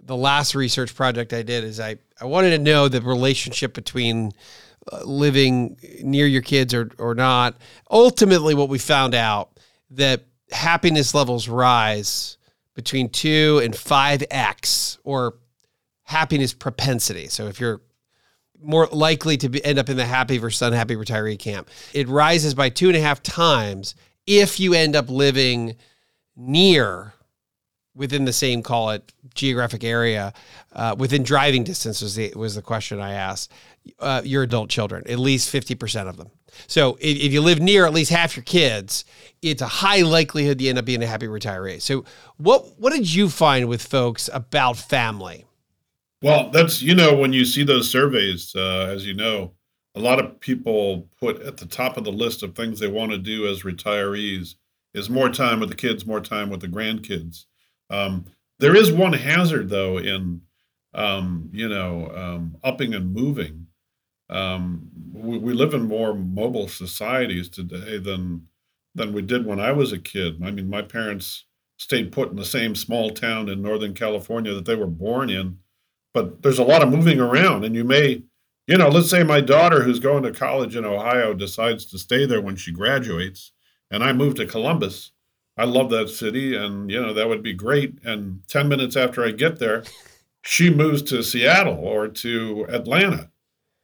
the 0.00 0.16
last 0.16 0.54
research 0.54 0.94
project 0.94 1.32
I 1.32 1.42
did 1.42 1.64
is 1.64 1.78
I, 1.78 1.96
I 2.20 2.24
wanted 2.24 2.50
to 2.50 2.58
know 2.58 2.88
the 2.88 3.00
relationship 3.00 3.74
between 3.74 4.32
uh, 4.90 5.02
living 5.04 5.76
near 6.02 6.26
your 6.26 6.42
kids 6.42 6.74
or, 6.74 6.90
or 6.98 7.14
not. 7.14 7.56
Ultimately, 7.90 8.54
what 8.54 8.68
we 8.68 8.78
found 8.78 9.14
out 9.14 9.60
that 9.90 10.24
happiness 10.50 11.14
levels 11.14 11.48
rise 11.48 12.36
between 12.74 13.08
2 13.08 13.60
and 13.62 13.74
5x 13.74 14.98
or 15.04 15.34
happiness 16.12 16.52
propensity. 16.52 17.26
So 17.28 17.46
if 17.46 17.58
you're 17.58 17.80
more 18.62 18.86
likely 18.92 19.36
to 19.38 19.48
be, 19.48 19.64
end 19.64 19.78
up 19.78 19.88
in 19.88 19.96
the 19.96 20.04
happy 20.04 20.36
versus 20.36 20.60
unhappy 20.62 20.94
retiree 20.94 21.38
camp, 21.38 21.70
it 21.94 22.06
rises 22.06 22.54
by 22.54 22.68
two 22.68 22.88
and 22.88 22.96
a 22.96 23.00
half 23.00 23.22
times 23.22 23.94
if 24.26 24.60
you 24.60 24.74
end 24.74 24.94
up 24.94 25.08
living 25.08 25.74
near 26.36 27.14
within 27.94 28.24
the 28.24 28.32
same 28.32 28.62
call 28.62 28.90
it 28.90 29.12
geographic 29.34 29.84
area 29.84 30.32
uh, 30.72 30.94
within 30.98 31.22
driving 31.22 31.62
distance 31.62 32.00
was 32.00 32.14
the 32.14 32.32
was 32.34 32.54
the 32.54 32.62
question 32.62 33.00
I 33.00 33.12
asked 33.12 33.52
uh, 33.98 34.22
your 34.24 34.42
adult 34.44 34.70
children 34.70 35.02
at 35.08 35.18
least 35.18 35.52
50% 35.52 36.08
of 36.08 36.16
them. 36.16 36.30
So 36.66 36.96
if, 37.00 37.18
if, 37.18 37.32
you 37.32 37.40
live 37.40 37.60
near 37.60 37.84
at 37.84 37.92
least 37.92 38.10
half 38.10 38.36
your 38.36 38.44
kids 38.44 39.04
it's 39.42 39.60
a 39.60 39.66
high 39.66 40.02
likelihood 40.02 40.60
you 40.60 40.70
end 40.70 40.78
up 40.78 40.86
being 40.86 41.02
a 41.02 41.06
happy 41.06 41.26
retiree. 41.26 41.82
So 41.82 42.04
what 42.38 42.78
what 42.80 42.92
did 42.92 43.12
you 43.12 43.28
find 43.28 43.68
with 43.68 43.82
folks 43.82 44.30
about 44.32 44.78
family 44.78 45.44
well 46.22 46.50
that's 46.50 46.82
you 46.82 46.94
know 46.94 47.14
when 47.14 47.32
you 47.32 47.44
see 47.44 47.64
those 47.64 47.90
surveys 47.90 48.54
uh, 48.56 48.88
as 48.90 49.06
you 49.06 49.14
know 49.14 49.52
a 49.94 50.00
lot 50.00 50.18
of 50.18 50.40
people 50.40 51.08
put 51.20 51.42
at 51.42 51.58
the 51.58 51.66
top 51.66 51.96
of 51.96 52.04
the 52.04 52.12
list 52.12 52.42
of 52.42 52.54
things 52.54 52.80
they 52.80 52.88
want 52.88 53.12
to 53.12 53.18
do 53.18 53.46
as 53.46 53.62
retirees 53.62 54.54
is 54.94 55.10
more 55.10 55.28
time 55.28 55.60
with 55.60 55.68
the 55.68 55.74
kids 55.74 56.06
more 56.06 56.20
time 56.20 56.48
with 56.48 56.60
the 56.60 56.68
grandkids 56.68 57.44
um, 57.92 58.24
there 58.58 58.74
is 58.74 58.92
one 58.92 59.12
hazard, 59.12 59.68
though, 59.68 59.98
in 59.98 60.40
um, 60.94 61.50
you 61.52 61.68
know 61.68 62.10
um, 62.14 62.56
upping 62.64 62.94
and 62.94 63.12
moving. 63.12 63.66
Um, 64.30 64.88
we, 65.12 65.38
we, 65.38 65.52
live 65.52 65.74
in 65.74 65.82
more 65.82 66.14
mobile 66.14 66.68
societies 66.68 67.48
today 67.48 67.98
than 67.98 68.46
than 68.94 69.12
we 69.12 69.22
did 69.22 69.44
when 69.44 69.60
I 69.60 69.72
was 69.72 69.92
a 69.92 69.98
kid. 69.98 70.40
I 70.42 70.50
mean, 70.50 70.70
my 70.70 70.80
parents 70.80 71.44
stayed 71.76 72.12
put 72.12 72.30
in 72.30 72.36
the 72.36 72.44
same 72.44 72.74
small 72.74 73.10
town 73.10 73.48
in 73.48 73.60
Northern 73.60 73.94
California 73.94 74.54
that 74.54 74.64
they 74.64 74.76
were 74.76 74.86
born 74.86 75.28
in, 75.28 75.58
but 76.14 76.42
there's 76.42 76.58
a 76.58 76.64
lot 76.64 76.82
of 76.82 76.90
moving 76.90 77.20
around, 77.20 77.64
and 77.64 77.74
you 77.74 77.84
may, 77.84 78.22
you 78.66 78.76
know, 78.76 78.88
let's 78.88 79.10
say 79.10 79.22
my 79.22 79.40
daughter 79.40 79.82
who's 79.82 79.98
going 79.98 80.22
to 80.24 80.32
college 80.32 80.76
in 80.76 80.84
Ohio 80.84 81.34
decides 81.34 81.86
to 81.86 81.98
stay 81.98 82.26
there 82.26 82.40
when 82.40 82.56
she 82.56 82.72
graduates, 82.72 83.52
and 83.90 84.02
I 84.02 84.12
move 84.12 84.34
to 84.36 84.46
Columbus 84.46 85.12
I 85.56 85.64
love 85.64 85.90
that 85.90 86.08
city, 86.08 86.56
and 86.56 86.90
you 86.90 87.00
know 87.00 87.12
that 87.12 87.28
would 87.28 87.42
be 87.42 87.52
great. 87.52 87.98
And 88.04 88.42
ten 88.48 88.68
minutes 88.68 88.96
after 88.96 89.24
I 89.24 89.32
get 89.32 89.58
there, 89.58 89.84
she 90.42 90.70
moves 90.70 91.02
to 91.02 91.22
Seattle 91.22 91.76
or 91.76 92.08
to 92.08 92.66
Atlanta. 92.68 93.30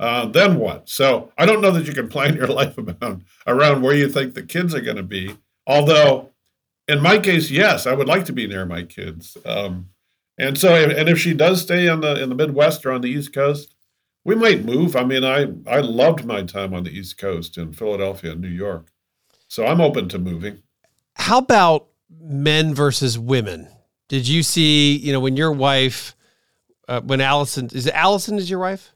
Uh, 0.00 0.26
then 0.26 0.58
what? 0.58 0.88
So 0.88 1.32
I 1.36 1.44
don't 1.44 1.60
know 1.60 1.72
that 1.72 1.86
you 1.86 1.92
can 1.92 2.08
plan 2.08 2.36
your 2.36 2.46
life 2.48 2.76
around 2.78 3.24
around 3.46 3.82
where 3.82 3.94
you 3.94 4.08
think 4.08 4.34
the 4.34 4.42
kids 4.42 4.74
are 4.74 4.80
going 4.80 4.96
to 4.96 5.02
be. 5.02 5.36
Although, 5.66 6.30
in 6.86 7.02
my 7.02 7.18
case, 7.18 7.50
yes, 7.50 7.86
I 7.86 7.92
would 7.92 8.08
like 8.08 8.24
to 8.26 8.32
be 8.32 8.46
near 8.46 8.64
my 8.64 8.84
kids. 8.84 9.36
Um, 9.44 9.90
and 10.38 10.56
so, 10.56 10.74
and 10.74 11.08
if 11.08 11.18
she 11.18 11.34
does 11.34 11.62
stay 11.62 11.86
in 11.86 12.00
the 12.00 12.22
in 12.22 12.28
the 12.28 12.34
Midwest 12.34 12.86
or 12.86 12.92
on 12.92 13.00
the 13.00 13.10
East 13.10 13.32
Coast, 13.32 13.74
we 14.24 14.34
might 14.34 14.64
move. 14.64 14.96
I 14.96 15.04
mean, 15.04 15.24
I 15.24 15.48
I 15.66 15.80
loved 15.80 16.24
my 16.24 16.42
time 16.42 16.72
on 16.72 16.84
the 16.84 16.90
East 16.90 17.18
Coast 17.18 17.58
in 17.58 17.72
Philadelphia 17.72 18.32
and 18.32 18.40
New 18.40 18.48
York, 18.48 18.92
so 19.48 19.66
I'm 19.66 19.80
open 19.80 20.08
to 20.10 20.18
moving. 20.18 20.62
How 21.14 21.38
about 21.38 21.88
men 22.20 22.74
versus 22.74 23.18
women? 23.18 23.68
Did 24.08 24.26
you 24.26 24.42
see, 24.42 24.96
you 24.96 25.12
know, 25.12 25.20
when 25.20 25.36
your 25.36 25.52
wife, 25.52 26.16
uh, 26.88 27.00
when 27.02 27.20
Allison, 27.20 27.68
is 27.72 27.86
Allison 27.88 28.38
is 28.38 28.48
your 28.48 28.60
wife? 28.60 28.92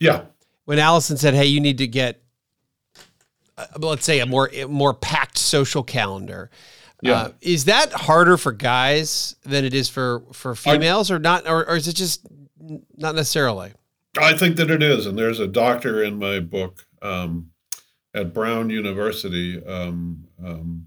Yeah. 0.00 0.22
When 0.64 0.78
Allison 0.78 1.18
said, 1.18 1.34
hey, 1.34 1.44
you 1.44 1.60
need 1.60 1.78
to 1.78 1.86
get, 1.86 2.22
uh, 3.58 3.66
let's 3.78 4.06
say, 4.06 4.20
a 4.20 4.26
more 4.26 4.50
more 4.68 4.94
packed 4.94 5.36
social 5.36 5.82
calendar. 5.82 6.50
Yeah. 7.04 7.12
Uh, 7.12 7.32
is 7.42 7.66
that 7.66 7.92
harder 7.92 8.38
for 8.38 8.50
guys 8.50 9.36
than 9.42 9.64
it 9.64 9.74
is 9.74 9.90
for 9.90 10.22
for 10.32 10.54
females, 10.54 11.10
I, 11.10 11.16
or 11.16 11.18
not, 11.18 11.46
or, 11.46 11.68
or 11.68 11.76
is 11.76 11.86
it 11.86 11.96
just 11.96 12.26
not 12.96 13.14
necessarily? 13.14 13.72
I 14.18 14.34
think 14.34 14.56
that 14.56 14.70
it 14.70 14.82
is, 14.82 15.04
and 15.04 15.18
there's 15.18 15.38
a 15.38 15.46
doctor 15.46 16.02
in 16.02 16.18
my 16.18 16.40
book 16.40 16.86
um, 17.02 17.50
at 18.14 18.32
Brown 18.32 18.70
University 18.70 19.62
um, 19.66 20.28
um, 20.42 20.86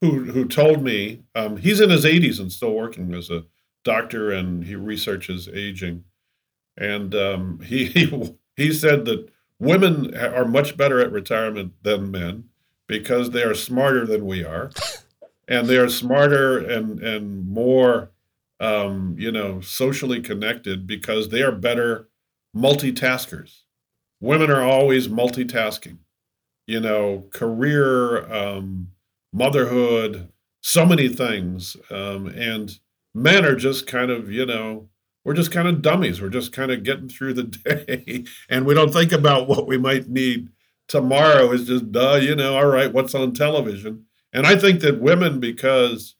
who 0.00 0.26
who 0.26 0.46
told 0.46 0.84
me 0.84 1.22
um, 1.34 1.56
he's 1.56 1.80
in 1.80 1.90
his 1.90 2.04
80s 2.04 2.38
and 2.38 2.52
still 2.52 2.72
working 2.72 3.12
as 3.12 3.28
a 3.28 3.44
doctor 3.82 4.30
and 4.30 4.62
he 4.62 4.76
researches 4.76 5.48
aging, 5.52 6.04
and 6.76 7.16
um, 7.16 7.58
he, 7.64 7.86
he 7.86 8.36
he 8.56 8.72
said 8.72 9.06
that 9.06 9.28
women 9.58 10.16
are 10.16 10.44
much 10.44 10.76
better 10.76 11.00
at 11.00 11.10
retirement 11.10 11.72
than 11.82 12.12
men 12.12 12.44
because 12.86 13.30
they 13.30 13.42
are 13.42 13.54
smarter 13.54 14.06
than 14.06 14.24
we 14.24 14.44
are, 14.44 14.70
and 15.48 15.66
they 15.66 15.76
are 15.76 15.88
smarter 15.88 16.58
and 16.58 17.00
and 17.00 17.48
more 17.48 18.10
um, 18.60 19.16
you 19.18 19.32
know 19.32 19.60
socially 19.60 20.20
connected 20.20 20.86
because 20.86 21.28
they 21.30 21.42
are 21.42 21.52
better 21.52 22.08
multitaskers. 22.56 23.62
Women 24.20 24.50
are 24.50 24.62
always 24.62 25.08
multitasking, 25.08 25.98
you 26.66 26.80
know, 26.80 27.26
career. 27.32 28.30
Um, 28.32 28.88
motherhood, 29.32 30.28
so 30.60 30.84
many 30.86 31.08
things. 31.08 31.76
Um, 31.90 32.26
and 32.28 32.78
men 33.14 33.44
are 33.44 33.56
just 33.56 33.86
kind 33.86 34.10
of, 34.10 34.30
you 34.30 34.46
know, 34.46 34.88
we're 35.24 35.34
just 35.34 35.52
kind 35.52 35.68
of 35.68 35.82
dummies. 35.82 36.20
We're 36.20 36.28
just 36.28 36.52
kind 36.52 36.70
of 36.70 36.84
getting 36.84 37.08
through 37.08 37.34
the 37.34 37.42
day 37.44 38.24
and 38.48 38.64
we 38.64 38.74
don't 38.74 38.92
think 38.92 39.12
about 39.12 39.48
what 39.48 39.66
we 39.66 39.78
might 39.78 40.08
need 40.08 40.50
tomorrow 40.88 41.52
is 41.52 41.66
just 41.66 41.92
duh, 41.92 42.14
you 42.14 42.34
know, 42.34 42.56
all 42.56 42.66
right, 42.66 42.92
what's 42.92 43.14
on 43.14 43.34
television? 43.34 44.06
And 44.32 44.46
I 44.46 44.56
think 44.56 44.80
that 44.80 45.00
women, 45.00 45.40
because 45.40 46.14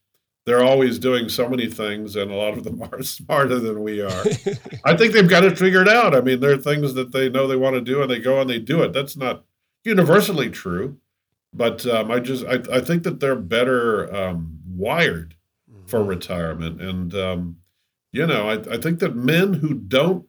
they're 0.46 0.64
always 0.64 0.98
doing 0.98 1.28
so 1.28 1.48
many 1.48 1.66
things 1.66 2.16
and 2.16 2.30
a 2.30 2.34
lot 2.34 2.56
of 2.56 2.64
them 2.64 2.82
are 2.92 3.02
smarter 3.02 3.58
than 3.58 3.82
we 3.82 4.00
are. 4.00 4.24
I 4.84 4.96
think 4.96 5.12
they've 5.12 5.28
got 5.28 5.44
it 5.44 5.58
figured 5.58 5.88
out. 5.88 6.14
I 6.14 6.20
mean, 6.20 6.40
there 6.40 6.52
are 6.52 6.58
things 6.58 6.94
that 6.94 7.12
they 7.12 7.28
know 7.28 7.46
they 7.46 7.56
want 7.56 7.74
to 7.74 7.80
do 7.80 8.00
and 8.02 8.10
they 8.10 8.18
go 8.18 8.40
and 8.40 8.48
they 8.48 8.58
do 8.58 8.82
it. 8.82 8.92
That's 8.92 9.16
not 9.16 9.44
universally 9.84 10.50
true 10.50 10.98
but 11.52 11.86
um, 11.86 12.10
I 12.10 12.20
just 12.20 12.44
I, 12.44 12.60
I 12.72 12.80
think 12.80 13.02
that 13.04 13.20
they're 13.20 13.36
better 13.36 14.14
um, 14.14 14.60
wired 14.66 15.34
mm-hmm. 15.70 15.86
for 15.86 16.02
retirement, 16.04 16.80
and 16.80 17.14
um, 17.14 17.56
you 18.12 18.26
know 18.26 18.48
I, 18.48 18.74
I 18.74 18.78
think 18.78 18.98
that 19.00 19.16
men 19.16 19.54
who 19.54 19.74
don't 19.74 20.26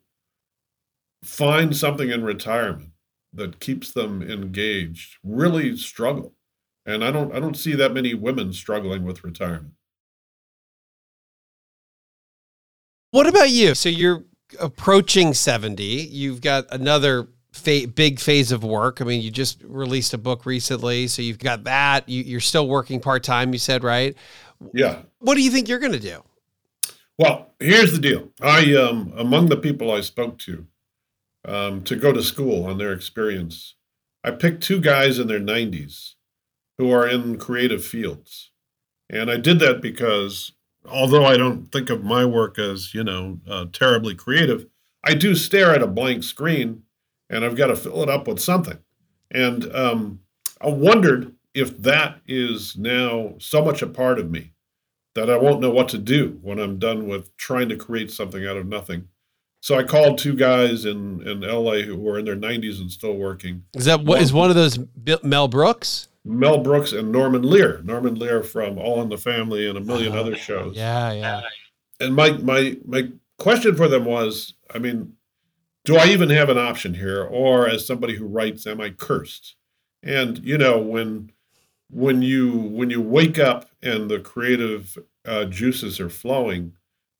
find 1.24 1.76
something 1.76 2.10
in 2.10 2.24
retirement 2.24 2.92
that 3.34 3.60
keeps 3.60 3.92
them 3.92 4.22
engaged 4.24 5.18
really 5.24 5.76
struggle, 5.78 6.34
and 6.90 7.06
I 7.06 7.12
don't 7.12 7.34
I 7.34 7.40
don't 7.40 7.56
see 7.56 7.76
that 7.76 7.94
many 7.94 8.14
women 8.14 8.52
struggling 8.52 9.04
with 9.04 9.24
retirement. 9.24 9.74
What 13.12 13.28
about 13.28 13.50
you? 13.50 13.76
So 13.76 13.90
you're 13.90 14.26
approaching 14.60 15.34
70. 15.34 15.84
You've 15.84 16.42
got 16.42 16.66
another 16.72 17.28
fa- 17.52 17.88
big 17.88 18.20
phase 18.20 18.52
of 18.52 18.64
work. 18.64 19.02
I 19.02 19.06
mean, 19.06 19.22
you 19.22 19.32
just 19.32 19.64
released 19.64 20.14
a 20.14 20.18
book 20.18 20.46
recently, 20.46 21.08
so 21.08 21.22
you've 21.22 21.40
got 21.40 21.64
that. 21.64 22.08
You, 22.08 22.38
are 22.38 22.42
still 22.42 22.68
working 22.68 23.00
part 23.00 23.24
time. 23.24 23.54
You 23.54 23.60
said 23.60 23.84
right? 23.84 24.16
Yeah. 24.74 25.04
What 25.20 25.36
do 25.36 25.42
you 25.42 25.52
think 25.52 25.68
you're 25.68 25.80
going 25.80 25.94
to 25.94 26.00
do? 26.00 26.24
Well, 27.18 27.54
here's 27.60 27.92
the 27.92 28.00
deal. 28.00 28.30
I 28.42 28.76
um, 28.76 29.14
among 29.16 29.50
the 29.50 29.58
people 29.58 29.92
I 29.92 30.02
spoke 30.02 30.38
to 30.40 30.66
um, 31.46 31.84
to 31.84 31.96
go 31.96 32.12
to 32.14 32.24
school 32.24 32.66
on 32.66 32.78
their 32.78 32.94
experience, 32.94 33.76
I 34.24 34.32
picked 34.32 34.64
two 34.64 34.80
guys 34.80 35.20
in 35.20 35.28
their 35.28 35.40
90s 35.40 36.14
who 36.80 36.92
are 36.92 37.08
in 37.08 37.38
creative 37.38 37.86
fields, 37.86 38.50
and 39.08 39.30
I 39.30 39.38
did 39.38 39.60
that 39.60 39.82
because 39.82 40.54
although 40.86 41.26
I 41.26 41.38
don't 41.38 41.72
think 41.72 41.92
of 41.92 42.04
my 42.04 42.26
work 42.26 42.58
as 42.58 42.96
you 42.96 43.04
know 43.04 43.40
uh, 43.48 43.66
terribly 43.72 44.16
creative, 44.16 44.66
I 45.04 45.14
do 45.14 45.36
stare 45.36 45.76
at 45.76 45.84
a 45.84 45.88
blank 45.88 46.24
screen 46.24 46.84
and 47.30 47.46
I've 47.46 47.56
got 47.56 47.68
to 47.68 47.76
fill 47.76 48.02
it 48.04 48.10
up 48.10 48.28
with 48.28 48.40
something. 48.40 48.80
And 49.32 49.74
um, 49.76 50.22
I 50.60 50.70
wondered 50.70 51.36
if 51.54 51.78
that 51.82 52.22
is 52.28 52.76
now 52.78 53.36
so 53.38 53.64
much 53.64 53.82
a 53.82 53.88
part 53.88 54.20
of 54.20 54.32
me 54.32 54.54
that 55.16 55.30
I 55.30 55.38
won't 55.38 55.62
know 55.62 55.70
what 55.70 55.90
to 55.90 55.98
do 55.98 56.40
when 56.42 56.60
I'm 56.60 56.80
done 56.80 57.08
with 57.08 57.36
trying 57.38 57.70
to 57.70 57.76
create 57.76 58.12
something 58.12 58.46
out 58.46 58.58
of 58.58 58.68
nothing. 58.68 59.08
So 59.62 59.78
I 59.78 59.84
called 59.84 60.18
two 60.18 60.36
guys 60.36 60.86
in, 60.86 61.28
in 61.28 61.42
LA 61.42 61.82
who 61.82 61.98
were 61.98 62.18
in 62.18 62.26
their 62.26 62.36
90s 62.36 62.80
and 62.80 62.90
still 62.90 63.16
working. 63.16 63.66
Is 63.76 63.86
that 63.86 64.02
what 64.02 64.22
is 64.22 64.32
one 64.32 64.50
of 64.50 64.56
those 64.56 64.80
Mel 65.22 65.48
Brooks? 65.48 66.08
Mel 66.26 66.60
Brooks 66.60 66.92
and 66.92 67.12
Norman 67.12 67.44
Lear. 67.44 67.82
Norman 67.84 68.16
Lear 68.16 68.44
from 68.44 68.78
All 68.78 69.02
in 69.02 69.10
the 69.10 69.18
Family 69.18 69.68
and 69.68 69.78
a 69.78 69.82
million 69.82 70.14
uh, 70.14 70.20
other 70.20 70.36
shows. 70.36 70.76
Yeah, 70.76 71.12
yeah. 71.14 71.42
And 72.00 72.16
my 72.16 72.32
my 72.32 72.78
my 72.86 73.10
question 73.38 73.76
for 73.76 73.88
them 73.88 74.06
was, 74.06 74.54
I 74.74 74.80
mean, 74.80 75.14
do 75.86 75.98
I 75.98 76.08
even 76.08 76.30
have 76.30 76.50
an 76.50 76.58
option 76.58 76.94
here? 76.94 77.24
Or 77.24 77.68
as 77.68 77.86
somebody 77.86 78.16
who 78.16 78.26
writes, 78.26 78.68
am 78.68 78.82
I 78.82 78.92
cursed? 78.92 79.56
And 80.04 80.40
you 80.40 80.58
know, 80.58 80.78
when 80.78 81.32
when 81.90 82.22
you 82.22 82.52
when 82.52 82.90
you 82.90 83.02
wake 83.02 83.40
up 83.40 83.70
and 83.82 84.10
the 84.10 84.20
creative 84.20 84.98
uh, 85.26 85.46
juices 85.46 86.00
are 86.00 86.10
flowing, 86.10 86.74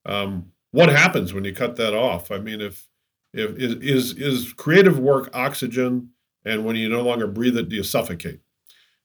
um, 0.06 0.52
what 0.72 0.90
happens 0.90 1.34
when 1.34 1.46
you 1.46 1.54
cut 1.54 1.76
that 1.78 1.94
off? 1.94 2.32
I 2.32 2.38
mean, 2.38 2.62
if 2.62 2.88
if 3.34 3.52
is 3.58 3.76
is 3.76 4.18
is 4.18 4.54
creative 4.54 5.00
work 5.00 5.30
oxygen, 5.34 6.12
and 6.46 6.66
when 6.66 6.76
you 6.76 6.90
no 6.90 7.02
longer 7.02 7.28
breathe 7.28 7.58
it, 7.58 7.70
do 7.70 7.76
you 7.76 7.84
suffocate? 7.84 8.40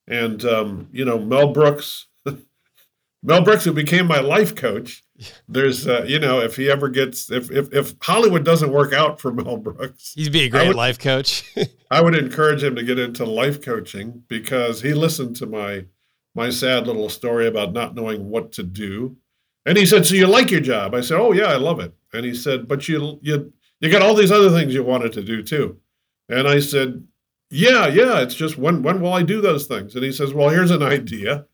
And 0.07 0.45
um, 0.45 0.89
you 0.93 1.05
know, 1.05 1.19
Mel 1.19 1.53
Brooks, 1.53 2.07
Mel 3.23 3.43
Brooks, 3.43 3.65
who 3.65 3.73
became 3.73 4.07
my 4.07 4.21
life 4.21 4.55
coach, 4.55 5.03
there's 5.49 5.87
uh, 5.87 6.05
you 6.07 6.19
know 6.19 6.41
if 6.41 6.57
he 6.57 6.71
ever 6.71 6.89
gets 6.89 7.31
if, 7.31 7.51
if 7.51 7.73
if 7.73 7.95
Hollywood 8.03 8.45
doesn't 8.45 8.73
work 8.73 8.93
out 8.93 9.21
for 9.21 9.33
Mel 9.33 9.57
Brooks, 9.57 10.13
he'd 10.15 10.33
be 10.33 10.45
a 10.45 10.49
great 10.49 10.69
would, 10.69 10.77
life 10.77 10.99
coach. 10.99 11.45
I 11.91 12.01
would 12.01 12.15
encourage 12.15 12.63
him 12.63 12.77
to 12.77 12.83
get 12.83 12.99
into 12.99 13.25
life 13.25 13.63
coaching 13.63 14.25
because 14.29 14.83
he 14.83 14.93
listened 14.93 15.37
to 15.37 15.47
my 15.47 15.87
my 16.35 16.51
sad 16.51 16.87
little 16.87 17.09
story 17.09 17.47
about 17.47 17.73
not 17.73 17.95
knowing 17.95 18.29
what 18.29 18.53
to 18.53 18.63
do, 18.63 19.17
and 19.65 19.79
he 19.79 19.87
said, 19.87 20.05
"So 20.05 20.15
you 20.15 20.27
like 20.27 20.51
your 20.51 20.61
job?" 20.61 20.95
I 20.95 21.01
said, 21.01 21.19
"Oh 21.19 21.33
yeah, 21.33 21.47
I 21.47 21.57
love 21.57 21.81
it." 21.81 21.95
And 22.13 22.25
he 22.27 22.35
said, 22.35 22.69
"But 22.69 22.89
you 22.89 23.19
you 23.23 23.53
you 23.81 23.91
got 23.91 24.03
all 24.03 24.15
these 24.15 24.33
other 24.33 24.51
things 24.51 24.75
you 24.75 24.83
wanted 24.83 25.13
to 25.13 25.23
do 25.23 25.43
too," 25.43 25.79
and 26.29 26.49
I 26.49 26.59
said, 26.59 27.07
"Yeah, 27.51 27.87
yeah. 27.87 28.21
It's 28.21 28.35
just 28.35 28.59
when 28.59 28.83
when 28.83 29.01
will 29.01 29.13
I 29.13 29.23
do 29.23 29.41
those 29.41 29.67
things?" 29.67 29.95
And 29.95 30.05
he 30.05 30.13
says, 30.13 30.35
"Well, 30.35 30.51
here's 30.51 30.71
an 30.71 30.83
idea." 30.83 31.47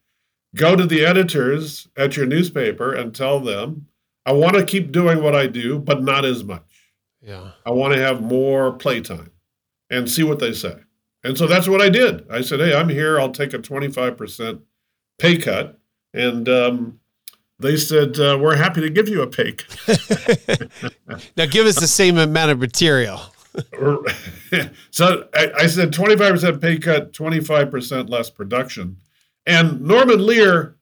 go 0.55 0.77
to 0.77 0.87
the 0.87 1.05
editors 1.05 1.89
at 1.97 2.17
your 2.17 2.27
newspaper 2.27 2.93
and 2.93 3.15
tell 3.15 3.41
them, 3.41 3.87
I 4.27 4.33
want 4.33 4.57
to 4.57 4.65
keep 4.65 4.93
doing 4.93 5.23
what 5.23 5.35
I 5.35 5.47
do, 5.47 5.79
but 5.79 6.03
not 6.03 6.25
as 6.25 6.45
much. 6.45 6.93
Yeah. 7.21 7.53
I 7.65 7.71
want 7.71 7.95
to 7.95 8.01
have 8.01 8.23
more 8.23 8.73
playtime 8.73 9.31
and 9.89 10.11
see 10.11 10.23
what 10.23 10.39
they 10.39 10.53
say. 10.53 10.77
And 11.23 11.37
so 11.37 11.47
that's 11.47 11.69
what 11.69 11.81
I 11.81 11.89
did. 11.89 12.31
I 12.31 12.41
said, 12.41 12.61
Hey, 12.61 12.75
I'm 12.75 12.89
here. 12.89 13.21
I'll 13.21 13.33
take 13.33 13.53
a 13.53 13.59
25% 13.59 14.63
pay 15.19 15.37
cut. 15.37 15.79
And 16.15 16.49
um, 16.49 17.01
they 17.59 17.77
said, 17.77 18.19
uh, 18.19 18.39
We're 18.41 18.57
happy 18.57 18.81
to 18.81 18.91
give 18.91 19.09
you 19.09 19.23
a 19.23 19.27
pay 19.27 19.53
cut. 19.53 20.71
now, 21.37 21.47
give 21.47 21.67
us 21.67 21.79
the 21.79 21.87
same 21.87 22.17
amount 22.17 22.51
of 22.51 22.59
material. 22.59 23.21
so 24.91 25.29
I, 25.35 25.53
I 25.59 25.67
said 25.67 25.93
25% 25.93 26.61
pay 26.61 26.79
cut, 26.79 27.13
25% 27.13 28.09
less 28.09 28.31
production. 28.31 28.99
And 29.47 29.81
Norman 29.81 30.25
Lear, 30.25 30.77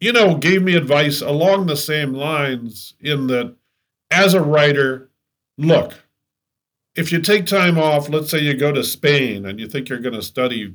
you 0.00 0.12
know, 0.12 0.36
gave 0.36 0.62
me 0.62 0.74
advice 0.74 1.20
along 1.20 1.66
the 1.66 1.76
same 1.76 2.14
lines 2.14 2.94
in 3.00 3.26
that 3.28 3.54
as 4.10 4.34
a 4.34 4.40
writer, 4.40 5.10
look, 5.56 5.94
if 6.96 7.12
you 7.12 7.20
take 7.20 7.46
time 7.46 7.78
off, 7.78 8.08
let's 8.08 8.30
say 8.30 8.40
you 8.40 8.54
go 8.54 8.72
to 8.72 8.82
Spain 8.82 9.46
and 9.46 9.60
you 9.60 9.68
think 9.68 9.88
you're 9.88 9.98
going 9.98 10.14
to 10.14 10.22
study, 10.22 10.74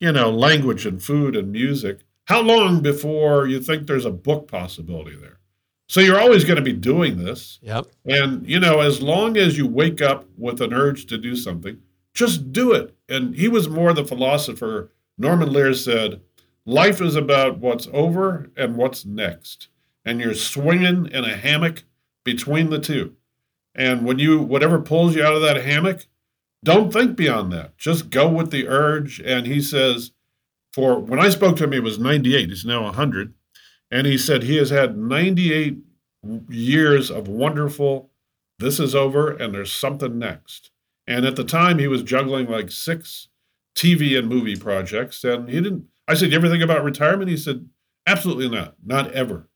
you 0.00 0.12
know, 0.12 0.30
language 0.30 0.86
and 0.86 1.02
food 1.02 1.34
and 1.34 1.52
music, 1.52 2.00
how 2.24 2.40
long 2.40 2.80
before 2.80 3.46
you 3.46 3.60
think 3.60 3.86
there's 3.86 4.04
a 4.04 4.10
book 4.10 4.48
possibility 4.48 5.16
there? 5.16 5.40
So 5.88 6.00
you're 6.00 6.20
always 6.20 6.44
going 6.44 6.56
to 6.56 6.62
be 6.62 6.74
doing 6.74 7.16
this. 7.16 7.58
Yep. 7.62 7.86
And, 8.04 8.46
you 8.46 8.60
know, 8.60 8.80
as 8.80 9.00
long 9.02 9.36
as 9.36 9.56
you 9.56 9.66
wake 9.66 10.02
up 10.02 10.26
with 10.36 10.60
an 10.60 10.74
urge 10.74 11.06
to 11.06 11.16
do 11.16 11.34
something, 11.34 11.78
just 12.12 12.52
do 12.52 12.72
it. 12.72 12.94
And 13.08 13.34
he 13.34 13.48
was 13.48 13.68
more 13.68 13.92
the 13.92 14.04
philosopher 14.04 14.92
Norman 15.16 15.52
Lear 15.52 15.74
said, 15.74 16.20
Life 16.64 17.00
is 17.00 17.16
about 17.16 17.58
what's 17.58 17.88
over 17.92 18.50
and 18.56 18.76
what's 18.76 19.06
next. 19.06 19.68
And 20.04 20.20
you're 20.20 20.34
swinging 20.34 21.06
in 21.06 21.24
a 21.24 21.36
hammock 21.36 21.84
between 22.24 22.70
the 22.70 22.78
two. 22.78 23.16
And 23.74 24.04
when 24.04 24.18
you, 24.18 24.40
whatever 24.40 24.78
pulls 24.78 25.16
you 25.16 25.24
out 25.24 25.34
of 25.34 25.42
that 25.42 25.64
hammock, 25.64 26.06
don't 26.62 26.92
think 26.92 27.16
beyond 27.16 27.52
that. 27.52 27.78
Just 27.78 28.10
go 28.10 28.28
with 28.28 28.50
the 28.50 28.68
urge. 28.68 29.20
And 29.20 29.46
he 29.46 29.62
says, 29.62 30.12
for 30.72 30.98
when 30.98 31.18
I 31.18 31.30
spoke 31.30 31.56
to 31.56 31.64
him, 31.64 31.72
he 31.72 31.80
was 31.80 31.98
98. 31.98 32.50
He's 32.50 32.64
now 32.64 32.82
100. 32.84 33.34
And 33.90 34.06
he 34.06 34.18
said 34.18 34.42
he 34.42 34.56
has 34.56 34.70
had 34.70 34.96
98 34.96 35.78
years 36.48 37.10
of 37.10 37.28
wonderful, 37.28 38.10
this 38.58 38.78
is 38.78 38.94
over 38.94 39.30
and 39.30 39.54
there's 39.54 39.72
something 39.72 40.18
next. 40.18 40.70
And 41.06 41.24
at 41.24 41.36
the 41.36 41.44
time, 41.44 41.78
he 41.78 41.88
was 41.88 42.02
juggling 42.02 42.48
like 42.48 42.70
six 42.70 43.28
TV 43.74 44.18
and 44.18 44.28
movie 44.28 44.56
projects. 44.56 45.24
And 45.24 45.48
he 45.48 45.60
didn't, 45.60 45.86
I 46.06 46.14
said, 46.14 46.30
you 46.30 46.36
ever 46.36 46.48
think 46.48 46.62
about 46.62 46.84
retirement? 46.84 47.30
He 47.30 47.36
said, 47.36 47.66
absolutely 48.06 48.48
not, 48.48 48.74
not 48.84 49.12
ever. 49.12 49.48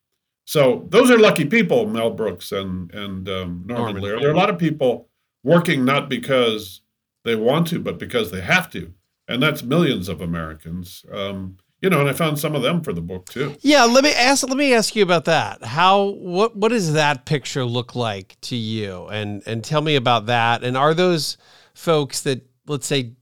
So 0.45 0.87
those 0.89 1.11
are 1.11 1.19
lucky 1.19 1.45
people, 1.45 1.87
Mel 1.87 2.11
Brooks 2.11 2.53
and, 2.53 2.93
and 2.95 3.29
um, 3.29 3.65
Norman, 3.67 3.67
Norman 3.67 4.03
Lear. 4.03 4.21
There 4.21 4.29
are 4.29 4.35
a 4.35 4.37
lot 4.37 4.51
of 4.51 4.59
people 4.59 5.09
working 5.45 5.85
not 5.85 6.09
because 6.09 6.81
they 7.25 7.37
want 7.37 7.67
to, 7.69 7.79
but 7.79 7.99
because 7.99 8.31
they 8.31 8.41
have 8.41 8.71
to. 8.71 8.93
And 9.29 9.43
that's 9.43 9.63
millions 9.63 10.09
of 10.09 10.21
Americans. 10.21 11.05
Um, 11.13 11.59
you 11.83 11.91
know, 11.91 12.01
and 12.01 12.09
I 12.09 12.13
found 12.13 12.39
some 12.39 12.55
of 12.55 12.63
them 12.63 12.83
for 12.83 12.93
the 12.93 13.01
book 13.01 13.27
too. 13.27 13.57
Yeah, 13.61 13.85
let 13.85 14.05
me 14.05 14.13
ask. 14.13 14.49
Let 14.49 14.57
me 14.57 14.73
ask 14.73 14.97
you 14.97 15.03
about 15.03 15.27
that. 15.27 15.63
How 15.63 16.05
what 16.05 16.57
what 16.57 16.69
does 16.69 16.95
that 16.95 17.27
picture 17.27 17.65
look 17.65 17.95
like 17.95 18.37
to 18.43 18.57
you? 18.57 19.09
And 19.09 19.43
and 19.45 19.63
tell 19.63 19.83
me 19.83 19.97
about 19.97 20.27
that. 20.27 20.65
And 20.65 20.77
are 20.77 20.95
those 20.95 21.37
folks 21.75 22.23
that 22.23 22.47
let's 22.67 22.87
say 22.87 23.13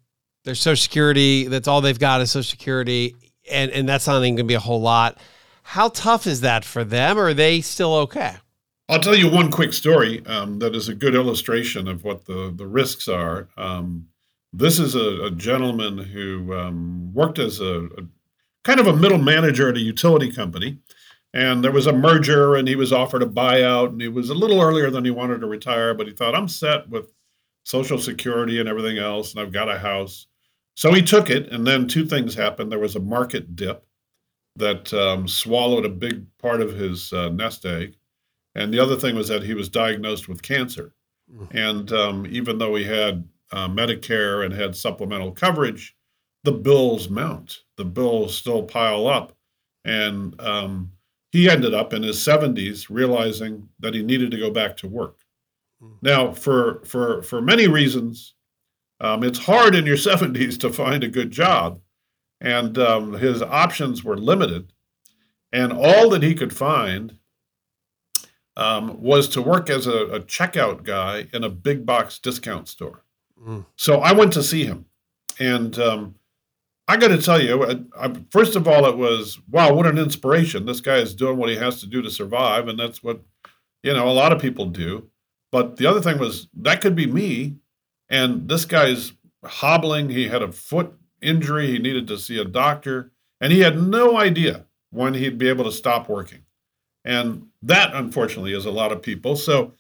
their 0.45 0.55
Social 0.55 0.83
Security. 0.83 1.47
That's 1.47 1.69
all 1.69 1.81
they've 1.81 1.99
got 1.99 2.21
is 2.21 2.31
Social 2.31 2.49
Security, 2.49 3.15
and 3.51 3.71
and 3.71 3.89
that's 3.89 4.07
not 4.07 4.17
even 4.23 4.37
going 4.37 4.37
to 4.37 4.45
be 4.45 4.55
a 4.55 4.61
whole 4.61 4.81
lot. 4.81 5.19
How 5.63 5.89
tough 5.89 6.27
is 6.27 6.41
that 6.41 6.65
for 6.65 6.85
them? 6.85 7.19
Or 7.19 7.29
are 7.29 7.35
they 7.35 7.61
still 7.61 7.95
okay? 7.95 8.37
I'll 8.89 9.01
tell 9.01 9.15
you 9.15 9.31
one 9.31 9.51
quick 9.51 9.73
story 9.73 10.25
um, 10.27 10.59
that 10.59 10.75
is 10.75 10.89
a 10.89 10.95
good 10.95 11.15
illustration 11.15 11.89
of 11.89 12.05
what 12.05 12.27
the 12.27 12.53
the 12.55 12.67
risks 12.67 13.09
are. 13.09 13.49
Um, 13.57 14.09
this 14.53 14.81
is 14.81 14.95
a, 14.97 15.27
a 15.27 15.31
gentleman 15.31 15.99
who 15.99 16.53
um, 16.55 17.13
worked 17.15 17.39
as 17.39 17.61
a, 17.61 17.85
a 17.85 18.03
kind 18.65 18.81
of 18.81 18.87
a 18.87 18.97
middle 18.97 19.19
manager 19.19 19.69
at 19.69 19.77
a 19.77 19.81
utility 19.81 20.31
company 20.31 20.79
and 21.33 21.63
there 21.63 21.73
was 21.73 21.87
a 21.87 21.93
merger 21.93 22.57
and 22.57 22.67
he 22.67 22.77
was 22.77 22.93
offered 22.93 23.23
a 23.23 23.27
buyout 23.27 23.89
and 23.89 24.01
he 24.01 24.09
was 24.09 24.31
a 24.31 24.35
little 24.35 24.61
earlier 24.61 24.91
than 24.91 25.05
he 25.05 25.11
wanted 25.11 25.41
to 25.41 25.47
retire 25.47 25.95
but 25.95 26.07
he 26.07 26.13
thought 26.13 26.35
i'm 26.35 26.49
set 26.49 26.89
with 26.89 27.13
social 27.65 27.99
security 27.99 28.59
and 28.59 28.69
everything 28.69 28.99
else 28.99 29.33
and 29.33 29.41
i've 29.41 29.53
got 29.53 29.69
a 29.69 29.79
house 29.79 30.27
so 30.81 30.95
he 30.95 31.03
took 31.03 31.29
it, 31.29 31.53
and 31.53 31.67
then 31.67 31.87
two 31.87 32.07
things 32.07 32.35
happened. 32.35 32.73
There 32.73 32.79
was 32.79 32.97
a 32.97 33.01
market 33.01 33.55
dip 33.55 33.85
that 34.57 34.91
um, 34.95 35.29
swallowed 35.29 35.85
a 35.85 35.91
big 35.91 36.25
part 36.39 36.63
of 36.63 36.73
his 36.73 37.13
uh, 37.13 37.29
nest 37.29 37.67
egg. 37.67 37.97
And 38.55 38.73
the 38.73 38.79
other 38.79 38.97
thing 38.97 39.15
was 39.15 39.29
that 39.29 39.43
he 39.43 39.53
was 39.53 39.69
diagnosed 39.69 40.27
with 40.27 40.41
cancer. 40.41 40.95
Mm-hmm. 41.31 41.57
And 41.57 41.93
um, 41.93 42.27
even 42.31 42.57
though 42.57 42.75
he 42.77 42.85
had 42.85 43.29
uh, 43.53 43.69
Medicare 43.69 44.43
and 44.43 44.55
had 44.55 44.75
supplemental 44.75 45.33
coverage, 45.33 45.95
the 46.45 46.53
bills 46.53 47.09
mount, 47.09 47.59
the 47.77 47.85
bills 47.85 48.37
still 48.37 48.63
pile 48.63 49.07
up. 49.07 49.33
And 49.85 50.39
um, 50.41 50.93
he 51.33 51.49
ended 51.49 51.75
up 51.75 51.93
in 51.93 52.03
his 52.03 52.19
70s 52.19 52.87
realizing 52.91 53.69
that 53.79 53.95
he 53.95 54.03
needed 54.03 54.31
to 54.33 54.39
go 54.39 54.51
back 54.51 54.77
to 54.79 54.89
work. 54.89 55.19
Mm-hmm. 55.83 55.95
Now, 56.03 56.33
for, 56.33 56.85
for, 56.85 57.23
for 57.23 57.41
many 57.41 57.67
reasons, 57.67 58.35
um, 59.01 59.25
it's 59.25 59.39
hard 59.39 59.75
in 59.75 59.87
your 59.87 59.97
70s 59.97 60.59
to 60.61 60.73
find 60.73 61.03
a 61.03 61.09
good 61.09 61.31
job, 61.31 61.81
and 62.41 62.79
um, 62.79 63.15
his 63.15 63.43
options 63.43 64.05
were 64.05 64.17
limited. 64.17 64.73
And 65.53 65.73
all 65.73 66.11
that 66.11 66.23
he 66.23 66.35
could 66.35 66.55
find 66.55 67.19
um, 68.57 69.01
was 69.01 69.29
to 69.29 69.43
work 69.43 69.71
as 69.71 69.87
a, 69.87 70.07
a, 70.07 70.21
checkout 70.21 70.85
guy 70.85 71.27
in 71.33 71.43
a 71.43 71.49
big 71.49 71.87
box 71.87 72.19
discount 72.19 72.69
store. 72.69 73.03
Mm. 73.43 73.65
So 73.77 74.01
I 74.01 74.13
went 74.13 74.33
to 74.35 74.43
see 74.43 74.65
him, 74.65 74.85
and 75.39 75.77
um, 75.79 76.15
I 76.91 76.97
got 76.97 77.09
to 77.09 77.23
tell 77.23 77.41
you, 77.41 77.65
I, 77.65 77.81
I, 77.99 78.13
first 78.31 78.57
of 78.57 78.67
all, 78.67 78.87
it 78.87 78.97
was 78.97 79.39
wow, 79.49 79.73
what 79.73 79.87
an 79.87 79.99
inspiration! 79.99 80.67
This 80.67 80.81
guy 80.81 80.97
is 80.97 81.15
doing 81.15 81.37
what 81.37 81.49
he 81.49 81.57
has 81.57 81.81
to 81.81 81.87
do 81.87 82.03
to 82.03 82.11
survive, 82.11 82.69
and 82.69 82.79
that's 82.79 83.03
what 83.03 83.21
you 83.83 83.93
know 83.93 84.09
a 84.09 84.13
lot 84.13 84.33
of 84.33 84.41
people 84.41 84.67
do. 84.67 85.09
But 85.53 85.77
the 85.77 85.87
other 85.87 86.01
thing 86.01 86.19
was 86.19 86.49
that 86.55 86.81
could 86.81 86.95
be 86.95 87.07
me 87.07 87.57
and 88.11 88.49
this 88.49 88.65
guy's 88.65 89.13
hobbling. 89.45 90.11
He 90.11 90.29
had 90.29 90.43
a 90.43 90.53
foot 90.53 90.93
injury. 91.23 91.69
He 91.69 91.79
needed 91.79 92.09
to 92.09 92.19
see 92.19 92.39
a 92.39 92.45
doctor. 92.45 93.13
And 93.41 93.53
he 93.53 93.61
had 93.61 93.81
no 93.81 94.19
idea 94.19 94.67
when 94.91 95.15
he'd 95.15 95.39
be 95.39 95.49
able 95.49 95.65
to 95.65 95.73
stop 95.73 96.09
working. 96.09 96.41
And 97.05 97.47
that, 97.63 97.95
unfortunately, 97.95 98.53
is 98.53 98.67
a 98.67 98.71
lot 98.71 98.93
of 98.93 99.01
people. 99.01 99.37
So 99.37 99.73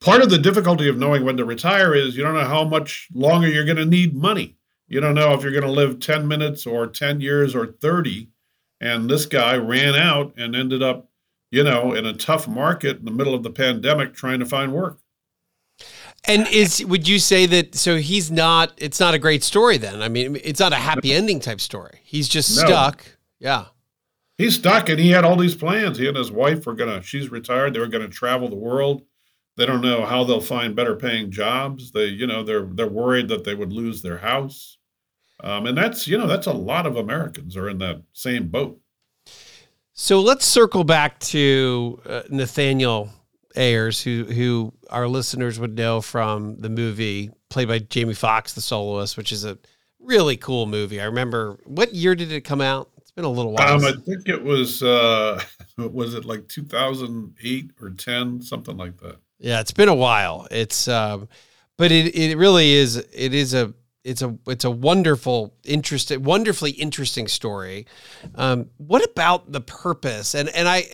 part 0.00 0.22
of 0.22 0.30
the 0.30 0.38
difficulty 0.38 0.88
of 0.88 0.96
knowing 0.96 1.24
when 1.24 1.36
to 1.36 1.44
retire 1.44 1.94
is 1.94 2.16
you 2.16 2.22
don't 2.22 2.34
know 2.34 2.44
how 2.44 2.64
much 2.64 3.08
longer 3.12 3.48
you're 3.48 3.64
going 3.64 3.76
to 3.76 3.84
need 3.84 4.14
money. 4.14 4.56
You 4.92 5.00
don't 5.00 5.14
know 5.14 5.32
if 5.32 5.42
you're 5.42 5.52
going 5.52 5.64
to 5.64 5.70
live 5.70 6.00
10 6.00 6.28
minutes 6.28 6.66
or 6.66 6.86
10 6.86 7.22
years 7.22 7.54
or 7.54 7.66
30. 7.66 8.28
And 8.78 9.08
this 9.08 9.24
guy 9.24 9.56
ran 9.56 9.94
out 9.94 10.34
and 10.36 10.54
ended 10.54 10.82
up, 10.82 11.08
you 11.50 11.64
know, 11.64 11.94
in 11.94 12.04
a 12.04 12.12
tough 12.12 12.46
market 12.46 12.98
in 12.98 13.06
the 13.06 13.10
middle 13.10 13.34
of 13.34 13.42
the 13.42 13.50
pandemic 13.50 14.12
trying 14.12 14.38
to 14.40 14.44
find 14.44 14.70
work. 14.70 14.98
And 16.24 16.46
is 16.48 16.84
would 16.84 17.08
you 17.08 17.18
say 17.18 17.46
that 17.46 17.74
so 17.74 17.96
he's 17.96 18.30
not 18.30 18.74
it's 18.76 19.00
not 19.00 19.14
a 19.14 19.18
great 19.18 19.42
story 19.42 19.78
then? 19.78 20.02
I 20.02 20.08
mean, 20.08 20.38
it's 20.44 20.60
not 20.60 20.74
a 20.74 20.76
happy 20.76 21.14
ending 21.14 21.40
type 21.40 21.62
story. 21.62 22.00
He's 22.04 22.28
just 22.28 22.54
no. 22.54 22.66
stuck. 22.66 23.02
Yeah. 23.40 23.68
He's 24.36 24.56
stuck 24.56 24.90
and 24.90 25.00
he 25.00 25.08
had 25.08 25.24
all 25.24 25.36
these 25.36 25.54
plans. 25.54 25.96
He 25.96 26.06
and 26.06 26.16
his 26.18 26.30
wife 26.30 26.66
were 26.66 26.74
gonna 26.74 27.02
she's 27.02 27.30
retired, 27.30 27.72
they 27.72 27.80
were 27.80 27.88
gonna 27.88 28.08
travel 28.08 28.50
the 28.50 28.56
world. 28.56 29.02
They 29.56 29.64
don't 29.64 29.80
know 29.80 30.04
how 30.04 30.24
they'll 30.24 30.42
find 30.42 30.76
better 30.76 30.96
paying 30.96 31.30
jobs. 31.30 31.92
They, 31.92 32.06
you 32.06 32.26
know, 32.26 32.42
they're 32.42 32.66
they're 32.66 32.86
worried 32.86 33.28
that 33.28 33.44
they 33.44 33.54
would 33.54 33.72
lose 33.72 34.02
their 34.02 34.18
house. 34.18 34.76
Um, 35.42 35.66
and 35.66 35.76
that's, 35.76 36.06
you 36.06 36.16
know, 36.16 36.26
that's 36.26 36.46
a 36.46 36.52
lot 36.52 36.86
of 36.86 36.96
Americans 36.96 37.56
are 37.56 37.68
in 37.68 37.78
that 37.78 38.02
same 38.12 38.48
boat. 38.48 38.80
So 39.92 40.20
let's 40.20 40.46
circle 40.46 40.84
back 40.84 41.18
to 41.20 42.00
uh, 42.06 42.22
Nathaniel 42.30 43.10
Ayers, 43.56 44.00
who 44.02 44.24
who 44.24 44.72
our 44.90 45.06
listeners 45.06 45.60
would 45.60 45.76
know 45.76 46.00
from 46.00 46.56
the 46.56 46.70
movie 46.70 47.30
played 47.50 47.68
by 47.68 47.80
Jamie 47.80 48.14
Foxx, 48.14 48.54
The 48.54 48.62
Soloist, 48.62 49.16
which 49.16 49.32
is 49.32 49.44
a 49.44 49.58
really 50.00 50.36
cool 50.36 50.66
movie. 50.66 51.00
I 51.00 51.04
remember 51.04 51.58
what 51.64 51.94
year 51.94 52.14
did 52.14 52.32
it 52.32 52.42
come 52.42 52.60
out? 52.60 52.88
It's 52.96 53.10
been 53.10 53.24
a 53.24 53.30
little 53.30 53.52
while. 53.52 53.76
Um, 53.76 53.84
I 53.84 53.92
think 53.92 54.28
it 54.28 54.42
was 54.42 54.82
uh, 54.82 55.42
was 55.78 56.14
it 56.14 56.24
like 56.24 56.48
2008 56.48 57.70
or 57.80 57.90
10, 57.90 58.40
something 58.42 58.76
like 58.76 58.96
that. 58.98 59.16
Yeah, 59.38 59.60
it's 59.60 59.72
been 59.72 59.88
a 59.88 59.94
while. 59.94 60.48
It's 60.50 60.88
um, 60.88 61.28
but 61.76 61.92
it 61.92 62.14
it 62.16 62.38
really 62.38 62.72
is. 62.72 62.96
It 62.96 63.34
is 63.34 63.54
a 63.54 63.74
it's 64.04 64.22
a 64.22 64.36
it's 64.46 64.64
a 64.64 64.70
wonderful, 64.70 65.54
interesting, 65.64 66.22
wonderfully 66.22 66.72
interesting 66.72 67.28
story. 67.28 67.86
Um, 68.34 68.70
what 68.76 69.04
about 69.04 69.52
the 69.52 69.60
purpose? 69.60 70.34
And 70.34 70.48
and 70.50 70.68
I 70.68 70.86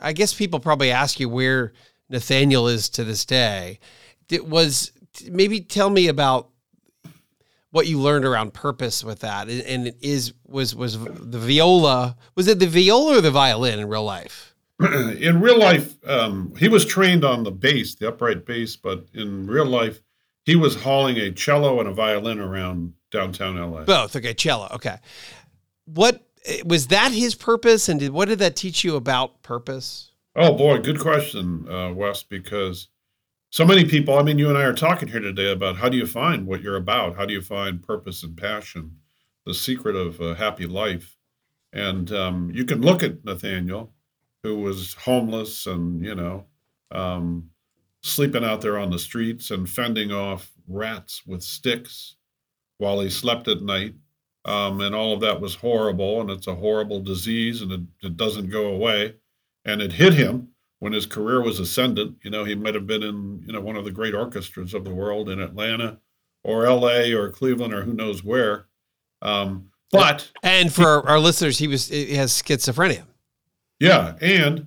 I 0.00 0.12
guess 0.12 0.34
people 0.34 0.60
probably 0.60 0.90
ask 0.90 1.18
you 1.18 1.28
where 1.28 1.72
Nathaniel 2.08 2.68
is 2.68 2.88
to 2.90 3.04
this 3.04 3.24
day. 3.24 3.78
It 4.30 4.46
was 4.46 4.92
maybe 5.30 5.60
tell 5.60 5.90
me 5.90 6.08
about 6.08 6.50
what 7.70 7.86
you 7.88 7.98
learned 7.98 8.24
around 8.24 8.54
purpose 8.54 9.02
with 9.02 9.18
that 9.20 9.48
and 9.48 9.88
it 9.88 9.96
is 10.00 10.32
was 10.46 10.76
was 10.76 10.96
the 11.02 11.38
viola 11.40 12.16
was 12.36 12.46
it 12.46 12.60
the 12.60 12.68
viola 12.68 13.18
or 13.18 13.20
the 13.20 13.32
violin 13.32 13.80
in 13.80 13.88
real 13.88 14.04
life 14.04 14.54
in 14.80 15.40
real 15.40 15.58
life 15.58 15.96
um, 16.08 16.54
he 16.56 16.68
was 16.68 16.84
trained 16.84 17.24
on 17.24 17.42
the 17.42 17.50
bass 17.50 17.96
the 17.96 18.06
upright 18.06 18.46
bass 18.46 18.76
but 18.76 19.06
in 19.12 19.48
real 19.48 19.66
life 19.66 20.00
he 20.44 20.56
was 20.56 20.76
hauling 20.82 21.16
a 21.16 21.30
cello 21.32 21.80
and 21.80 21.88
a 21.88 21.92
violin 21.92 22.38
around 22.38 22.94
downtown 23.10 23.56
la 23.56 23.84
both. 23.84 24.16
Okay 24.16 24.34
cello. 24.34 24.68
Okay. 24.72 24.98
What 25.86 26.22
was 26.64 26.88
that 26.88 27.12
his 27.12 27.34
purpose? 27.34 27.88
And 27.88 28.00
did 28.00 28.12
what 28.12 28.28
did 28.28 28.38
that 28.40 28.56
teach 28.56 28.84
you 28.84 28.96
about 28.96 29.42
purpose? 29.42 30.10
Oh 30.36 30.54
boy 30.54 30.78
good 30.78 31.00
question 31.00 31.68
uh, 31.68 31.92
wes 31.92 32.22
because 32.22 32.88
so 33.54 33.64
many 33.64 33.84
people, 33.84 34.18
I 34.18 34.24
mean, 34.24 34.36
you 34.36 34.48
and 34.48 34.58
I 34.58 34.64
are 34.64 34.72
talking 34.72 35.06
here 35.06 35.20
today 35.20 35.52
about 35.52 35.76
how 35.76 35.88
do 35.88 35.96
you 35.96 36.06
find 36.06 36.44
what 36.44 36.60
you're 36.60 36.74
about? 36.74 37.14
How 37.14 37.24
do 37.24 37.32
you 37.32 37.40
find 37.40 37.80
purpose 37.80 38.24
and 38.24 38.36
passion, 38.36 38.96
the 39.46 39.54
secret 39.54 39.94
of 39.94 40.20
a 40.20 40.34
happy 40.34 40.66
life? 40.66 41.16
And 41.72 42.10
um, 42.10 42.50
you 42.52 42.64
can 42.64 42.80
look 42.80 43.04
at 43.04 43.24
Nathaniel, 43.24 43.92
who 44.42 44.58
was 44.58 44.94
homeless 44.94 45.68
and, 45.68 46.04
you 46.04 46.16
know, 46.16 46.46
um, 46.90 47.50
sleeping 48.04 48.44
out 48.44 48.60
there 48.60 48.76
on 48.78 48.90
the 48.90 48.98
streets 48.98 49.50
and 49.50 49.68
fending 49.68 50.12
off 50.12 50.52
rats 50.68 51.22
with 51.26 51.42
sticks 51.42 52.16
while 52.76 53.00
he 53.00 53.08
slept 53.08 53.48
at 53.48 53.62
night. 53.62 53.94
Um, 54.44 54.82
and 54.82 54.94
all 54.94 55.14
of 55.14 55.20
that 55.22 55.40
was 55.40 55.54
horrible. 55.54 56.20
And 56.20 56.28
it's 56.28 56.46
a 56.46 56.54
horrible 56.54 57.00
disease 57.00 57.62
and 57.62 57.72
it, 57.72 57.80
it 58.02 58.16
doesn't 58.18 58.50
go 58.50 58.66
away. 58.66 59.14
And 59.64 59.80
it 59.80 59.92
hit 59.92 60.12
him 60.12 60.48
when 60.80 60.92
his 60.92 61.06
career 61.06 61.42
was 61.42 61.58
ascendant. 61.58 62.18
You 62.22 62.30
know, 62.30 62.44
he 62.44 62.54
might 62.54 62.74
have 62.74 62.86
been 62.86 63.02
in 63.02 63.42
you 63.46 63.54
know 63.54 63.62
one 63.62 63.76
of 63.76 63.86
the 63.86 63.90
great 63.90 64.14
orchestras 64.14 64.74
of 64.74 64.84
the 64.84 64.94
world 64.94 65.30
in 65.30 65.40
Atlanta 65.40 65.98
or 66.42 66.66
L.A. 66.66 67.14
or 67.14 67.30
Cleveland 67.30 67.72
or 67.72 67.82
who 67.82 67.94
knows 67.94 68.22
where. 68.22 68.66
Um, 69.22 69.70
but 69.90 70.30
and 70.42 70.70
for 70.70 71.00
he, 71.00 71.08
our 71.08 71.18
listeners, 71.18 71.56
he 71.56 71.68
was 71.68 71.88
he 71.88 72.16
has 72.16 72.32
schizophrenia. 72.32 73.04
Yeah, 73.80 74.16
and 74.20 74.66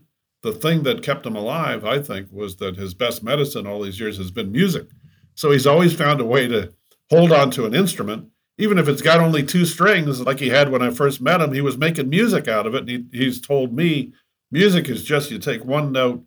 the 0.51 0.59
thing 0.59 0.83
that 0.83 1.03
kept 1.03 1.25
him 1.25 1.35
alive, 1.35 1.85
I 1.85 2.01
think, 2.01 2.29
was 2.31 2.55
that 2.57 2.77
his 2.77 2.93
best 2.93 3.23
medicine 3.23 3.67
all 3.67 3.81
these 3.81 3.99
years 3.99 4.17
has 4.17 4.31
been 4.31 4.51
music. 4.51 4.87
So 5.35 5.51
he's 5.51 5.67
always 5.67 5.93
found 5.93 6.19
a 6.19 6.25
way 6.25 6.47
to 6.47 6.73
hold 7.09 7.31
on 7.31 7.51
to 7.51 7.65
an 7.65 7.75
instrument, 7.75 8.29
even 8.57 8.77
if 8.77 8.87
it's 8.87 9.01
got 9.01 9.19
only 9.19 9.43
two 9.43 9.65
strings, 9.65 10.21
like 10.21 10.39
he 10.39 10.49
had 10.49 10.71
when 10.71 10.81
I 10.81 10.89
first 10.89 11.21
met 11.21 11.41
him. 11.41 11.53
He 11.53 11.61
was 11.61 11.77
making 11.77 12.09
music 12.09 12.47
out 12.47 12.65
of 12.65 12.75
it, 12.75 12.89
and 12.89 12.89
he, 12.89 13.05
he's 13.11 13.39
told 13.39 13.73
me 13.73 14.13
music 14.51 14.89
is 14.89 15.03
just 15.03 15.29
you 15.31 15.39
take 15.39 15.63
one 15.65 15.91
note 15.91 16.23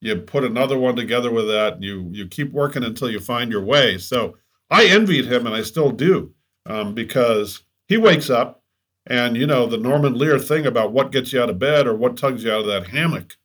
you 0.00 0.16
put 0.16 0.44
another 0.44 0.78
one 0.78 0.94
together 0.94 1.32
with 1.32 1.48
that 1.48 1.74
and 1.74 1.84
you 1.84 2.08
you 2.12 2.26
keep 2.26 2.52
working 2.52 2.84
until 2.84 3.10
you 3.10 3.18
find 3.18 3.50
your 3.50 3.64
way 3.64 3.98
so 3.98 4.36
i 4.70 4.86
envied 4.86 5.26
him 5.26 5.46
and 5.46 5.54
i 5.54 5.62
still 5.62 5.90
do 5.90 6.32
um, 6.66 6.94
because 6.94 7.62
he 7.88 7.96
wakes 7.96 8.30
up 8.30 8.62
and 9.06 9.36
you 9.36 9.46
know 9.46 9.66
the 9.66 9.76
norman 9.76 10.14
lear 10.14 10.38
thing 10.38 10.66
about 10.66 10.92
what 10.92 11.12
gets 11.12 11.32
you 11.32 11.40
out 11.40 11.50
of 11.50 11.58
bed 11.58 11.86
or 11.86 11.94
what 11.94 12.16
tugs 12.16 12.44
you 12.44 12.52
out 12.52 12.60
of 12.60 12.66
that 12.66 12.88
hammock 12.88 13.36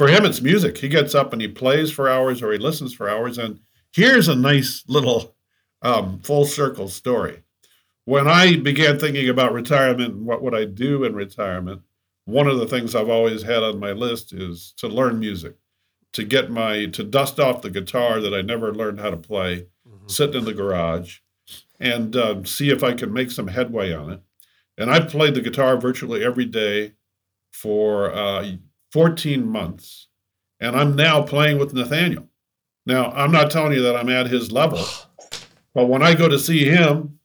for 0.00 0.08
him 0.08 0.24
it's 0.24 0.40
music 0.40 0.78
he 0.78 0.88
gets 0.88 1.14
up 1.14 1.32
and 1.32 1.42
he 1.42 1.48
plays 1.48 1.90
for 1.92 2.08
hours 2.08 2.42
or 2.42 2.52
he 2.52 2.58
listens 2.58 2.94
for 2.94 3.08
hours 3.08 3.36
and 3.36 3.60
here's 3.92 4.28
a 4.28 4.34
nice 4.34 4.82
little 4.88 5.34
um, 5.82 6.18
full 6.20 6.44
circle 6.44 6.88
story 6.88 7.42
when 8.04 8.26
i 8.26 8.56
began 8.56 8.98
thinking 8.98 9.28
about 9.28 9.52
retirement 9.52 10.14
and 10.14 10.24
what 10.26 10.42
would 10.42 10.54
i 10.54 10.64
do 10.64 11.04
in 11.04 11.14
retirement 11.14 11.82
one 12.30 12.46
of 12.46 12.58
the 12.58 12.66
things 12.66 12.94
I've 12.94 13.08
always 13.08 13.42
had 13.42 13.62
on 13.62 13.80
my 13.80 13.92
list 13.92 14.32
is 14.32 14.72
to 14.76 14.88
learn 14.88 15.18
music, 15.18 15.56
to 16.12 16.24
get 16.24 16.50
my 16.50 16.86
to 16.86 17.02
dust 17.02 17.40
off 17.40 17.62
the 17.62 17.70
guitar 17.70 18.20
that 18.20 18.34
I 18.34 18.42
never 18.42 18.72
learned 18.72 19.00
how 19.00 19.10
to 19.10 19.16
play, 19.16 19.66
mm-hmm. 19.86 20.08
sit 20.08 20.34
in 20.34 20.44
the 20.44 20.54
garage, 20.54 21.18
and 21.78 22.14
um, 22.16 22.46
see 22.46 22.70
if 22.70 22.82
I 22.84 22.94
can 22.94 23.12
make 23.12 23.30
some 23.30 23.48
headway 23.48 23.92
on 23.92 24.10
it. 24.10 24.22
And 24.78 24.90
I 24.90 25.00
played 25.00 25.34
the 25.34 25.40
guitar 25.40 25.76
virtually 25.76 26.24
every 26.24 26.46
day 26.46 26.92
for 27.50 28.14
uh, 28.14 28.52
14 28.92 29.46
months, 29.46 30.08
and 30.58 30.76
I'm 30.76 30.96
now 30.96 31.22
playing 31.22 31.58
with 31.58 31.72
Nathaniel. 31.72 32.28
Now 32.86 33.10
I'm 33.12 33.32
not 33.32 33.50
telling 33.50 33.72
you 33.72 33.82
that 33.82 33.96
I'm 33.96 34.08
at 34.08 34.28
his 34.28 34.50
level, 34.52 34.84
but 35.74 35.86
when 35.86 36.02
I 36.02 36.14
go 36.14 36.28
to 36.28 36.38
see 36.38 36.64
him, 36.64 37.18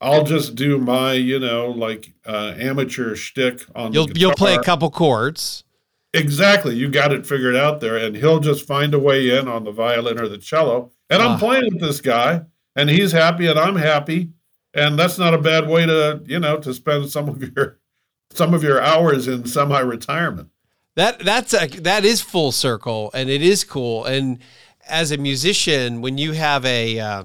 I'll 0.00 0.24
just 0.24 0.56
do 0.56 0.78
my, 0.78 1.12
you 1.12 1.38
know, 1.38 1.70
like 1.70 2.12
uh, 2.26 2.54
amateur 2.58 3.14
shtick 3.14 3.64
on. 3.74 3.92
You'll 3.92 4.10
you'll 4.10 4.34
play 4.34 4.54
a 4.54 4.62
couple 4.62 4.90
chords. 4.90 5.64
Exactly, 6.12 6.74
you 6.74 6.90
got 6.90 7.12
it 7.12 7.24
figured 7.24 7.56
out 7.56 7.80
there, 7.80 7.96
and 7.96 8.16
he'll 8.16 8.40
just 8.40 8.66
find 8.66 8.92
a 8.92 8.98
way 8.98 9.30
in 9.30 9.48
on 9.48 9.64
the 9.64 9.70
violin 9.70 10.20
or 10.20 10.28
the 10.28 10.38
cello, 10.38 10.90
and 11.08 11.22
I'm 11.22 11.32
ah. 11.32 11.38
playing 11.38 11.72
with 11.72 11.80
this 11.80 12.00
guy, 12.00 12.42
and 12.76 12.90
he's 12.90 13.12
happy, 13.12 13.46
and 13.46 13.58
I'm 13.58 13.76
happy, 13.76 14.32
and 14.74 14.98
that's 14.98 15.18
not 15.18 15.34
a 15.34 15.38
bad 15.38 15.68
way 15.68 15.86
to, 15.86 16.20
you 16.26 16.38
know, 16.38 16.58
to 16.58 16.74
spend 16.74 17.08
some 17.08 17.28
of 17.28 17.40
your 17.40 17.78
some 18.32 18.54
of 18.54 18.62
your 18.62 18.80
hours 18.80 19.28
in 19.28 19.46
semi-retirement. 19.46 20.48
That 20.96 21.20
that's 21.20 21.54
a 21.54 21.66
that 21.80 22.04
is 22.04 22.20
full 22.20 22.52
circle, 22.52 23.10
and 23.14 23.30
it 23.30 23.42
is 23.42 23.64
cool. 23.64 24.04
And 24.04 24.38
as 24.86 25.10
a 25.10 25.16
musician, 25.16 26.00
when 26.02 26.18
you 26.18 26.32
have 26.32 26.64
a, 26.64 26.98
uh, 26.98 27.24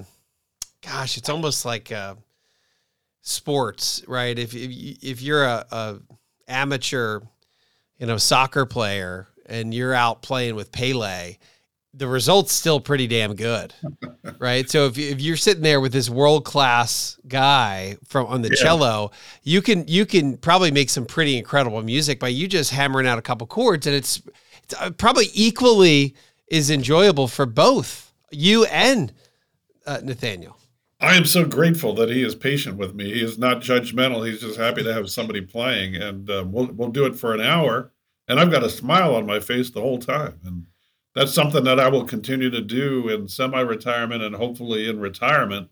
gosh, 0.82 1.18
it's 1.18 1.30
almost 1.30 1.66
like. 1.66 1.92
A, 1.92 2.18
sports, 3.28 4.04
right? 4.08 4.40
If 4.40 4.56
if, 4.56 4.72
if 5.04 5.22
you're 5.22 5.44
a, 5.44 5.66
a 5.72 6.00
amateur, 6.48 7.20
you 8.00 8.08
know, 8.08 8.18
soccer 8.18 8.66
player 8.66 9.28
and 9.46 9.74
you're 9.74 9.94
out 9.94 10.22
playing 10.22 10.56
with 10.56 10.72
Pele, 10.72 11.38
the 11.98 12.08
result's 12.08 12.54
still 12.54 12.80
pretty 12.80 13.08
damn 13.08 13.34
good, 13.34 13.74
right? 14.40 14.70
So 14.70 14.86
if, 14.86 14.98
if 14.98 15.20
you're 15.20 15.38
sitting 15.38 15.64
there 15.64 15.82
with 15.82 15.92
this 15.92 16.10
world 16.10 16.46
class 16.46 17.18
guy 17.28 17.98
from 18.06 18.28
on 18.28 18.42
the 18.42 18.50
yeah. 18.50 18.64
cello, 18.64 19.12
you 19.44 19.62
can 19.62 19.88
you 19.88 20.06
can 20.06 20.38
probably 20.38 20.72
make 20.72 20.90
some 20.90 21.06
pretty 21.06 21.38
incredible 21.38 21.82
music 21.82 22.20
by 22.20 22.28
you 22.28 22.48
just 22.48 22.72
hammering 22.72 23.08
out 23.08 23.18
a 23.18 23.22
couple 23.22 23.48
chords, 23.48 23.88
and 23.88 23.96
it's, 23.96 24.22
it's 24.64 24.76
uh, 24.80 24.92
probably 24.92 25.28
equally 25.34 26.16
is 26.48 26.70
enjoyable 26.70 27.28
for 27.28 27.46
both 27.46 28.14
you 28.32 28.66
and 28.66 29.12
uh, 29.86 30.00
Nathaniel. 30.04 30.58
I 31.00 31.16
am 31.16 31.26
so 31.26 31.46
grateful 31.46 31.94
that 31.96 32.10
he 32.10 32.24
is 32.24 32.34
patient 32.34 32.78
with 32.78 32.96
me. 32.96 33.14
He 33.14 33.22
is 33.22 33.38
not 33.38 33.62
judgmental. 33.62 34.28
He's 34.28 34.42
just 34.42 34.58
happy 34.58 34.84
to 34.84 34.94
have 34.94 35.10
somebody 35.10 35.42
playing, 35.42 35.96
and 35.96 36.30
uh, 36.30 36.44
we'll 36.48 36.68
we'll 36.68 36.90
do 36.90 37.06
it 37.06 37.16
for 37.16 37.34
an 37.34 37.42
hour. 37.42 37.92
And 38.30 38.40
I've 38.40 38.52
got 38.52 38.64
a 38.64 38.70
smile 38.70 39.16
on 39.16 39.26
my 39.26 39.40
face 39.40 39.70
the 39.70 39.82
whole 39.82 40.00
time, 40.00 40.40
and 40.44 40.66
that's 41.18 41.34
something 41.34 41.64
that 41.64 41.80
I 41.80 41.90
will 41.90 42.06
continue 42.06 42.52
to 42.52 42.62
do 42.62 43.10
in 43.10 43.28
semi-retirement 43.28 44.22
and 44.22 44.36
hopefully 44.36 44.88
in 44.88 45.00
retirement. 45.00 45.70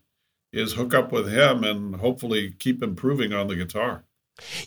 Is 0.52 0.72
hook 0.72 0.94
up 0.94 1.12
with 1.12 1.30
him 1.30 1.64
and 1.64 1.96
hopefully 1.96 2.54
keep 2.58 2.82
improving 2.82 3.34
on 3.34 3.46
the 3.46 3.56
guitar. 3.56 4.04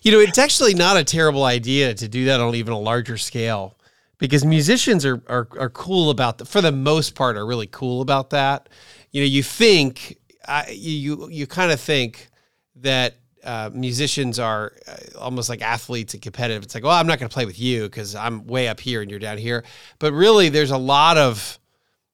You 0.02 0.12
know, 0.12 0.20
it's 0.20 0.38
actually 0.38 0.72
not 0.72 0.96
a 0.96 1.02
terrible 1.02 1.42
idea 1.42 1.94
to 1.94 2.06
do 2.06 2.26
that 2.26 2.38
on 2.38 2.54
even 2.54 2.72
a 2.72 2.78
larger 2.78 3.16
scale 3.16 3.76
because 4.18 4.44
musicians 4.44 5.04
are 5.04 5.20
are, 5.26 5.48
are 5.58 5.70
cool 5.70 6.10
about 6.10 6.38
that. 6.38 6.44
For 6.44 6.60
the 6.60 6.70
most 6.70 7.16
part, 7.16 7.36
are 7.36 7.46
really 7.46 7.66
cool 7.66 8.02
about 8.02 8.30
that. 8.30 8.68
You 9.10 9.22
know, 9.22 9.26
you 9.26 9.42
think 9.42 10.18
I, 10.46 10.70
you 10.70 11.28
you 11.28 11.46
kind 11.46 11.72
of 11.72 11.80
think 11.80 12.28
that 12.76 13.16
uh, 13.44 13.70
musicians 13.72 14.38
are 14.38 14.72
uh, 14.86 15.18
almost 15.18 15.48
like 15.48 15.62
athletes 15.62 16.14
and 16.14 16.22
competitive. 16.22 16.62
It's 16.62 16.74
like, 16.74 16.84
well, 16.84 16.92
I'm 16.92 17.06
not 17.06 17.18
going 17.18 17.28
to 17.28 17.32
play 17.32 17.46
with 17.46 17.58
you 17.58 17.84
because 17.84 18.14
I'm 18.14 18.46
way 18.46 18.68
up 18.68 18.80
here 18.80 19.02
and 19.02 19.10
you're 19.10 19.20
down 19.20 19.38
here. 19.38 19.64
But 19.98 20.12
really, 20.12 20.48
there's 20.48 20.70
a 20.70 20.78
lot 20.78 21.16
of 21.16 21.58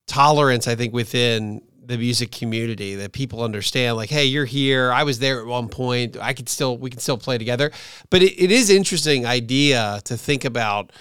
tolerance, 0.06 0.68
I 0.68 0.74
think, 0.74 0.94
within 0.94 1.62
the 1.84 1.98
music 1.98 2.32
community 2.32 2.96
that 2.96 3.12
people 3.12 3.42
understand. 3.42 3.96
Like, 3.96 4.10
hey, 4.10 4.24
you're 4.24 4.44
here. 4.44 4.92
I 4.92 5.04
was 5.04 5.18
there 5.18 5.40
at 5.40 5.46
one 5.46 5.68
point. 5.68 6.16
I 6.20 6.32
could 6.32 6.48
still, 6.48 6.76
we 6.78 6.90
can 6.90 7.00
still 7.00 7.18
play 7.18 7.38
together. 7.38 7.70
But 8.10 8.22
it, 8.22 8.40
it 8.42 8.50
is 8.50 8.70
interesting 8.70 9.24
idea 9.26 10.00
to 10.04 10.16
think 10.16 10.44
about 10.44 10.92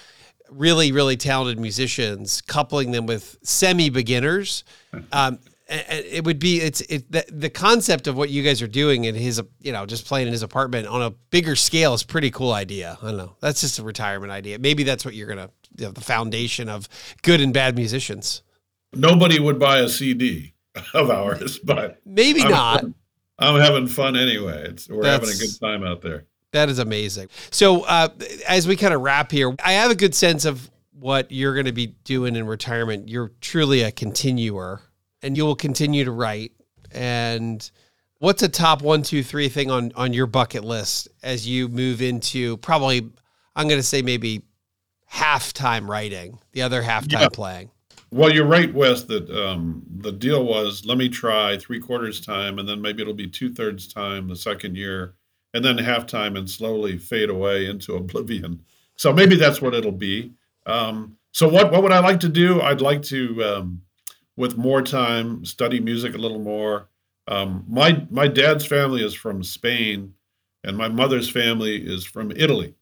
really, 0.50 0.92
really 0.92 1.18
talented 1.18 1.60
musicians 1.60 2.42
coupling 2.42 2.92
them 2.92 3.06
with 3.06 3.38
semi 3.44 3.90
beginners. 3.90 4.64
Um, 5.12 5.40
it 5.68 6.24
would 6.26 6.38
be 6.38 6.62
it's 6.62 6.82
it 6.82 7.12
the, 7.12 7.26
the 7.30 7.50
concept 7.50 8.08
of 8.08 8.16
what 8.16 8.30
you 8.30 8.44
guys 8.44 8.62
are 8.62 8.68
doing 8.68 9.06
in 9.06 9.16
his 9.16 9.42
you 9.62 9.72
know 9.72 9.86
just 9.86 10.06
playing 10.06 10.28
in 10.28 10.34
his 10.34 10.44
apartment 10.44 10.88
on 10.88 11.02
a 11.02 11.10
bigger 11.32 11.56
scale 11.56 11.94
is 11.94 12.04
pretty 12.04 12.30
cool 12.30 12.54
idea. 12.54 12.98
I 13.02 13.08
don't 13.08 13.18
know. 13.18 13.36
That's 13.40 13.62
just 13.62 13.80
a 13.80 13.84
retirement 13.84 14.32
idea. 14.32 14.60
Maybe 14.60 14.84
that's 14.84 15.04
what 15.04 15.16
you're 15.16 15.28
gonna 15.28 15.50
you 15.78 15.86
know, 15.86 15.92
the 15.92 16.02
foundation 16.02 16.70
of 16.70 16.88
good 17.24 17.42
and 17.42 17.54
bad 17.54 17.76
musicians. 17.76 18.44
Nobody 18.94 19.40
would 19.40 19.60
buy 19.60 19.80
a 19.80 19.90
cd 19.90 20.54
of 20.94 21.10
ours 21.10 21.60
but 21.60 22.00
maybe 22.06 22.42
I'm, 22.42 22.52
not. 22.52 22.86
i'm 23.40 23.60
having 23.60 23.88
fun 23.88 24.16
anyway. 24.16 24.68
It's, 24.70 24.88
we're 24.88 25.02
that's, 25.02 25.28
having 25.28 25.36
a 25.36 25.40
good 25.40 25.60
time 25.60 25.84
out 25.84 26.02
there. 26.02 26.26
That 26.52 26.70
is 26.70 26.80
amazing. 26.80 27.28
So, 27.52 27.84
uh, 27.84 28.08
as 28.48 28.66
we 28.66 28.78
kind 28.78 28.94
of 28.94 29.02
wrap 29.02 29.30
here, 29.30 29.54
I 29.64 29.74
have 29.74 29.92
a 29.92 29.96
good 29.96 30.16
sense 30.16 30.46
of 30.46 30.72
what 30.98 31.30
you're 31.30 31.54
going 31.54 31.66
to 31.66 31.74
be 31.74 31.88
doing 31.88 32.38
in 32.38 32.48
retirement. 32.48 33.10
You're 33.10 33.32
truly 33.42 33.82
a 33.82 33.92
continuer, 33.92 34.82
and 35.26 35.36
you 35.36 35.44
will 35.44 35.56
continue 35.56 36.06
to 36.06 36.12
write. 36.12 36.54
And 36.92 37.70
what's 38.20 38.44
a 38.44 38.48
top 38.48 38.82
one, 38.82 39.02
two, 39.02 39.24
three 39.24 39.50
thing 39.50 39.72
on 39.72 39.92
on 39.96 40.14
your 40.14 40.28
bucket 40.28 40.64
list 40.64 41.10
as 41.24 41.48
you 41.48 41.68
move 41.68 42.02
into 42.02 42.58
probably? 42.58 43.10
I'm 43.58 43.68
going 43.68 43.80
to 43.80 43.84
say 43.84 44.02
maybe 44.02 44.44
half 45.06 45.54
time 45.54 45.90
writing, 45.90 46.40
the 46.52 46.62
other 46.62 46.82
half 46.82 47.08
time 47.08 47.22
yeah. 47.24 47.30
playing. 47.30 47.72
Well, 48.12 48.32
you're 48.32 48.46
right, 48.46 48.74
Wes. 48.74 49.04
That 49.04 49.30
um, 49.30 49.84
the 49.90 50.12
deal 50.12 50.46
was 50.46 50.86
let 50.86 50.98
me 50.98 51.10
try 51.10 51.58
three 51.58 51.80
quarters 51.80 52.22
time, 52.22 52.60
and 52.60 52.70
then 52.70 52.82
maybe 52.82 53.02
it'll 53.02 53.14
be 53.14 53.28
two 53.28 53.52
thirds 53.52 53.92
time 53.92 54.28
the 54.28 54.36
second 54.36 54.78
year, 54.78 55.16
and 55.54 55.66
then 55.66 55.78
halftime 55.78 56.38
and 56.38 56.50
slowly 56.50 56.98
fade 56.98 57.30
away 57.30 57.66
into 57.66 57.96
oblivion. 57.96 58.64
So 58.96 59.12
maybe 59.12 59.36
that's 59.36 59.62
what 59.62 59.74
it'll 59.74 59.92
be. 59.92 60.34
Um, 60.66 61.18
so 61.32 61.50
what 61.50 61.72
what 61.72 61.84
would 61.84 61.92
I 61.92 62.00
like 62.00 62.20
to 62.22 62.30
do? 62.30 62.62
I'd 62.62 62.80
like 62.80 63.02
to, 63.04 63.44
um, 63.44 63.82
with 64.38 64.58
more 64.58 64.82
time, 64.82 65.46
study 65.46 65.80
music 65.80 66.16
a 66.16 66.20
little 66.20 66.40
more. 66.40 66.90
Um, 67.28 67.66
my 67.68 68.06
my 68.10 68.28
dad's 68.28 68.66
family 68.66 69.04
is 69.04 69.14
from 69.14 69.44
Spain, 69.44 70.14
and 70.64 70.78
my 70.78 70.88
mother's 70.88 71.30
family 71.30 71.78
is 71.78 72.06
from 72.06 72.32
Italy, 72.32 72.76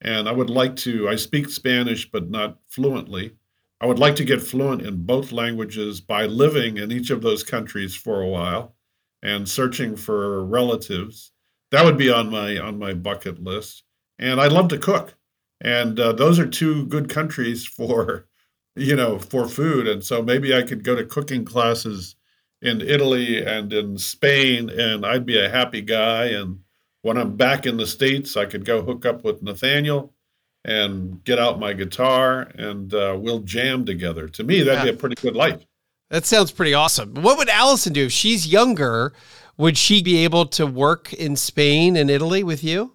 and 0.00 0.28
I 0.28 0.32
would 0.32 0.50
like 0.50 0.76
to. 0.76 1.08
I 1.08 1.16
speak 1.16 1.48
Spanish, 1.48 2.10
but 2.10 2.30
not 2.30 2.58
fluently. 2.68 3.32
I 3.80 3.86
would 3.86 3.98
like 3.98 4.16
to 4.16 4.24
get 4.24 4.42
fluent 4.42 4.82
in 4.82 5.04
both 5.04 5.32
languages 5.32 6.00
by 6.00 6.26
living 6.26 6.78
in 6.78 6.92
each 6.92 7.10
of 7.10 7.22
those 7.22 7.42
countries 7.42 7.96
for 7.96 8.22
a 8.22 8.28
while 8.28 8.76
and 9.22 9.48
searching 9.48 9.96
for 9.96 10.44
relatives 10.44 11.32
that 11.72 11.84
would 11.84 11.96
be 11.96 12.10
on 12.10 12.30
my 12.30 12.58
on 12.58 12.78
my 12.78 12.94
bucket 12.94 13.42
list. 13.42 13.82
And 14.18 14.40
I 14.40 14.46
love 14.46 14.68
to 14.68 14.78
cook, 14.78 15.14
and 15.60 15.98
uh, 15.98 16.12
those 16.12 16.38
are 16.38 16.46
two 16.46 16.86
good 16.86 17.08
countries 17.08 17.66
for, 17.66 18.28
you 18.76 18.96
know, 18.96 19.18
for 19.18 19.48
food. 19.48 19.86
And 19.86 20.04
so 20.04 20.22
maybe 20.22 20.54
I 20.54 20.62
could 20.62 20.84
go 20.84 20.94
to 20.94 21.04
cooking 21.04 21.44
classes 21.44 22.16
in 22.60 22.80
Italy 22.80 23.44
and 23.44 23.72
in 23.72 23.98
Spain, 23.98 24.70
and 24.70 25.04
I'd 25.04 25.26
be 25.26 25.38
a 25.38 25.50
happy 25.50 25.80
guy. 25.80 26.26
And 26.26 26.60
when 27.02 27.18
I'm 27.18 27.36
back 27.36 27.66
in 27.66 27.76
the 27.76 27.86
states, 27.86 28.36
I 28.36 28.46
could 28.46 28.64
go 28.64 28.82
hook 28.82 29.04
up 29.04 29.24
with 29.24 29.42
Nathaniel 29.42 30.14
and 30.64 31.22
get 31.24 31.38
out 31.38 31.58
my 31.58 31.72
guitar 31.72 32.42
and 32.54 32.94
uh, 32.94 33.16
we'll 33.18 33.40
jam 33.40 33.84
together. 33.84 34.28
To 34.28 34.44
me, 34.44 34.62
that'd 34.62 34.80
yeah. 34.80 34.92
be 34.92 34.96
a 34.96 34.98
pretty 34.98 35.16
good 35.20 35.34
life. 35.34 35.66
That 36.10 36.24
sounds 36.24 36.52
pretty 36.52 36.74
awesome. 36.74 37.14
What 37.14 37.38
would 37.38 37.48
Allison 37.48 37.92
do 37.92 38.04
if 38.04 38.12
she's 38.12 38.46
younger? 38.46 39.12
Would 39.56 39.76
she 39.76 40.02
be 40.02 40.24
able 40.24 40.46
to 40.46 40.66
work 40.66 41.12
in 41.12 41.36
Spain 41.36 41.96
and 41.96 42.10
Italy 42.10 42.44
with 42.44 42.62
you? 42.62 42.92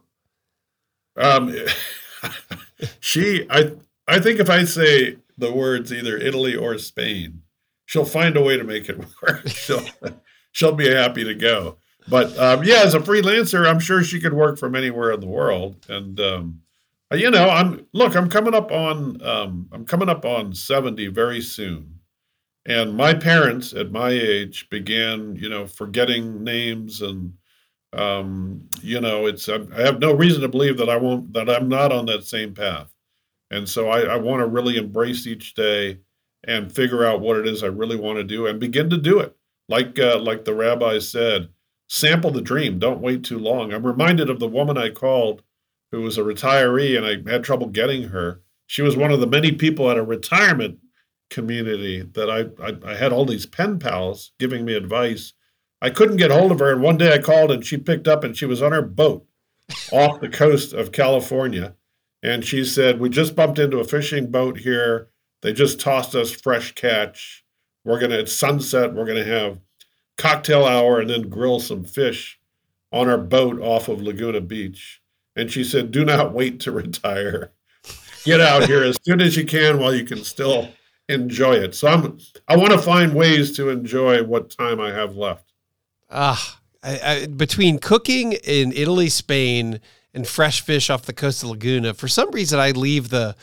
Um, 1.18 1.54
she, 3.00 3.46
I, 3.50 3.72
I 4.08 4.20
think 4.20 4.40
if 4.40 4.50
I 4.50 4.64
say 4.64 5.18
the 5.38 5.52
words 5.52 5.94
either 5.94 6.18
Italy 6.18 6.56
or 6.56 6.78
Spain, 6.78 7.42
she'll 7.86 8.06
find 8.06 8.36
a 8.38 8.42
way 8.42 8.58
to 8.58 8.64
make 8.64 8.90
it 8.90 8.98
work. 9.22 9.48
she'll, 9.48 9.86
she'll 10.52 10.76
be 10.76 10.90
happy 10.90 11.24
to 11.24 11.36
go. 11.36 11.78
But 12.10 12.38
um, 12.38 12.64
yeah, 12.64 12.84
as 12.84 12.94
a 12.94 13.00
freelancer, 13.00 13.70
I'm 13.70 13.80
sure 13.80 14.04
she 14.04 14.20
could 14.20 14.34
work 14.34 14.58
from 14.58 14.76
anywhere 14.76 15.12
in 15.12 15.20
the 15.20 15.28
world. 15.28 15.86
And 15.90 16.20
um, 16.20 16.62
you 17.12 17.32
know, 17.32 17.50
I'm 17.50 17.86
look, 17.94 18.16
I'm 18.16 18.30
coming 18.30 18.54
up 18.54 18.72
on, 18.72 19.22
um, 19.26 19.70
I'm 19.72 19.86
coming 19.86 20.10
up 20.10 20.26
on 20.26 20.54
70 20.54 21.08
very 21.08 21.42
soon. 21.42 22.00
And 22.66 22.96
my 22.96 23.14
parents 23.14 23.74
at 23.74 23.92
my 23.92 24.10
age 24.10 24.70
began, 24.70 25.38
you 25.38 25.48
know, 25.48 25.66
forgetting 25.68 26.44
names 26.44 27.02
and, 27.02 27.34
um, 27.94 28.68
you 28.82 29.00
know, 29.00 29.26
it's, 29.26 29.48
I 29.48 29.60
have 29.78 30.00
no 30.00 30.14
reason 30.14 30.42
to 30.42 30.50
believe 30.50 30.78
that 30.78 30.90
I 30.90 30.98
won't, 30.98 31.32
that 31.32 31.50
I'm 31.50 31.70
not 31.70 31.94
on 31.94 32.08
that 32.08 32.26
same 32.26 32.54
path. 32.54 32.94
And 33.50 33.68
so 33.68 33.90
I, 33.90 34.02
I 34.02 34.16
want 34.18 34.42
to 34.42 34.48
really 34.48 34.78
embrace 34.78 35.26
each 35.26 35.54
day 35.56 36.00
and 36.44 36.72
figure 36.72 37.06
out 37.06 37.22
what 37.22 37.38
it 37.38 37.48
is 37.48 37.64
I 37.64 37.68
really 37.68 37.96
want 37.96 38.18
to 38.18 38.24
do 38.24 38.46
and 38.46 38.60
begin 38.60 38.90
to 38.90 38.98
do 38.98 39.20
it. 39.20 39.36
Like, 39.70 40.00
uh, 40.00 40.20
like 40.20 40.46
the 40.46 40.54
rabbi 40.54 41.00
said, 41.00 41.50
sample 41.88 42.32
the 42.32 42.42
dream. 42.42 42.80
Don't 42.80 43.02
wait 43.02 43.24
too 43.24 43.40
long. 43.40 43.74
I'm 43.74 43.86
reminded 43.86 44.30
of 44.30 44.40
the 44.40 44.48
woman 44.48 44.78
I 44.78 44.90
called 44.90 45.44
who 45.92 46.02
was 46.02 46.18
a 46.18 46.22
retiree 46.22 46.98
and 46.98 47.06
I 47.06 47.32
had 47.32 47.44
trouble 47.44 47.68
getting 47.68 48.10
her. 48.10 48.42
She 48.66 48.82
was 48.82 48.98
one 48.98 49.12
of 49.12 49.22
the 49.22 49.28
many 49.28 49.54
people 49.54 49.90
at 49.90 49.98
a 49.98 50.04
retirement 50.04 50.80
community 51.30 52.02
that 52.02 52.30
I, 52.30 52.64
I, 52.64 52.92
I 52.92 52.96
had 52.96 53.12
all 53.12 53.26
these 53.26 53.46
pen 53.46 53.80
pals 53.80 54.32
giving 54.40 54.66
me 54.66 54.74
advice. 54.74 55.34
I 55.82 55.90
couldn't 55.90 56.18
get 56.18 56.32
hold 56.32 56.52
of 56.52 56.60
her, 56.60 56.72
and 56.72 56.82
one 56.82 56.98
day 56.98 57.14
I 57.14 57.20
called 57.20 57.52
and 57.52 57.66
she 57.66 57.78
picked 57.78 58.08
up 58.08 58.24
and 58.24 58.36
she 58.36 58.46
was 58.46 58.62
on 58.62 58.72
her 58.72 58.82
boat 58.82 59.26
off 59.92 60.20
the 60.20 60.30
coast 60.30 60.74
of 60.74 60.92
California. 60.92 61.76
And 62.24 62.44
she 62.44 62.66
said, 62.66 63.00
We 63.00 63.10
just 63.10 63.36
bumped 63.36 63.60
into 63.60 63.80
a 63.80 63.84
fishing 63.84 64.32
boat 64.32 64.60
here. 64.60 65.10
They 65.42 65.54
just 65.54 65.80
tossed 65.80 66.16
us 66.16 66.32
fresh 66.32 66.74
catch. 66.74 67.44
We're 67.84 68.00
gonna 68.00 68.18
at 68.20 68.30
sunset, 68.30 68.94
we're 68.94 69.06
gonna 69.06 69.24
have 69.24 69.60
cocktail 70.18 70.66
hour 70.66 71.00
and 71.00 71.10
then 71.10 71.30
grill 71.30 71.60
some 71.60 71.84
fish 71.84 72.40
on 72.92 73.08
our 73.08 73.18
boat 73.18 73.62
off 73.62 73.88
of 73.88 74.02
Laguna 74.02 74.42
Beach. 74.42 75.02
And 75.36 75.52
she 75.52 75.64
said, 75.64 75.92
Do 75.92 76.04
not 76.04 76.34
wait 76.34 76.60
to 76.62 76.72
retire. 76.74 77.52
Get 78.24 78.42
out 78.42 78.66
here 78.66 78.84
as 78.84 78.98
soon 79.04 79.22
as 79.22 79.38
you 79.38 79.46
can 79.46 79.80
while 79.80 79.96
you 79.96 80.04
can 80.04 80.24
still 80.24 80.70
enjoy 81.08 81.54
it. 81.54 81.76
So 81.76 81.88
I'm 81.88 82.18
I 82.48 82.58
want 82.58 82.72
to 82.72 82.78
find 82.78 83.14
ways 83.14 83.56
to 83.56 83.70
enjoy 83.70 84.24
what 84.24 84.50
time 84.50 84.82
I 84.82 84.92
have 84.92 85.16
left. 85.16 85.54
Ah, 86.10 86.60
uh, 86.84 87.28
between 87.28 87.80
cooking 87.80 88.34
in 88.34 88.72
Italy, 88.74 89.10
Spain, 89.10 89.80
and 90.18 90.28
fresh 90.28 90.62
fish 90.62 90.90
off 90.90 91.04
the 91.04 91.14
coast 91.14 91.44
of 91.44 91.50
Laguna, 91.50 91.94
for 91.94 92.08
some 92.08 92.32
reason 92.32 92.60
I 92.60 92.72
leave 92.72 93.10
the 93.10 93.36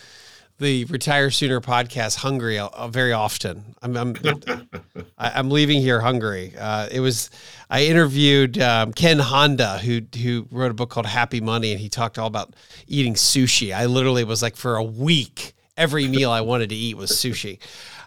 the 0.58 0.84
Retire 0.84 1.32
Sooner 1.32 1.60
podcast 1.60 2.16
hungry 2.16 2.58
uh, 2.58 2.88
very 2.88 3.12
often. 3.12 3.74
I'm 3.80 3.96
I'm, 3.96 4.14
I'm 5.18 5.50
leaving 5.50 5.80
here 5.80 6.00
hungry. 6.00 6.52
Uh, 6.58 6.88
it 6.90 7.00
was 7.00 7.30
I 7.70 7.86
interviewed 7.86 8.58
um, 8.60 8.92
Ken 8.92 9.18
Honda 9.18 9.78
who 9.78 10.02
who 10.20 10.46
wrote 10.50 10.70
a 10.70 10.74
book 10.74 10.90
called 10.90 11.06
Happy 11.06 11.40
Money 11.40 11.72
and 11.72 11.80
he 11.80 11.88
talked 11.88 12.18
all 12.18 12.26
about 12.26 12.54
eating 12.86 13.14
sushi. 13.14 13.74
I 13.74 13.86
literally 13.86 14.24
was 14.24 14.42
like 14.42 14.56
for 14.56 14.76
a 14.76 14.84
week 14.84 15.54
every 15.76 16.06
meal 16.06 16.30
I 16.30 16.40
wanted 16.40 16.68
to 16.70 16.76
eat 16.76 16.96
was 16.96 17.10
sushi. 17.10 17.58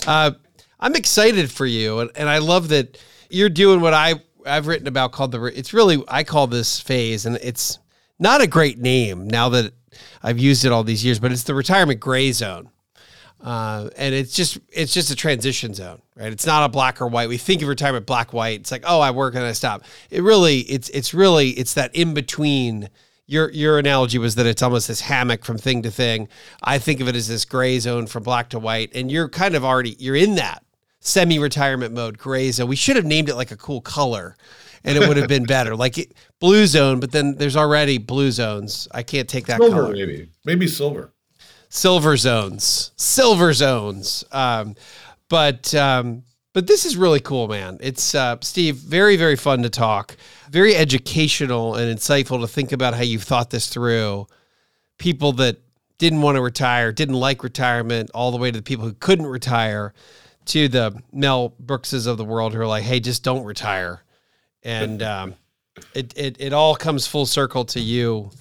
Uh, 0.05 0.32
I'm 0.80 0.95
excited 0.95 1.51
for 1.51 1.65
you, 1.65 1.99
and, 1.99 2.11
and 2.15 2.30
I 2.30 2.38
love 2.38 2.70
that 2.70 2.97
you're 3.30 3.49
doing 3.49 3.82
what 3.82 3.93
I 3.93 4.15
I've 4.45 4.68
written 4.68 4.88
about 4.88 5.11
called 5.11 5.32
the. 5.32 5.43
It's 5.43 5.74
really 5.74 6.03
I 6.07 6.24
call 6.24 6.47
this 6.47 6.80
phase, 6.80 7.26
and 7.26 7.38
it's 7.41 7.80
not 8.20 8.41
a 8.41 8.47
great 8.47 8.80
name 8.80 9.28
now 9.28 9.49
that 9.49 9.74
I've 10.24 10.39
used 10.39 10.65
it 10.65 10.72
all 10.72 10.84
these 10.84 11.03
years, 11.03 11.20
but 11.20 11.32
it's 11.32 11.43
the 11.43 11.53
retirement 11.53 11.99
gray 11.99 12.32
zone. 12.32 12.70
Uh, 13.39 13.89
and 13.97 14.15
it's 14.15 14.34
just 14.34 14.57
it's 14.70 14.93
just 14.93 15.11
a 15.11 15.15
transition 15.15 15.74
zone, 15.74 16.01
right? 16.15 16.34
It's 16.34 16.45
not 16.47 16.65
a 16.65 16.70
black 16.70 16.99
or 17.01 17.07
white. 17.07 17.30
We 17.30 17.38
think 17.38 17.61
of 17.61 17.68
retirement 17.68 18.07
black 18.07 18.34
white. 18.34 18.61
It's 18.61 18.72
like 18.72 18.84
oh, 18.86 18.99
I 18.99 19.11
work 19.11 19.36
and 19.36 19.43
I 19.43 19.51
stop. 19.51 19.84
It 20.09 20.24
really 20.24 20.61
it's 20.61 20.89
it's 20.89 21.13
really 21.13 21.49
it's 21.51 21.76
that 21.76 21.95
in 21.95 22.15
between 22.15 22.89
your 23.28 23.51
your 23.51 23.78
analogy 23.78 24.18
was 24.18 24.36
that 24.36 24.47
it's 24.47 24.63
almost 24.63 24.88
this 24.88 25.01
hammock 25.01 25.45
from 25.45 25.59
thing 25.59 25.84
to 25.84 25.91
thing. 25.91 26.30
I 26.63 26.80
think 26.80 26.99
of 26.99 27.07
it 27.07 27.15
as 27.15 27.28
this 27.28 27.45
gray 27.45 27.78
zone 27.78 28.07
from 28.07 28.24
black 28.24 28.49
to 28.49 28.59
white, 28.59 28.91
and 28.95 29.11
you're 29.11 29.30
kind 29.30 29.53
of 29.53 29.63
already 29.63 29.95
you're 29.99 30.15
in 30.15 30.36
that 30.36 30.63
semi-retirement 30.99 31.93
mode, 31.93 32.18
gray 32.18 32.51
zone. 32.51 32.68
We 32.68 32.76
should 32.76 32.95
have 32.95 33.05
named 33.05 33.30
it 33.30 33.36
like 33.36 33.51
a 33.51 33.57
cool 33.57 33.82
color, 33.82 34.36
and 34.88 34.98
it 34.98 35.08
would 35.08 35.18
have 35.18 35.28
been 35.28 35.44
better, 35.46 35.76
like 35.76 35.98
it, 35.98 36.14
blue 36.40 36.66
zone. 36.66 37.00
But 37.00 37.12
then 37.12 37.36
there's 37.36 37.56
already 37.56 37.98
blue 37.98 38.32
zones. 38.32 38.88
I 38.92 39.04
can't 39.04 39.28
take 39.28 39.48
that 39.48 39.60
silver, 39.60 39.82
color. 39.82 39.94
Maybe 39.94 40.30
maybe 40.46 40.68
silver. 40.68 41.14
Silver 41.70 42.16
zones, 42.18 42.92
silver 42.96 43.54
zones. 43.54 44.24
Um, 44.32 44.76
but 45.30 45.74
um, 45.76 46.24
but 46.54 46.66
this 46.66 46.86
is 46.86 46.98
really 46.98 47.20
cool, 47.20 47.48
man. 47.48 47.78
It's 47.82 48.16
uh, 48.16 48.38
Steve, 48.42 48.78
very, 48.78 49.16
very 49.16 49.36
fun 49.36 49.62
to 49.62 49.70
talk, 49.70 50.18
very 50.50 50.76
educational 50.76 51.76
and 51.76 51.96
insightful 51.96 52.42
to 52.42 52.48
think 52.48 52.72
about 52.72 52.96
how 52.96 53.04
you've 53.04 53.22
thought 53.22 53.52
this 53.52 53.68
through. 53.68 54.26
People 54.98 55.34
that 55.34 55.58
didn't 56.00 56.22
want 56.22 56.36
to 56.36 56.42
retire, 56.42 56.92
didn't 56.92 57.16
like 57.16 57.44
retirement, 57.44 58.10
all 58.14 58.32
the 58.32 58.38
way 58.38 58.50
to 58.50 58.58
the 58.58 58.64
people 58.64 58.86
who 58.86 58.94
couldn't 58.94 59.28
retire, 59.28 59.94
to 60.46 60.68
the 60.68 61.00
Mel 61.12 61.54
Brookses 61.60 62.08
of 62.08 62.18
the 62.18 62.26
world 62.26 62.54
who 62.54 62.62
are 62.62 62.68
like, 62.68 62.84
hey, 62.84 63.00
just 63.00 63.24
don't 63.24 63.44
retire. 63.44 64.02
And 64.68 65.01
um, 65.01 65.36
it, 65.93 66.13
it, 66.18 66.36
it 66.39 66.53
all 66.53 66.76
comes 66.76 67.07
full 67.07 67.26
circle 67.26 67.63
to 67.65 67.80
you 67.80 68.32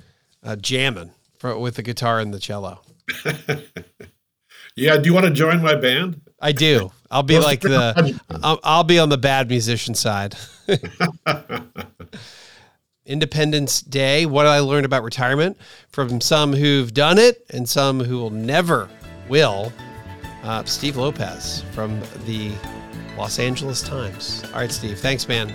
uh, 0.42 0.56
jamming 0.56 1.12
for, 1.38 1.56
with 1.56 1.76
the 1.76 1.82
guitar 1.82 2.18
and 2.18 2.34
the 2.34 2.40
cello. 2.40 2.80
yeah. 4.76 4.96
Do 4.96 5.04
you 5.04 5.14
want 5.14 5.26
to 5.26 5.32
join 5.32 5.62
my 5.62 5.76
band? 5.76 6.20
I 6.40 6.50
do. 6.50 6.90
I'll 7.10 7.22
be 7.22 7.38
like 7.38 7.60
the 7.60 8.20
I'll, 8.42 8.58
I'll 8.64 8.84
be 8.84 8.98
on 8.98 9.08
the 9.08 9.18
bad 9.18 9.48
musician 9.48 9.94
side. 9.94 10.34
Independence 13.06 13.80
Day. 13.82 14.26
What 14.26 14.46
I 14.46 14.58
learned 14.58 14.84
about 14.84 15.04
retirement 15.04 15.56
from 15.90 16.20
some 16.20 16.52
who've 16.52 16.92
done 16.92 17.18
it 17.18 17.46
and 17.50 17.68
some 17.68 18.00
who 18.00 18.18
will 18.18 18.30
never 18.30 18.88
will. 19.28 19.72
Uh, 20.42 20.64
Steve 20.64 20.96
Lopez 20.96 21.64
from 21.72 22.00
the 22.24 22.50
Los 23.16 23.38
Angeles 23.38 23.80
Times. 23.80 24.42
All 24.52 24.60
right, 24.60 24.72
Steve. 24.72 24.98
Thanks, 24.98 25.28
man. 25.28 25.54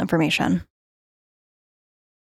information. 0.00 0.62